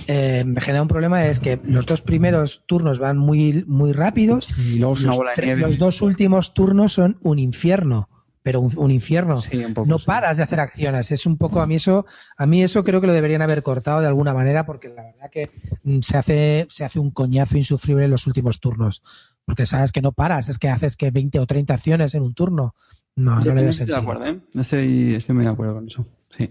[0.06, 4.54] eh, me genera un problema es que los dos primeros turnos van muy, muy rápidos.
[4.58, 5.60] Y luego es una Los, bola de tre- nieve.
[5.62, 8.08] los dos últimos turnos son un infierno.
[8.42, 9.40] Pero un, un infierno.
[9.40, 10.04] Sí, un poco, no sí.
[10.06, 11.12] paras de hacer acciones.
[11.12, 12.06] Es un poco a mí eso,
[12.36, 15.30] a mí eso creo que lo deberían haber cortado de alguna manera porque la verdad
[15.30, 15.50] que
[15.84, 19.02] mm, se hace, se hace un coñazo insufrible en los últimos turnos.
[19.44, 22.34] Porque sabes que no paras, es que haces que 20 o 30 acciones en un
[22.34, 22.74] turno.
[23.14, 23.98] No, Yo no le estoy de sentido.
[23.98, 24.40] acuerdo, ¿eh?
[24.54, 26.06] Estoy, estoy muy de acuerdo con eso.
[26.30, 26.50] Sí.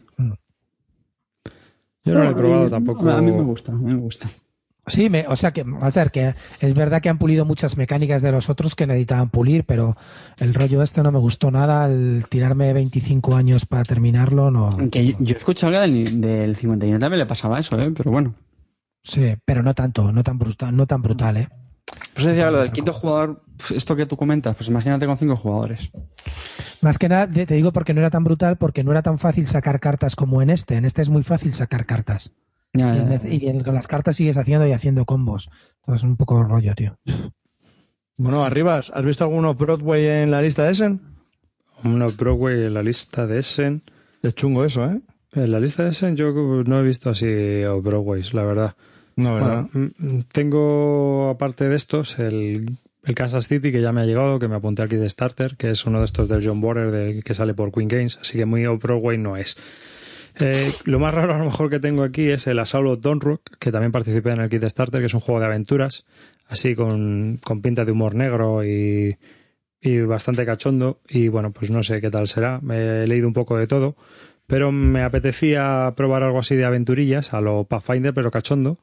[2.03, 3.09] Yo no lo he probado tampoco.
[3.09, 4.29] A mí me gusta, a mí me gusta.
[4.91, 7.77] Sí, me, o sea que, va a ser que es verdad que han pulido muchas
[7.77, 9.95] mecánicas de los otros que necesitaban pulir, pero
[10.37, 14.69] el rollo este no me gustó nada, el tirarme 25 años para terminarlo, no.
[14.91, 17.89] Que yo, yo he escuchado que del, del 51 también le pasaba eso, ¿eh?
[17.95, 18.35] Pero bueno.
[19.01, 21.47] Sí, pero no tanto, no tan brutal, no tan brutal, ¿eh?
[22.13, 23.41] Pues decía lo del quinto jugador,
[23.73, 25.89] esto que tú comentas, pues imagínate con cinco jugadores.
[26.81, 29.47] Más que nada, te digo porque no era tan brutal, porque no era tan fácil
[29.47, 30.75] sacar cartas como en este.
[30.75, 32.33] En este es muy fácil sacar cartas.
[32.73, 33.29] Ya, Y, ya, en- ya.
[33.29, 35.49] y en- con las cartas sigues haciendo y haciendo combos.
[35.81, 36.97] Entonces, un poco rollo, tío.
[38.17, 41.01] Bueno, Arribas, ¿has visto alguno Broadway en la lista de Essen?
[41.83, 43.81] Uno Broadway en la lista de Essen.
[44.21, 45.01] Es chungo eso, ¿eh?
[45.33, 47.25] En la lista de Essen yo no he visto así
[47.63, 48.75] o Broadways, la verdad.
[49.15, 49.65] No, ¿verdad?
[49.73, 54.37] Bueno, mm, tengo, aparte de estos, el, el Kansas City, que ya me ha llegado,
[54.39, 57.23] que me apunté aquí de Starter, que es uno de estos del John Border del
[57.23, 59.57] que sale por Queen Games, así que muy Broadway no es.
[60.39, 63.19] Eh, lo más raro a lo mejor que tengo aquí es el Assault of Dawn
[63.19, 66.05] Rock, que también participé en el kit Starter, que es un juego de aventuras,
[66.47, 69.17] así con, con pinta de humor negro y,
[70.07, 70.99] bastante cachondo.
[71.09, 72.59] Y bueno, pues no sé qué tal será.
[72.61, 73.95] Me he leído un poco de todo,
[74.47, 78.77] pero me apetecía probar algo así de aventurillas, a lo Pathfinder, pero cachondo.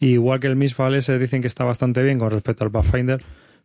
[0.00, 3.20] Y igual que el Misfall ese dicen que está bastante bien con respecto al Pathfinder,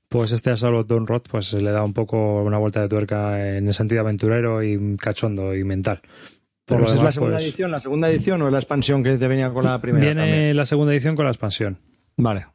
[0.10, 3.56] pues este Assault of Dawn Rock pues le da un poco una vuelta de tuerca
[3.56, 6.02] en el sentido aventurero y cachondo y mental.
[6.66, 7.72] ¿Pero lo esa es la demás, segunda pues, edición?
[7.72, 10.06] ¿La segunda edición o es la expansión que te venía con la primera?
[10.06, 10.58] Viene también?
[10.58, 11.80] la segunda edición con la expansión.
[12.18, 12.46] Vale.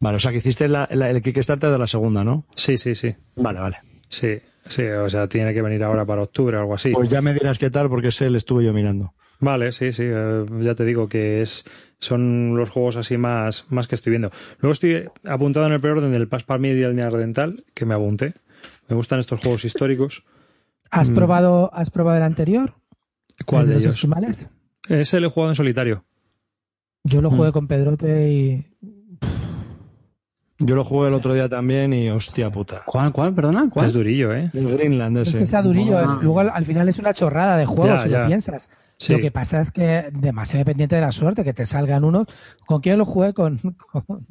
[0.00, 2.46] Vale, o sea que hiciste la- la- el Kickstarter de la segunda, ¿no?
[2.54, 3.14] Sí, sí, sí.
[3.36, 3.78] Vale, vale.
[4.08, 6.92] Sí, sí, o sea, tiene que venir ahora para octubre o algo así.
[6.92, 9.14] Pues ya me dirás qué tal, porque ese le estuve yo mirando.
[9.40, 11.64] Vale, sí, sí, eh, ya te digo que es
[11.98, 14.30] son los juegos así más, más que estoy viendo.
[14.60, 18.34] Luego estoy apuntado en el preorden del Pass Palmier y el Neardental, que me apunté.
[18.88, 20.24] Me gustan estos juegos históricos.
[20.90, 21.14] ¿Has Mm.
[21.14, 22.74] probado, has probado el anterior?
[23.46, 23.94] ¿Cuál ¿El de los ellos?
[23.96, 24.48] esquimales?
[24.88, 26.04] Ese lo he jugado en solitario.
[27.04, 27.36] Yo lo Mm.
[27.36, 28.66] jugué con Pedrote y
[30.60, 32.82] Yo lo jugué el otro día también y hostia puta.
[32.84, 33.70] ¿Cuál, cuál, perdona?
[33.70, 33.86] ¿Cuál?
[33.86, 34.50] Es durillo, ¿eh?
[34.52, 35.38] El Greenland es ese.
[35.38, 36.00] que sea durillo.
[36.00, 38.20] es- luego al, al final es una chorrada de juego, Ya, si ya.
[38.22, 38.68] lo piensas.
[38.96, 39.12] Sí.
[39.12, 42.26] Lo que pasa es que demasiado dependiente de la suerte, que te salgan unos.
[42.66, 43.34] ¿Con quién lo jugué?
[43.34, 43.58] Con,
[43.92, 44.26] con-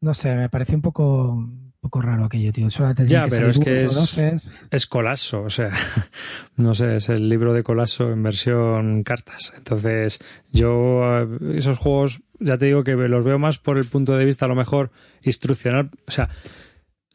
[0.00, 1.46] no sé, me parece un poco,
[1.82, 2.70] poco raro aquello, tío.
[2.70, 4.48] Solo te Ya, tienen pero es que es- doses.
[4.70, 5.70] Es Colasso, o sea,
[6.56, 9.52] no sé, es el libro de Colasso en versión cartas.
[9.56, 10.20] Entonces,
[10.52, 14.24] yo eh, esos juegos, ya te digo que los veo más por el punto de
[14.24, 14.90] vista a lo mejor
[15.22, 15.90] instruccional.
[16.06, 16.28] O sea,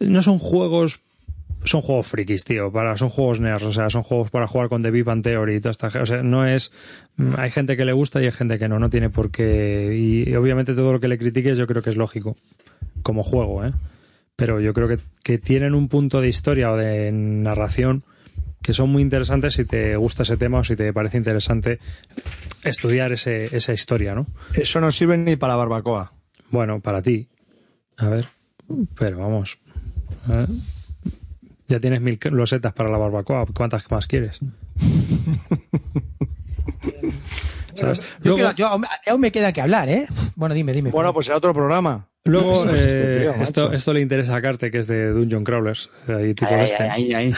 [0.02, 1.00] no son juegos
[1.64, 2.72] son juegos frikis, tío.
[2.72, 5.56] Para, son juegos nerds, o sea, son juegos para jugar con The Big Bang Theory
[5.56, 6.72] y toda esta O sea, no es.
[7.18, 9.92] mm, Hay gente que le gusta y hay gente que no, no tiene por qué.
[9.98, 12.36] Y, y obviamente todo lo que le critiques yo creo que es lógico.
[13.02, 13.72] Como juego, ¿eh?
[14.38, 18.04] Pero yo creo que, que tienen un punto de historia o de narración
[18.62, 21.80] que son muy interesantes si te gusta ese tema o si te parece interesante
[22.64, 24.28] estudiar ese, esa historia, ¿no?
[24.54, 26.14] Eso no sirve ni para la barbacoa.
[26.52, 27.28] Bueno, para ti.
[27.98, 28.26] A ver.
[28.98, 29.58] Pero vamos.
[30.30, 30.46] ¿eh?
[31.68, 33.46] Ya tienes mil losetas para la barbacoa.
[33.54, 34.40] ¿Cuántas más quieres?
[37.82, 38.00] ¿Sabes?
[38.00, 40.08] Yo Luego, quiero- yo- aún aún me queda que hablar, ¿eh?
[40.36, 40.90] Bueno, dime, dime.
[40.92, 42.08] Bueno, pues será otro programa.
[42.26, 45.90] luego Este eh, tío, esto, esto le interesa a Carte, que es de Dungeon Crawlers.
[46.08, 47.34] Ahí tipo Ahí, este.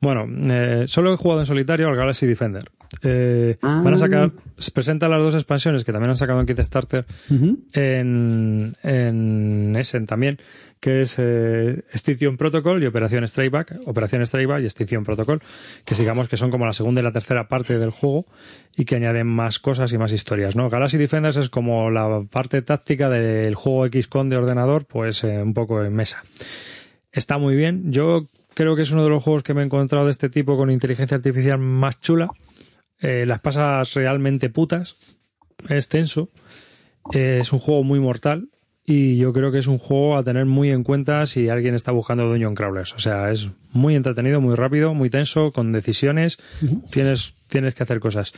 [0.00, 2.62] Bueno, eh, solo he jugado en solitario al Galaxy Defender.
[3.02, 3.82] Eh, Ah.
[3.84, 7.58] Van a sacar, se presentan las dos expansiones que también han sacado en Kickstarter Ujú.
[7.74, 10.38] en, en Essen también,
[10.80, 15.40] que es eh, Extinction Protocol y Operación Strikeback, Operación Strikeback y Extinction Protocol,
[15.84, 18.26] que sigamos que son como la segunda y la tercera parte del juego
[18.76, 20.70] y que añaden más cosas y más historias, ¿no?
[20.70, 25.52] Galaxy Defenders es como la parte táctica del juego XCOM de ordenador, pues eh, un
[25.52, 26.22] poco en mesa.
[27.12, 27.90] Está muy bien.
[27.92, 30.56] Yo creo que es uno de los juegos que me he encontrado de este tipo
[30.56, 32.28] con inteligencia artificial más chula.
[33.00, 34.96] Eh, las pasas realmente putas.
[35.68, 36.30] Es tenso.
[37.12, 38.48] Eh, es un juego muy mortal.
[38.90, 41.92] Y yo creo que es un juego a tener muy en cuenta si alguien está
[41.92, 42.94] buscando Dungeon Crawlers.
[42.94, 46.38] O sea, es muy entretenido, muy rápido, muy tenso, con decisiones.
[46.90, 48.32] Tienes, tienes que hacer cosas.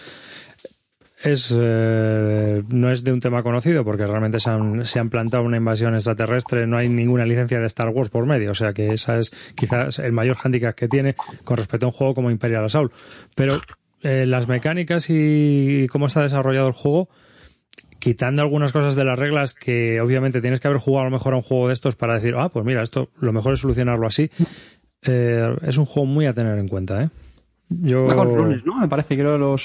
[1.22, 5.44] Es, eh, no es de un tema conocido porque realmente se han, se han plantado
[5.44, 8.92] una invasión extraterrestre, no hay ninguna licencia de Star Wars por medio, o sea que
[8.92, 11.14] esa es quizás el mayor hándicap que tiene
[11.44, 12.90] con respecto a un juego como Imperial Assault.
[13.34, 13.60] Pero
[14.02, 17.08] eh, las mecánicas y cómo está desarrollado el juego,
[17.98, 21.34] quitando algunas cosas de las reglas que obviamente tienes que haber jugado a lo mejor
[21.34, 24.06] a un juego de estos para decir, ah, pues mira, esto lo mejor es solucionarlo
[24.06, 24.30] así,
[25.02, 27.10] eh, es un juego muy a tener en cuenta, ¿eh?
[27.68, 28.06] Yo...
[28.06, 28.80] Va con ¿no?
[28.80, 29.64] Me parece, creo, los,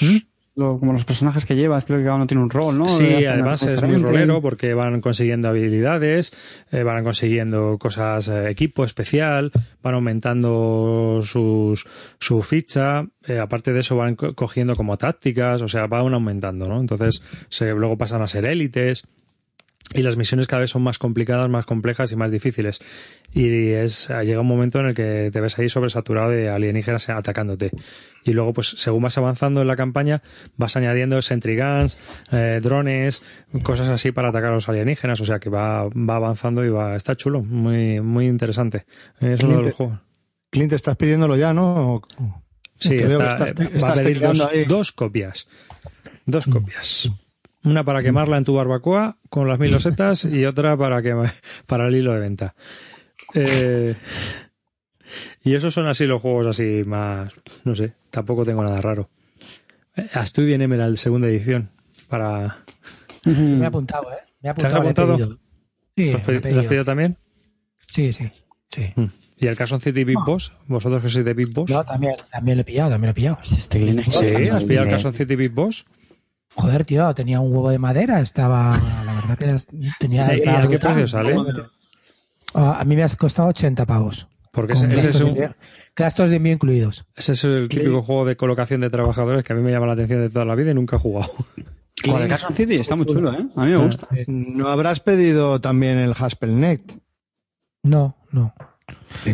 [0.56, 2.88] lo- como los personajes que llevas, creo que cada uno tiene un rol, ¿no?
[2.88, 6.32] Sí, además es muy rolero porque van consiguiendo habilidades,
[6.72, 9.52] eh, van consiguiendo cosas, eh, equipo especial,
[9.82, 11.86] van aumentando sus,
[12.18, 16.68] su ficha, eh, aparte de eso van co- cogiendo como tácticas, o sea, van aumentando,
[16.68, 16.80] ¿no?
[16.80, 19.06] Entonces, se, luego pasan a ser élites.
[19.94, 22.80] Y las misiones cada vez son más complicadas, más complejas y más difíciles.
[23.32, 27.70] Y es llega un momento en el que te ves ahí sobresaturado de alienígenas atacándote.
[28.24, 30.22] Y luego, pues, según vas avanzando en la campaña,
[30.56, 32.00] vas añadiendo sentry guns,
[32.32, 33.24] eh, drones,
[33.62, 35.20] cosas así para atacar a los alienígenas.
[35.20, 38.86] O sea que va, va avanzando y va, está chulo, muy, muy interesante.
[39.20, 39.98] Es uno de los Clint, juegos.
[40.50, 42.02] Clint, estás pidiéndolo ya, ¿no?
[42.78, 44.20] Sí, está, estás- va a pedir
[44.66, 45.46] dos copias.
[46.26, 47.10] Dos copias.
[47.66, 51.14] Una para quemarla en tu barbacoa con las mil losetas y otra para que
[51.66, 52.54] para el hilo de venta.
[53.34, 53.94] Eh,
[55.44, 57.32] y esos son así los juegos así más,
[57.64, 59.10] no sé, tampoco tengo nada raro.
[59.96, 61.70] Eh, Astudien Emerald segunda edición
[62.08, 62.58] para
[63.24, 64.16] Me he apuntado, ¿eh?
[64.42, 64.82] Me he ¿Te has apuntado.
[64.82, 65.16] le he apuntado?
[65.16, 65.38] pedido.
[65.96, 67.16] Sí, ¿Lo has pedido, ¿lo has pedido también?
[67.88, 68.30] Sí, sí,
[68.70, 68.92] sí.
[68.94, 69.04] Mm.
[69.38, 70.52] ¿Y el Carson City Big Boss?
[70.66, 71.70] ¿Vosotros que sois de Big Boss?
[71.70, 73.38] No, también, también lo he pillado, también lo he pillado.
[73.42, 73.78] Este
[74.12, 75.84] Sí, ¿has pillado el Eh, Carson City Big Boss?
[76.56, 80.32] Joder, tío, tenía un huevo de madera, estaba, la verdad que tenía...
[80.34, 80.92] ¿Y estaba a qué brutal.
[80.94, 81.36] precio sale?
[82.54, 84.26] Ah, a mí me has costado 80 pavos.
[84.52, 85.56] Porque ese, ese es gastos, un, de envío,
[85.94, 87.04] gastos de envío incluidos.
[87.14, 89.92] Ese es el típico juego de colocación de trabajadores que a mí me llama la
[89.92, 91.30] atención de toda la vida y nunca he jugado.
[92.06, 93.46] Joder, Carson City está muy chulo, ¿eh?
[93.56, 93.84] A mí me Ah.
[93.84, 94.08] gusta.
[94.26, 96.80] ¿No habrás pedido también el Haspelnet?
[97.82, 98.54] No, no.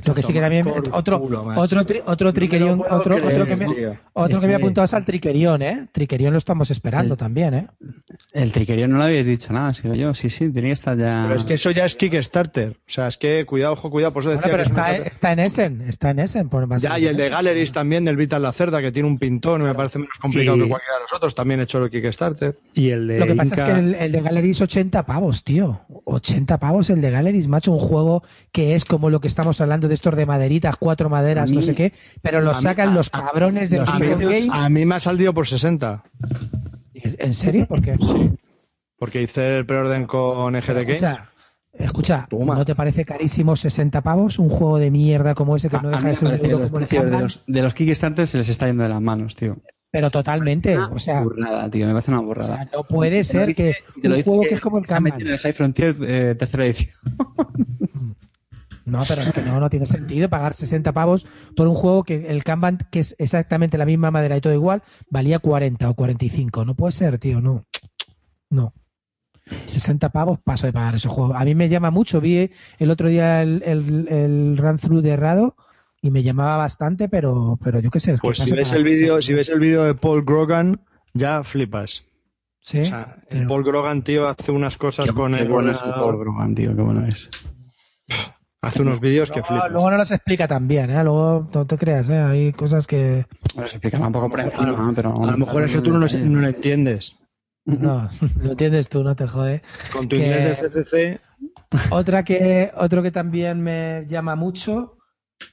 [0.04, 3.32] Lo que sí que también otro culo, otro tri- otro triquerión, No lo otro, creer,
[3.34, 3.66] otro que me,
[4.12, 5.88] otro Es que me ha que- apuntado es al triquerión, ¿eh?
[5.92, 7.66] Triquerión lo estamos esperando El- también, ¿eh?
[8.32, 10.14] El triquerío no le habéis dicho nada, sigo yo.
[10.14, 11.22] Sí, sí, tenía que estar ya.
[11.26, 12.72] Pero es que eso ya es Kickstarter.
[12.72, 14.12] O sea, es que cuidado, ojo, cuidado.
[14.12, 16.48] Por eso Bueno, decía pero que es una está, en Essen, está en Essen.
[16.48, 19.18] Por más Ya, y el de Galleries también, del Vital La Cerda, que tiene un
[19.18, 21.90] pintón me parece menos complicado Y- que cualquiera de los otros, también he hecho el
[21.90, 22.58] Kickstarter.
[22.74, 25.80] Y el de Lo que pasa es que el, el de Galleries 80 pavos, tío.
[26.04, 27.72] 80 pavos el de Galleries, macho.
[27.72, 28.22] Un juego
[28.52, 31.62] que es como lo que estamos hablando de estos de maderitas, cuatro maderas, mí- no
[31.62, 31.92] sé qué.
[32.20, 34.48] Pero lo a mí- sacan a- los cabrones de los A mí, Game.
[34.50, 36.02] a mí me ha salido por 60,
[36.94, 37.66] ¿En serio?
[37.66, 37.96] ¿Por qué?
[38.98, 41.02] porque hice el preorden con EGD Games.
[41.02, 41.30] Escucha,
[41.72, 42.54] escucha Toma.
[42.54, 46.06] ¿no te parece carísimo 60 pavos un juego de mierda como ese que no deja
[46.08, 48.66] de ser un euro los como el de los, de los Kickstarter se les está
[48.68, 49.56] yendo de las manos, tío.
[49.90, 52.56] Pero totalmente, o sea, burrada, tío, me parece una o burrada.
[52.56, 55.34] sea, no puede ser que Te lo un juego que es como el metido en
[55.34, 56.90] el High Frontier eh, tercera edición.
[58.84, 61.26] No, pero es que no, no tiene sentido pagar 60 pavos
[61.56, 64.82] por un juego que el Kanban, que es exactamente la misma madera y todo igual,
[65.10, 66.64] valía 40 o 45.
[66.64, 67.64] No puede ser, tío, no.
[68.50, 68.72] No.
[69.66, 71.34] 60 pavos paso de pagar ese juego.
[71.34, 72.20] A mí me llama mucho.
[72.20, 75.56] Vi el otro día el, el, el run through de Rado
[76.00, 78.12] y me llamaba bastante, pero, pero yo qué sé.
[78.12, 80.80] Es que Pues si ves el vídeo, si ves el vídeo de Paul Grogan,
[81.14, 82.04] ya flipas.
[82.60, 85.72] Sí, O sea, el pero- Paul Grogan, tío, hace unas cosas con Qué el bueno
[85.72, 87.28] es el Paul Grogan, tío, qué bueno es.
[88.62, 89.70] Hace unos vídeos que luego, flipas.
[89.72, 91.02] luego no los explica tan bien, ¿eh?
[91.02, 92.18] Luego no te creas, ¿eh?
[92.18, 93.26] Hay cosas que...
[93.54, 95.22] Bueno, se explica un poco por encima, pero...
[95.22, 97.18] A lo mejor es que tú no lo, no lo entiendes.
[97.64, 98.08] No,
[98.40, 99.62] lo entiendes tú, no te jode.
[99.92, 101.20] Con tu Que- inglés del CCC,
[101.90, 104.96] Otra que, otro que también me llama mucho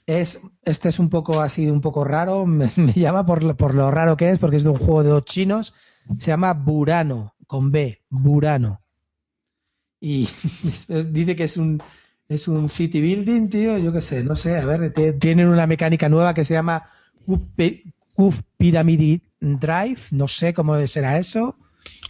[0.07, 3.75] es, este es un poco así, un poco raro, me, me llama por, lo- por
[3.75, 5.75] lo raro que es, porque es de un juego de dos chinos,
[6.17, 8.81] se llama Burano, con B, Burano.
[10.01, 10.23] Y
[10.89, 11.79] es- dice que es un,
[12.29, 16.07] es un city building, tío, yo qué sé, no sé, a ver, tienen una mecánica
[16.09, 16.87] nueva que se llama
[17.25, 17.83] Cube
[18.57, 21.57] Pyramid Drive, no sé cómo será eso.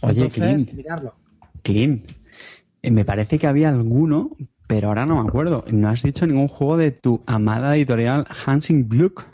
[0.02, 0.72] Oye, Entonces, Clint.
[0.74, 1.14] mirarlo.
[1.62, 2.10] Clint,
[2.82, 4.36] eh, me parece que había alguno,
[4.66, 5.64] pero ahora no me acuerdo.
[5.72, 9.24] No has dicho ningún juego de tu amada editorial Hansing Gluck.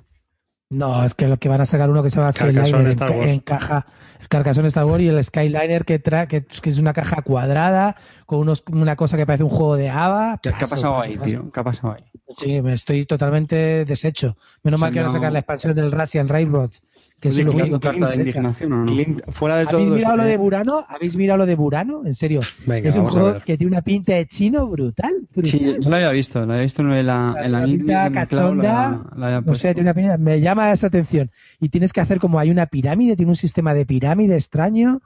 [0.68, 3.12] No, es que lo que van a sacar uno que se llama Skyliner en, Star
[3.12, 3.30] Wars.
[3.30, 3.86] en caja,
[4.20, 7.96] el Carcassonne Star Wars y el Skyliner que trae, que, que es una caja cuadrada
[8.26, 10.40] con unos, una cosa que parece un juego de ABA.
[10.42, 11.30] ¿Qué, qué ha pasado paso, ahí, paso.
[11.30, 11.52] tío?
[11.52, 12.04] ¿Qué ha pasado ahí?
[12.36, 14.36] Sí, me estoy totalmente deshecho.
[14.64, 16.82] Menos mal que van a sacar la expansión del Russian Railroads,
[17.20, 18.86] que es Oye, lo Clint, de indignación o no?
[18.86, 19.76] Clint, fuera de todo.
[19.78, 20.84] ¿Habéis mirado lo de eh, Burano?
[20.88, 22.02] ¿Habéis mirado lo de Burano?
[22.04, 22.40] En serio.
[22.66, 25.12] Venga, es un juego que tiene una pinta de chino brutal.
[25.34, 25.50] brutal.
[25.50, 29.04] Sí, yo lo había visto, lo había visto en la, en la pinta de cachonda,
[29.16, 29.62] la- la No puesto.
[29.62, 31.30] sé, tiene una pinta- me llama esa atención.
[31.58, 35.00] Y tienes que hacer como hay una pirámide, tiene un sistema de pirámide extraño.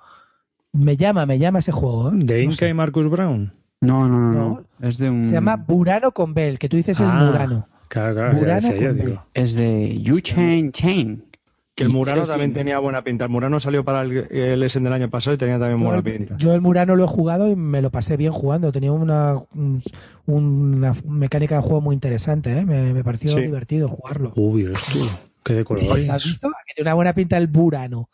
[0.73, 2.11] Me llama, me llama ese juego.
[2.11, 2.17] ¿eh?
[2.17, 2.69] ¿De No Inca sé.
[2.69, 3.53] y Marcus Brown?
[3.81, 4.49] No, no, no, no.
[4.81, 4.87] No.
[4.89, 5.25] Es de un...
[5.25, 7.67] Se llama Burano con Bell, que tú dices es Ah, Burano.
[7.89, 9.25] Claro, claro, Burano decía yo, con digo.
[9.35, 11.25] Es de You Chain Chain.
[11.75, 13.25] Que el Murano también tenía buena pinta.
[13.25, 15.99] El Murano salió para el, el Essen del año pasado y tenía también Yo buena
[15.99, 16.37] el, pinta.
[16.37, 18.71] yo el Murano lo he jugado y me lo pasé bien jugando.
[18.73, 19.83] Tenía una, un-
[20.27, 22.59] una mecánica de juego muy interesante.
[22.59, 22.67] ¿eh?
[22.67, 23.41] Me, me pareció Sí.
[23.43, 24.33] divertido jugarlo.
[24.37, 24.99] Uy, esto,
[25.45, 26.25] qué de ¿Lo has colorines.
[26.25, 26.49] visto?
[26.49, 28.11] Que tiene una buena pinta el Burano.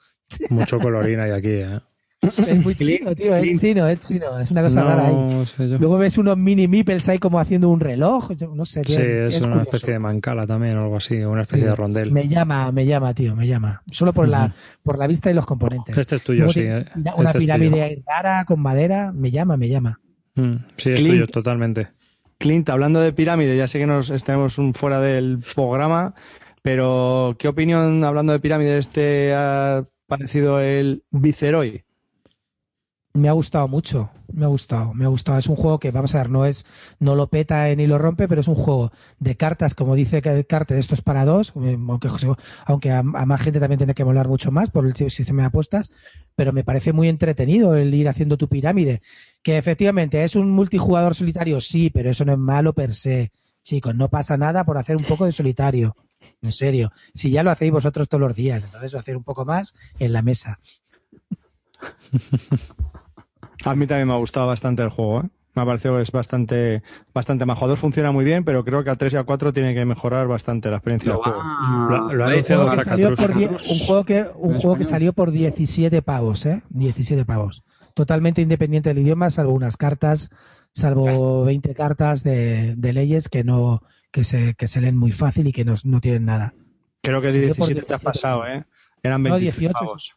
[0.51, 1.81] Mucho colorín hay aquí, ¿eh?
[2.27, 3.37] Es muy chino, tío.
[3.37, 4.39] Es chino, es chino.
[4.39, 5.15] Es una cosa rara ahí.
[5.15, 5.79] No sé yo.
[5.79, 8.33] Luego ves unos mini meeples ahí como haciendo un reloj.
[8.37, 9.63] yo no sé, tío, Sí, es, una curioso.
[9.73, 11.71] especie de mancala también, o algo así, una especie Sí.
[11.71, 12.13] de rondel.
[12.13, 13.83] Me llama, me llama, tío, me llama.
[13.91, 15.97] Solo por la por la vista y los componentes.
[15.97, 16.61] Este es tuyo, Luego sí.
[16.61, 16.85] ¿eh?
[16.95, 20.01] Una, Este es pirámide ahí rara con madera, me llama, me llama.
[20.37, 21.15] Mm, sí, es Clint.
[21.15, 21.89] tuyo, totalmente.
[22.39, 26.15] Clint, hablando de pirámide, ya sé que nos estamos un fuera del programa,
[26.63, 31.85] pero ¿qué opinión, hablando de pirámides, te ha parecido el Viceroy?
[33.17, 35.39] Me ha gustado mucho, me ha gustado, me ha gustado.
[35.39, 36.67] Es un juego que, vamos a ver, no es,
[36.99, 40.47] no lo peta ni lo rompe, pero es un juego de cartas, como dice el
[40.47, 42.11] carte, esto es para dos, eh, aunque,
[42.67, 45.47] aunque a, a más gente también tiene que molar mucho más por el sistema de
[45.47, 45.93] apuestas,
[46.35, 49.01] pero me parece muy entretenido el ir haciendo tu pirámide.
[49.43, 53.33] Que efectivamente es un multijugador solitario, sí, pero eso no es malo per se.
[53.63, 55.97] Chicos, no pasa nada por hacer un poco de solitario.
[56.43, 56.93] En serio.
[57.15, 60.21] Si ya lo hacéis vosotros todos los días, entonces hacer un poco más en la
[60.21, 60.59] mesa.
[63.65, 65.29] A mí también me ha gustado bastante el juego, ¿eh?
[65.55, 66.83] Me ha parecido que es bastante,
[67.15, 67.65] bastante majo.
[67.65, 69.87] A dos funciona muy bien, pero creo que a 3 y a 4 tiene que
[69.87, 71.43] mejorar bastante la experiencia del juego.
[71.89, 72.67] Lo- lo ha anunciado
[73.71, 76.63] un juego que un juego que salió por 17 pavos, ¿eh?
[76.69, 77.65] 17 pavos.
[77.95, 80.29] Totalmente independiente del idioma, salvo unas cartas,
[80.75, 83.81] salvo 20 cartas de, de leyes que no
[84.11, 86.53] que se que se leen muy fácil y que no, no tienen nada.
[87.03, 88.05] Creo que Salió por 17 te has 17.
[88.05, 88.65] pasado, ¿eh?
[89.03, 89.73] Eran No, 23 18.
[89.73, 90.17] pavos.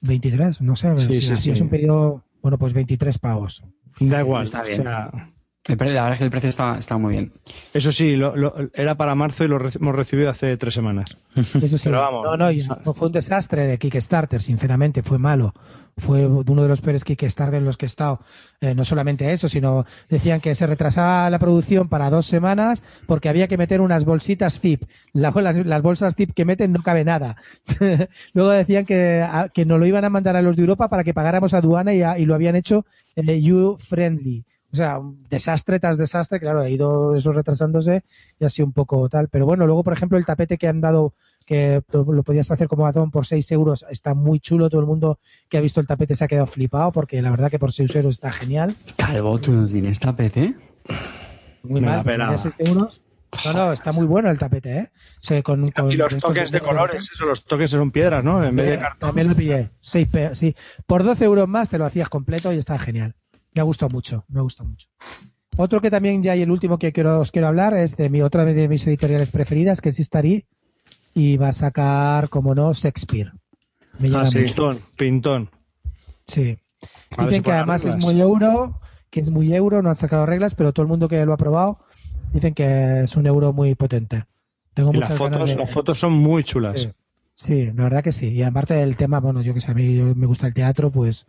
[0.00, 1.50] 23, no sé, Sí, si, sí, si sí.
[1.50, 3.64] es un pedido, bueno, pues 23 pavos.
[4.00, 4.44] Da igual.
[4.44, 4.82] Está o bien.
[4.82, 5.35] sea, El pre-
[5.68, 5.74] La
[6.04, 7.32] verdad es que el precio está, está muy bien.
[7.74, 11.16] eso sí, lo- lo- era para marzo y lo re- hemos recibido hace tres semanas.
[11.36, 11.84] Eso sí.
[11.84, 15.52] Pero vamos, no, no, fue un desastre de Kickstarter, sinceramente, fue malo.
[15.98, 18.20] Fue uno de los peores Kickstarter en los que he estado.
[18.60, 23.28] Eh, no solamente eso, sino decían que se retrasaba la producción para dos semanas porque
[23.28, 24.84] había que meter unas bolsitas zip.
[25.12, 27.36] La- las, las bolsas zip que meten no cabe nada.
[28.34, 31.02] Luego decían que, a- que nos lo iban a mandar a los de Europa para
[31.04, 32.86] que pagáramos aduana y, a- y lo habían hecho
[33.16, 34.44] eh, U-friendly.
[34.72, 38.02] O sea, un desastre tras desastre, claro, ha ido eso retrasándose
[38.38, 39.28] y ha sido un poco tal.
[39.28, 41.14] Pero bueno, luego, por ejemplo, el tapete que han dado,
[41.46, 44.68] que lo podías hacer como Amazon por 6 euros, está muy chulo.
[44.68, 45.18] Todo el mundo
[45.48, 47.94] que ha visto el tapete se ha quedado flipado porque la verdad que por 6
[47.96, 48.74] euros está genial.
[48.96, 50.54] Calvo, ¿tú no tienes tapete?
[51.62, 52.36] Muy Me mal, la por pelaba.
[52.36, 53.00] 6 euros.
[53.44, 54.90] No, no, está muy bueno el tapete, ¿eh?
[55.20, 58.42] Se- con- con- Y los toques de colores, eso, los toques son piedras, ¿no?
[58.42, 59.08] En vez de cartón.
[59.08, 59.70] También lo pillé.
[59.78, 60.08] Sí.
[60.86, 63.14] Por 12 euros más te lo hacías completo y está genial.
[63.56, 64.88] Me ha gustado mucho, me ha gustado mucho.
[65.56, 68.20] Otro que también ya y el último que quiero, os quiero hablar es de mi
[68.20, 70.44] otra de mis editoriales preferidas, que es Istari,
[71.14, 73.32] y va a sacar, como no, Shakespeare.
[73.98, 74.38] Me llama Ah, sí.
[74.40, 74.54] mucho.
[74.54, 75.50] Pintón, pintón.
[76.26, 76.58] Sí.
[77.18, 78.78] Dicen si que además es muy euro,
[79.10, 81.36] que es muy euro, no han sacado reglas, pero todo el mundo que lo ha
[81.38, 81.78] probado
[82.32, 84.24] Dicen que es un euro muy potente.
[84.74, 86.80] Tengo Y las muchas ganas fotos, de- las fotos son muy chulas.
[86.82, 86.90] Sí.
[87.34, 88.28] Sí, la verdad que sí.
[88.28, 90.90] Y aparte del tema, bueno, yo que sé, a mí yo- me gusta el teatro,
[90.90, 91.26] pues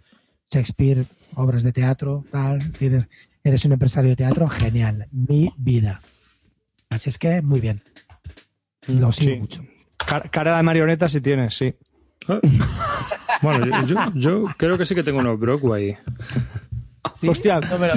[0.52, 1.06] Shakespeare,
[1.36, 3.10] obras de teatro, tal, tienes,
[3.44, 5.08] eres un empresario de teatro, genial.
[5.12, 6.02] Mi vida.
[6.90, 7.82] Así es que, muy bien.
[8.88, 9.40] Lo sigo Sí.
[9.40, 9.64] mucho.
[9.98, 11.76] Cara, cara de marioneta si tienes, sí.
[12.30, 12.40] Ah.
[13.42, 15.98] Bueno, yo, yo- yo creo que sí que tengo unos Brockway.
[17.28, 17.88] Hostia, No me.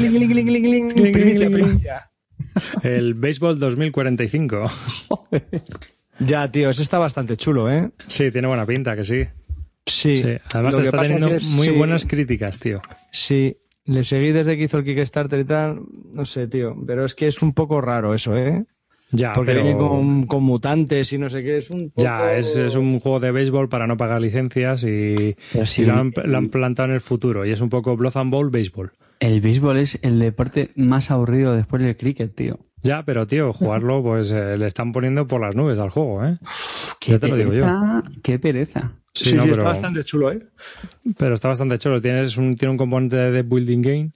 [2.83, 4.65] El Baseball 2045.
[6.23, 7.93] Ya, tío, ese está bastante chulo, ¿eh?
[8.07, 9.25] Sí, tiene buena pinta, que sí.
[9.87, 10.19] Sí.
[10.19, 12.81] Sí, además está teniendo es- muy sí, buenas críticas, tío.
[13.11, 15.81] Sí, le seguí desde que hizo el Kickstarter y tal.
[16.13, 16.77] No sé, tío.
[16.87, 18.65] Pero es que es un poco raro eso, ¿eh?
[19.13, 19.65] Ya, Porque pero...
[19.65, 21.59] viene con, con mutantes y no sé qué.
[21.59, 22.03] Es un poco...
[22.03, 25.35] Ya, es, es un juego de béisbol para no pagar licencias y,
[25.65, 27.45] sí, y lo, han, lo han plantado en el futuro.
[27.45, 28.93] Y es un poco Blood and Bowl béisbol.
[29.19, 32.61] El béisbol es el deporte más aburrido después del cricket, tío.
[32.83, 36.39] Ya, pero tío, jugarlo pues eh, le están poniendo por las nubes al juego, ¿eh?
[37.01, 37.65] Qué Ya te lo digo yo.
[37.65, 38.93] pereza, Qué pereza.
[39.13, 40.41] Sí, Sí, sí, no, está pero, bastante chulo, ¿eh?
[41.19, 42.01] pero está bastante chulo.
[42.01, 44.11] Tienes un, tiene un componente de building game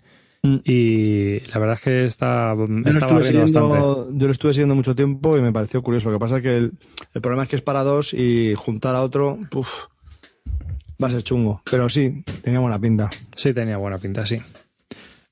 [0.44, 0.56] Mm.
[0.62, 3.24] y la verdad es que está, Yo lo, estaba bastante.
[3.48, 6.10] siguiendo, yo lo estuve siguiendo mucho tiempo y me pareció curioso.
[6.10, 6.72] Lo que pasa es que el,
[7.14, 9.70] el problema es que es para dos y juntar a otro, puf,
[11.02, 11.62] va a ser chungo.
[11.70, 13.08] Pero sí, tenía buena pinta.
[13.34, 14.38] Sí, tenía buena pinta, sí.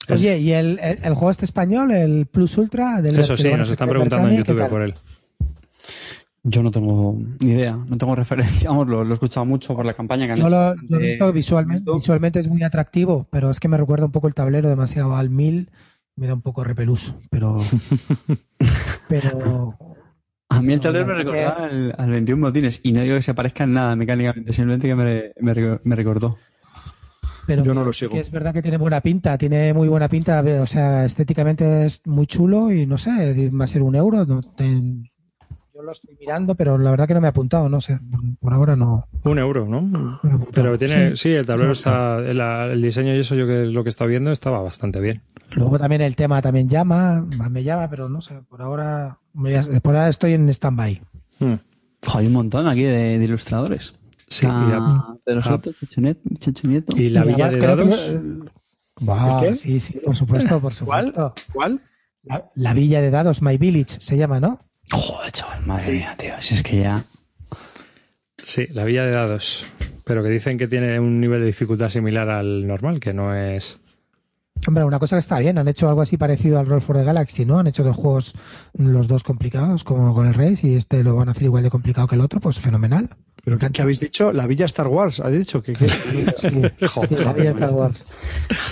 [0.09, 3.02] Oye, ¿y el, el, el juego este español, el Plus Ultra?
[3.02, 4.94] Del Eso sí, nos están preguntando en Berkami, ¿qué YouTube por él.
[6.44, 8.69] Yo no tengo ni idea, no tengo referencia.
[8.70, 10.56] Vamos, lo, lo he escuchado mucho por la campaña que han Yo hecho.
[10.56, 14.06] lo, bastante yo he visto visualmente, visualmente es muy atractivo, pero es que me recuerda
[14.06, 15.70] un poco el tablero demasiado al 1000,
[16.16, 17.59] me da un poco repeluso, pero
[19.09, 19.77] pero
[20.48, 23.35] A mí el tablero me recordaba al, al 21 botines y no digo que se
[23.35, 26.36] parezca en nada mecánicamente, simplemente que me, me, re- me recordó.
[27.47, 28.12] pero Yo no que- lo sigo.
[28.12, 32.02] que es verdad que tiene buena pinta, tiene muy buena pinta, o sea, estéticamente es
[32.05, 34.82] muy chulo y no sé, va a ser un euro, no te-
[35.83, 37.99] yo lo estoy mirando, pero la verdad que no me ha apuntado, no sé,
[38.41, 39.09] por ahora no.
[39.25, 40.21] Un euro, ¿no?
[40.53, 41.31] Pero tiene, Sí.
[41.31, 43.91] sí, el tablero Sí, está, el, el diseño y eso yo que lo que he
[43.91, 45.23] estado viendo estaba bastante bien.
[45.51, 49.97] Luego también el tema también llama, me llama, pero no sé, por ahora, me por
[49.97, 51.03] ahora estoy en stand-by.
[51.41, 51.55] Hmm.
[52.15, 53.95] Hay un montón aquí de, de ilustradores.
[54.29, 55.43] Sí, Está y, ah.
[55.43, 55.71] Soto,
[56.69, 56.97] Nieto.
[56.97, 58.11] y la villa de que dados.
[58.13, 58.45] lo-
[59.01, 59.55] Buah, ¿El qué?
[59.57, 61.05] sí, sí, por supuesto, por ¿Cuál?
[61.07, 61.35] supuesto.
[61.53, 61.81] ¿Cuál?
[62.23, 64.61] La, la villa de dados, My Village, se llama, ¿no?
[64.91, 66.35] Joder, chaval, madre mía, tío.
[66.41, 67.05] Si es que ya.
[68.45, 69.67] Sí, la villa de dados.
[70.05, 73.79] Pero que dicen que tiene un nivel de dificultad similar al normal, que no es.
[74.67, 77.03] Hombre, una cosa que está bien, han hecho algo así parecido al Roll for the
[77.05, 77.59] Galaxy, ¿no?
[77.59, 78.35] Han hecho dos juegos,
[78.75, 81.71] los dos complicados, como con el Race, y este lo van a hacer igual de
[81.71, 83.11] complicado que el otro, pues fenomenal.
[83.45, 84.33] ¿Pero qué, qué habéis dicho?
[84.33, 85.63] La villa Star Wars, ¿has dicho?
[85.63, 88.07] que Sí, sí, la villa Star Wars.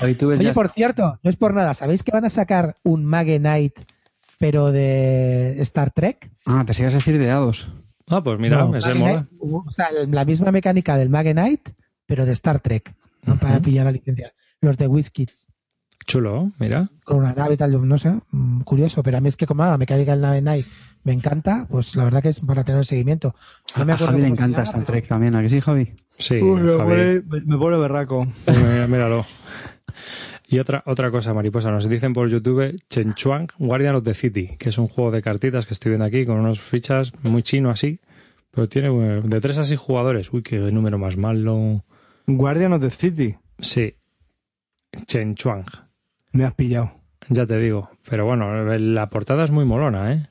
[0.03, 3.75] Oye, por cierto, no es por nada, ¿sabéis que van a sacar un Mage Knight,
[4.41, 6.31] pero de Star Trek?
[6.47, 7.71] Ah, que ibas a decir de dados.
[8.09, 9.13] Ah, pues mira, No, ese mola.
[9.29, 11.69] Knight, o sea, la misma mecánica del Mage Knight,
[12.07, 12.95] pero de Star Trek,
[13.27, 13.37] ¿no?
[13.37, 14.33] para pillar la licencia.
[14.63, 15.47] Los de WizKids.
[16.07, 16.89] Chulo, mira.
[17.05, 19.63] con una nave y tal, no sé, mm, curioso, pero a mí es que como
[19.65, 20.65] la mecánica del nave Night
[21.05, 23.35] me encanta, pues la verdad que es para tener seguimiento.
[23.77, 25.95] No me a Javi le encanta Star pero- Trek también, ¿a que sí, Javi?
[26.19, 27.21] Sí, Uy, me, Javi.
[27.29, 28.27] pone, me- pone berraco.
[28.47, 29.27] Mira, míralo.
[30.53, 34.71] Y otra, otra cosa, mariposa, nos dicen por YouTube Chenchuang Guardian of the City, que
[34.71, 38.01] es un juego de cartitas que estoy viendo aquí con unas fichas muy chino así,
[38.51, 40.33] pero tiene eh, de tres a seis jugadores.
[40.33, 41.85] Uy, qué número más malo.
[42.27, 43.37] Guardian of the City.
[43.61, 43.95] Sí,
[45.07, 45.67] Chenchuang,
[46.33, 46.91] Me has pillado.
[47.29, 47.91] ya te digo.
[48.09, 50.27] Pero bueno, la portada es muy molona, ¿eh?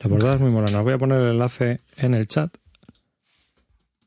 [0.00, 0.78] La portada es muy molona.
[0.78, 2.56] Os voy a poner el enlace en el chat.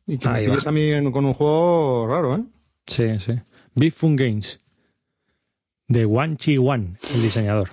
[0.07, 1.11] Y que Ahí me va.
[1.11, 2.43] con un juego raro, ¿eh?
[2.88, 3.33] Sí, sí.
[3.75, 4.57] Big Fun Games.
[5.91, 7.69] De Wan Chi Wan, el diseñador.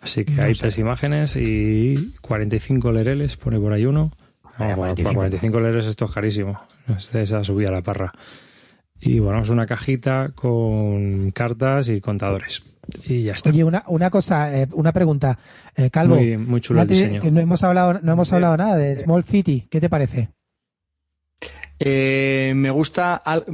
[0.00, 0.62] Así que No hay sé.
[0.62, 4.12] tres imágenes y 45 lereles, pone por ahí uno.
[4.58, 6.60] No, bueno, por 45 lereles esto es carísimo.
[6.88, 8.12] Este esa subía la parra.
[9.00, 12.62] Y bueno, es una cajita con cartas y contadores.
[13.06, 13.48] Y ya está.
[13.50, 15.38] Oye, una, una cosa, eh, una pregunta,
[15.74, 16.16] eh, Calvo.
[16.16, 17.22] muy, muy chulo el diseño.
[17.22, 19.66] que no hemos hablado, no hemos hablado nada de Small City.
[19.70, 20.28] ¿Qué te parece?
[21.80, 23.16] Eh, me gusta.
[23.16, 23.44] al-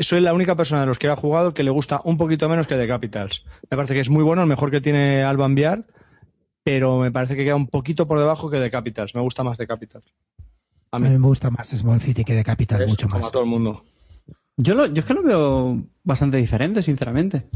[0.00, 2.66] Soy la única persona de los que ha jugado que le gusta un poquito menos
[2.66, 3.44] que The Capitals.
[3.70, 5.84] Me parece que es muy bueno, el mejor que tiene Alban Biard,
[6.64, 9.14] pero me parece que queda un poquito por debajo que The Capitals.
[9.14, 10.04] Me gusta más The Capitals.
[10.92, 11.08] A A mí.
[11.08, 13.28] me gusta más Small City que de Capital, Es mucho como más.
[13.28, 13.84] a todo el mundo.
[14.56, 17.46] Yo, lo, yo es que lo veo bastante diferente, sinceramente.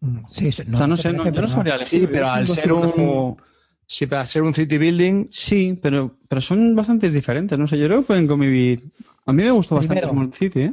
[0.00, 2.10] Mm, Sí, sí, o sea, no sé, no, yo no pero sabría Sí, elegir.
[2.12, 3.36] pero al ser un- juego-
[3.92, 7.86] Sí, para ser un city building, Sí, pero, pero son bastante diferentes, no sé, yo
[7.86, 8.84] creo que pueden convivir.
[9.26, 10.12] A mí me gustó bastante Primero.
[10.12, 10.72] Small City, ¿eh?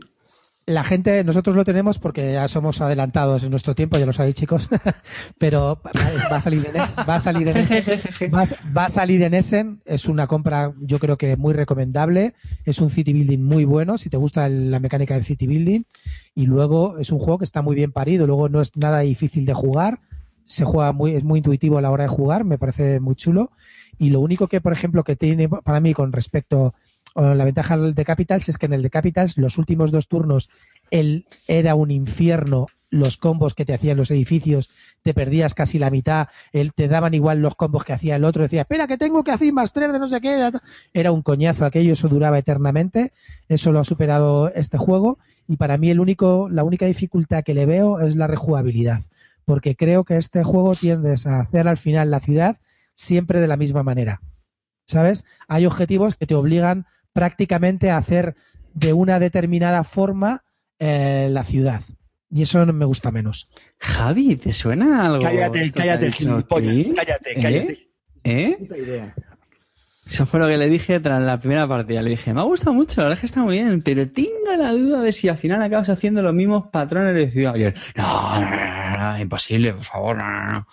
[0.68, 4.35] la gente, nosotros lo tenemos porque ya somos adelantados en nuestro tiempo, ya lo sabéis
[4.35, 4.69] chicos,
[5.39, 5.81] pero
[6.31, 6.76] va a salir en,
[7.10, 7.84] va a salir en Essen,
[8.35, 8.44] va,
[8.77, 12.35] va, a salir en Essen, es una compra yo creo que muy recomendable,
[12.65, 15.84] es un city building muy bueno, si te gusta la mecánica del city building,
[16.35, 19.45] y luego es un juego que está muy bien parido, luego no es nada difícil
[19.45, 20.02] de jugar,
[20.48, 23.52] se juega muy, es muy intuitivo a la hora de jugar, me parece muy chulo,
[23.99, 26.74] y lo único que, por ejemplo, que tiene para mí con respecto
[27.15, 30.49] la ventaja de Capitals es que en el de Capitals los últimos dos turnos
[30.91, 34.69] él era un infierno los combos que te hacían los edificios,
[35.02, 38.44] te perdías casi la mitad, él te daban igual los combos que hacía el otro,
[38.44, 40.49] decía, espera que tengo que hacer más tres de no sé qué,
[40.94, 43.11] era un coñazo aquello, eso duraba eternamente,
[43.49, 45.19] eso lo ha superado este juego.
[45.49, 49.02] Y para mí el único, la única dificultad que le veo es la rejugabilidad,
[49.48, 52.57] porque creo que este juego tiendes a hacer al final la ciudad
[52.94, 54.19] siempre de la misma manera.
[54.86, 55.26] ¿Sabes?
[55.48, 58.36] Hay objetivos que te obligan prácticamente a hacer
[58.74, 60.44] de una determinada forma
[60.80, 61.82] eh, la ciudad.
[62.30, 63.49] Y eso me gusta menos.
[63.80, 65.22] Javi, ¿te suena algo?
[65.22, 66.88] Cállate, cállate, gilipollas.
[66.94, 67.41] Cállate, ¿Eh?
[67.41, 67.90] cállate.
[68.26, 69.14] ¿Eh?
[70.07, 72.01] Eso fue lo que le dije tras la primera partida.
[72.01, 74.55] Le dije, me ha gustado mucho, la verdad es que está muy bien, pero tengo
[74.57, 77.55] la duda de si al final acabas haciendo los mismos patrones de ciudad.
[77.55, 80.67] Y él, no, no, no, no, imposible, por favor, no, no, no.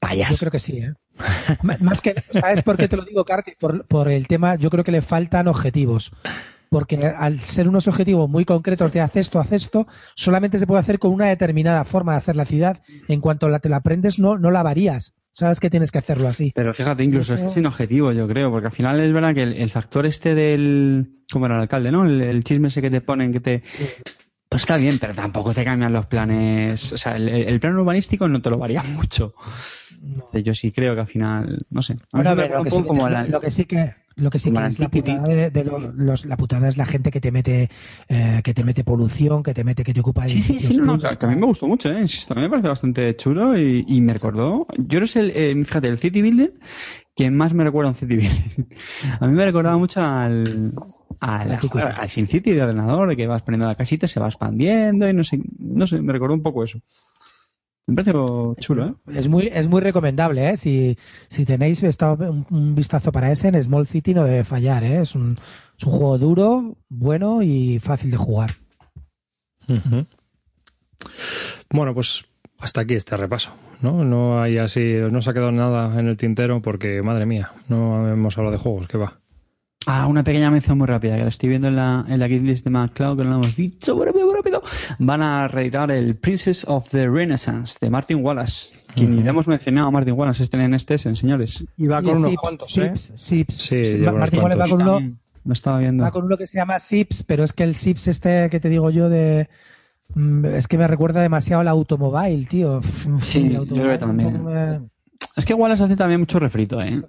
[0.00, 0.30] Payas.
[0.30, 0.94] Yo creo que sí, ¿eh?
[1.80, 3.24] Más que, ¿sabes por qué te lo digo?
[3.60, 6.10] Por, por el tema, yo creo que le faltan objetivos.
[6.68, 9.86] Porque al ser unos objetivos muy concretos de haz esto, haz esto,
[10.16, 12.82] solamente se puede hacer con una determinada forma de hacer la ciudad.
[13.06, 15.14] En cuanto la, te la aprendes, no, no la varías.
[15.38, 16.50] Sabes que tienes que hacerlo así.
[16.54, 19.42] Pero fíjate, incluso Eso- es sin objetivo, yo creo, porque al final es verdad que
[19.42, 21.10] el, el factor este del.
[21.30, 22.06] ¿Cómo era el alcalde, no?
[22.06, 23.62] El, el chisme ese que te ponen, que te.
[24.48, 26.92] Pues está bien, pero tampoco te cambian los planes.
[26.94, 29.34] O sea, el, el plan urbanístico no te lo varía mucho.
[30.02, 31.58] Entonces, Yo sí creo que al final.
[31.68, 31.98] No sé.
[32.14, 32.22] A
[32.64, 34.78] que, sí que, como la- lo que sí que lo que sí que la es
[34.78, 37.68] la putada de, de lo- los, la putada es la gente que te mete
[38.08, 40.96] eh, que te mete polución, que te mete que te ocupa Sí, sí, sí, no,
[40.96, 42.00] no, que a mí me gustó mucho, ¿eh?
[42.00, 44.66] Insisto, a mí me parece bastante chulo y, y me recordó.
[44.78, 46.54] Yo creo que es el, eh, fíjate, el City Builder
[47.14, 48.66] que más me recuerda a un City Builder.
[49.20, 50.72] A mí me recordaba mucho al,
[51.20, 55.12] al Sin City de ordenador, de que vas poniendo la casita, se va expandiendo y
[55.14, 56.78] no sé, no sé, me recordó un poco eso.
[57.86, 58.12] Me parece
[58.58, 58.94] chulo, ¿eh?
[59.14, 60.56] Es muy, es muy recomendable, ¿eh?
[60.56, 60.98] Si,
[61.28, 65.02] si tenéis estado un, un vistazo para ese, en Small City no debe fallar, ¿eh?
[65.02, 65.36] Es un,
[65.78, 68.56] es un juego duro, bueno y fácil de jugar.
[69.68, 70.06] Ujú.
[71.70, 72.24] Bueno, pues
[72.58, 73.52] hasta aquí este repaso,
[73.82, 74.04] ¿no?
[74.04, 78.10] No hay así, no se ha quedado nada en el tintero porque, madre mía, no
[78.10, 79.20] hemos hablado de juegos, ¿qué va?
[79.86, 82.64] Ah, una pequeña mención muy rápida, que la estoy viendo en la, en la list
[82.64, 84.62] de MacCloud, que no lo hemos dicho, muy rápido.
[84.98, 88.74] Van a reeditar el Princess of the Renaissance de Martin Wallace.
[88.94, 89.22] Que ni Ujú.
[89.24, 91.64] le hemos mencionado a Martin Wallace este en este, señores.
[91.76, 92.92] Y va Sí, con unos Sips, cuantos, ¿eh?
[92.96, 93.54] Sips, Sips.
[93.56, 96.04] Sí, Sí, lleva unos Martín Wallace va con uno, Lo estaba viendo.
[96.04, 98.68] va con uno que se llama Sips, pero es que el Sips este que te
[98.68, 99.48] digo yo de...
[100.14, 102.80] mm, Es que me recuerda demasiado al automóvil, tío.
[103.20, 104.44] Sí, yo creo que también.
[104.44, 104.80] me-
[105.36, 107.02] Es que Wallace hace también mucho refrito, ¿eh?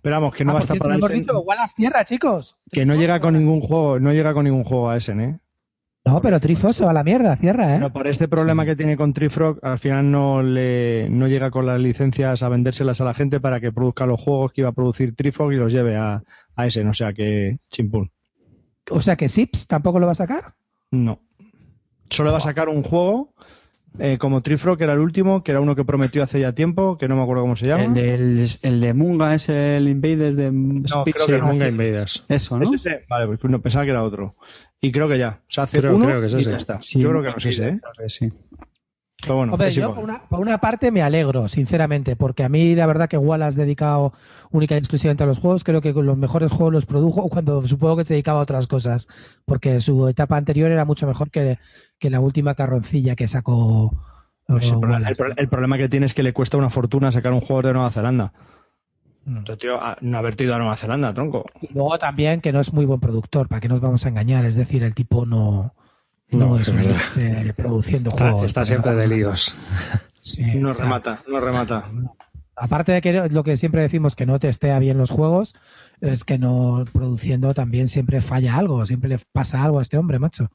[0.00, 2.56] Pero vamos, que no Ah, va a estar para hemos dicho, Wallace Tierra, chicos.
[2.70, 5.38] que no llega con ningún juego, no llega con ningún juego a Essen, ¿eh?
[6.08, 7.78] No, pero Trifo se va a la mierda, cierra, ¿eh?
[7.78, 11.66] Pero por este problema que tiene con Trifrog, al final no le no llega con
[11.66, 14.72] las licencias a vendérselas a la gente para que produzca los juegos que iba a
[14.72, 16.22] producir Trifrog y los lleve a,
[16.56, 18.10] a Essen, o sea que chimpún.
[18.90, 20.54] O sea que Sips tampoco lo va a sacar.
[20.90, 21.20] No.
[22.08, 23.34] Solo va a sacar un juego
[23.98, 26.96] eh, como Trifrog, que era el último, que era uno que prometió hace ya tiempo,
[26.98, 27.84] que no me acuerdo cómo se llama.
[27.84, 31.14] El, del, el de Munga es el Invaders de creo Speed.
[31.16, 31.68] Sí, que no, Munga.
[31.68, 32.24] Invaders.
[32.28, 32.64] Eso, ¿no?
[32.64, 33.04] ¿Es ese?
[33.08, 34.34] Vale, pues no, pensaba que era otro.
[34.80, 35.40] Y creo que ya.
[35.42, 36.80] O sea, hace Creo- uno creo que es y ya está.
[36.82, 37.80] Sí, Yo creo que no es ese, ¿eh?
[38.08, 38.32] sí.
[39.20, 42.76] Pero bueno, Hombre, yo por una, por una parte me alegro, sinceramente, porque a mí
[42.76, 44.12] la verdad que Wallace dedicado
[44.52, 47.66] única y exclusivamente a los juegos, creo que con los mejores juegos los produjo cuando
[47.66, 49.08] supongo que se dedicaba a otras cosas,
[49.44, 51.58] porque su etapa anterior era mucho mejor que,
[51.98, 53.92] que la última carroncilla que sacó
[54.46, 54.72] Pues
[55.36, 57.90] el problema que tiene es que le cuesta una fortuna sacar un juego de Nueva
[57.90, 58.32] Zelanda.
[59.28, 59.36] Mm.
[59.38, 61.44] Entonces, tío, a- no haber ido a Nueva Zelanda, tronco.
[61.60, 64.44] Y luego también que no es muy buen productor, para que nos vamos a engañar,
[64.44, 65.74] es decir, el tipo no,
[66.30, 66.96] no, No, es verdad.
[67.18, 68.46] eh, produciendo Está, juegos.
[68.46, 69.54] está siempre de líos.
[70.20, 71.90] Sí, No o sea, remata, no remata.
[72.56, 75.54] Aparte de que lo que siempre decimos que no testea bien los juegos,
[76.00, 80.18] es que no produciendo también siempre falla algo, siempre le pasa algo a este hombre,
[80.18, 80.50] macho.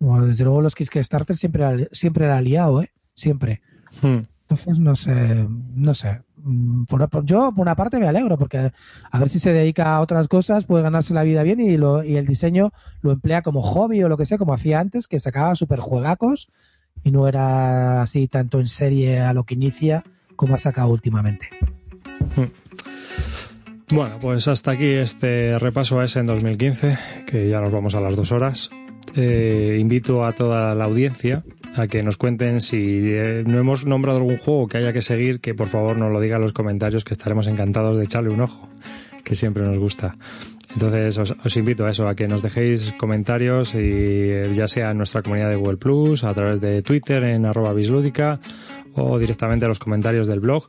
[0.00, 2.90] Bueno, desde luego los Kickstarter siempre siempre la ha liado, ¿eh?
[3.14, 3.60] Siempre.
[4.00, 4.20] Hmm.
[4.52, 6.20] Entonces no sé, no sé.
[6.36, 8.70] Mm, Por, yo por una parte me alegro porque
[9.10, 12.04] a ver si se dedica a otras cosas puede ganarse la vida bien y, lo,
[12.04, 15.18] y el diseño lo emplea como hobby o lo que sea, como hacía antes, que
[15.18, 16.48] sacaba super juegacos
[17.02, 20.04] y no era así tanto en serie a lo que inicia
[20.36, 21.48] como ha sacado últimamente.
[23.90, 28.00] Bueno, pues hasta aquí este repaso a ese en 2015, que ya nos vamos a
[28.00, 28.70] las dos horas.
[29.14, 34.18] Eh, invito a toda la audiencia a que nos cuenten si eh, no hemos nombrado
[34.18, 37.04] algún juego que haya que seguir, que por favor nos lo digan en los comentarios,
[37.04, 38.68] que estaremos encantados de echarle un ojo,
[39.24, 40.14] que siempre nos gusta.
[40.72, 44.90] Entonces os, os invito a eso, a que nos dejéis comentarios y eh, ya sea
[44.90, 48.40] en nuestra comunidad de Google Plus, a través de Twitter en arroba bislúdica
[48.94, 50.68] o directamente a los comentarios del blog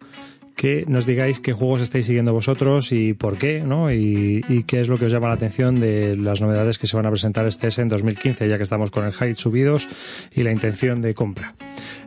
[0.56, 3.92] que nos digáis qué juegos estáis siguiendo vosotros y por qué, ¿no?
[3.92, 7.06] Y, qué es lo que os llama la atención de las novedades que se van
[7.06, 9.88] a presentar este S en 2015, ya que estamos con el hype subidos
[10.34, 11.56] y la intención de compra.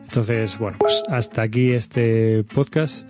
[0.05, 3.07] Entonces, bueno, pues hasta aquí este podcast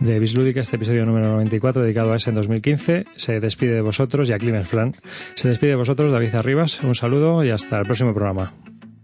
[0.00, 3.06] de Bislúdica, este episodio número 94 dedicado a S en 2015.
[3.16, 4.94] Se despide de vosotros y a Clim Flan.
[5.34, 6.82] Se despide de vosotros David Arribas.
[6.82, 8.52] Un saludo y hasta el próximo programa.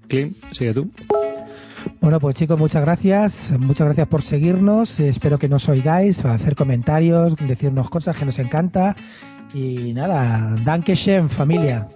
[0.08, 0.90] Clim, sigue tú.
[2.00, 3.54] Bueno, pues chicos, muchas gracias.
[3.58, 5.00] Muchas gracias por seguirnos.
[5.00, 8.96] Espero que nos oigáis, hacer comentarios, decirnos cosas que nos encanta.
[9.52, 11.88] Y nada, danke schön, familia.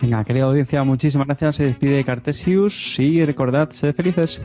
[0.00, 1.56] Venga, querida audiencia, muchísimas gracias.
[1.56, 4.42] Se despide Cartesius y recordad, sed felices.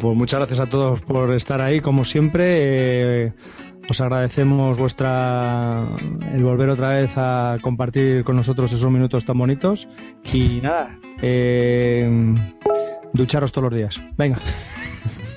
[0.00, 3.26] Pues muchas gracias a todos por estar ahí, como siempre.
[3.26, 3.32] Eh,
[3.88, 5.86] os agradecemos vuestra
[6.32, 9.88] el volver otra vez a compartir con nosotros esos minutos tan bonitos.
[10.32, 12.06] Y nada, eh,
[13.14, 14.00] ducharos todos los días.
[14.18, 14.38] Venga.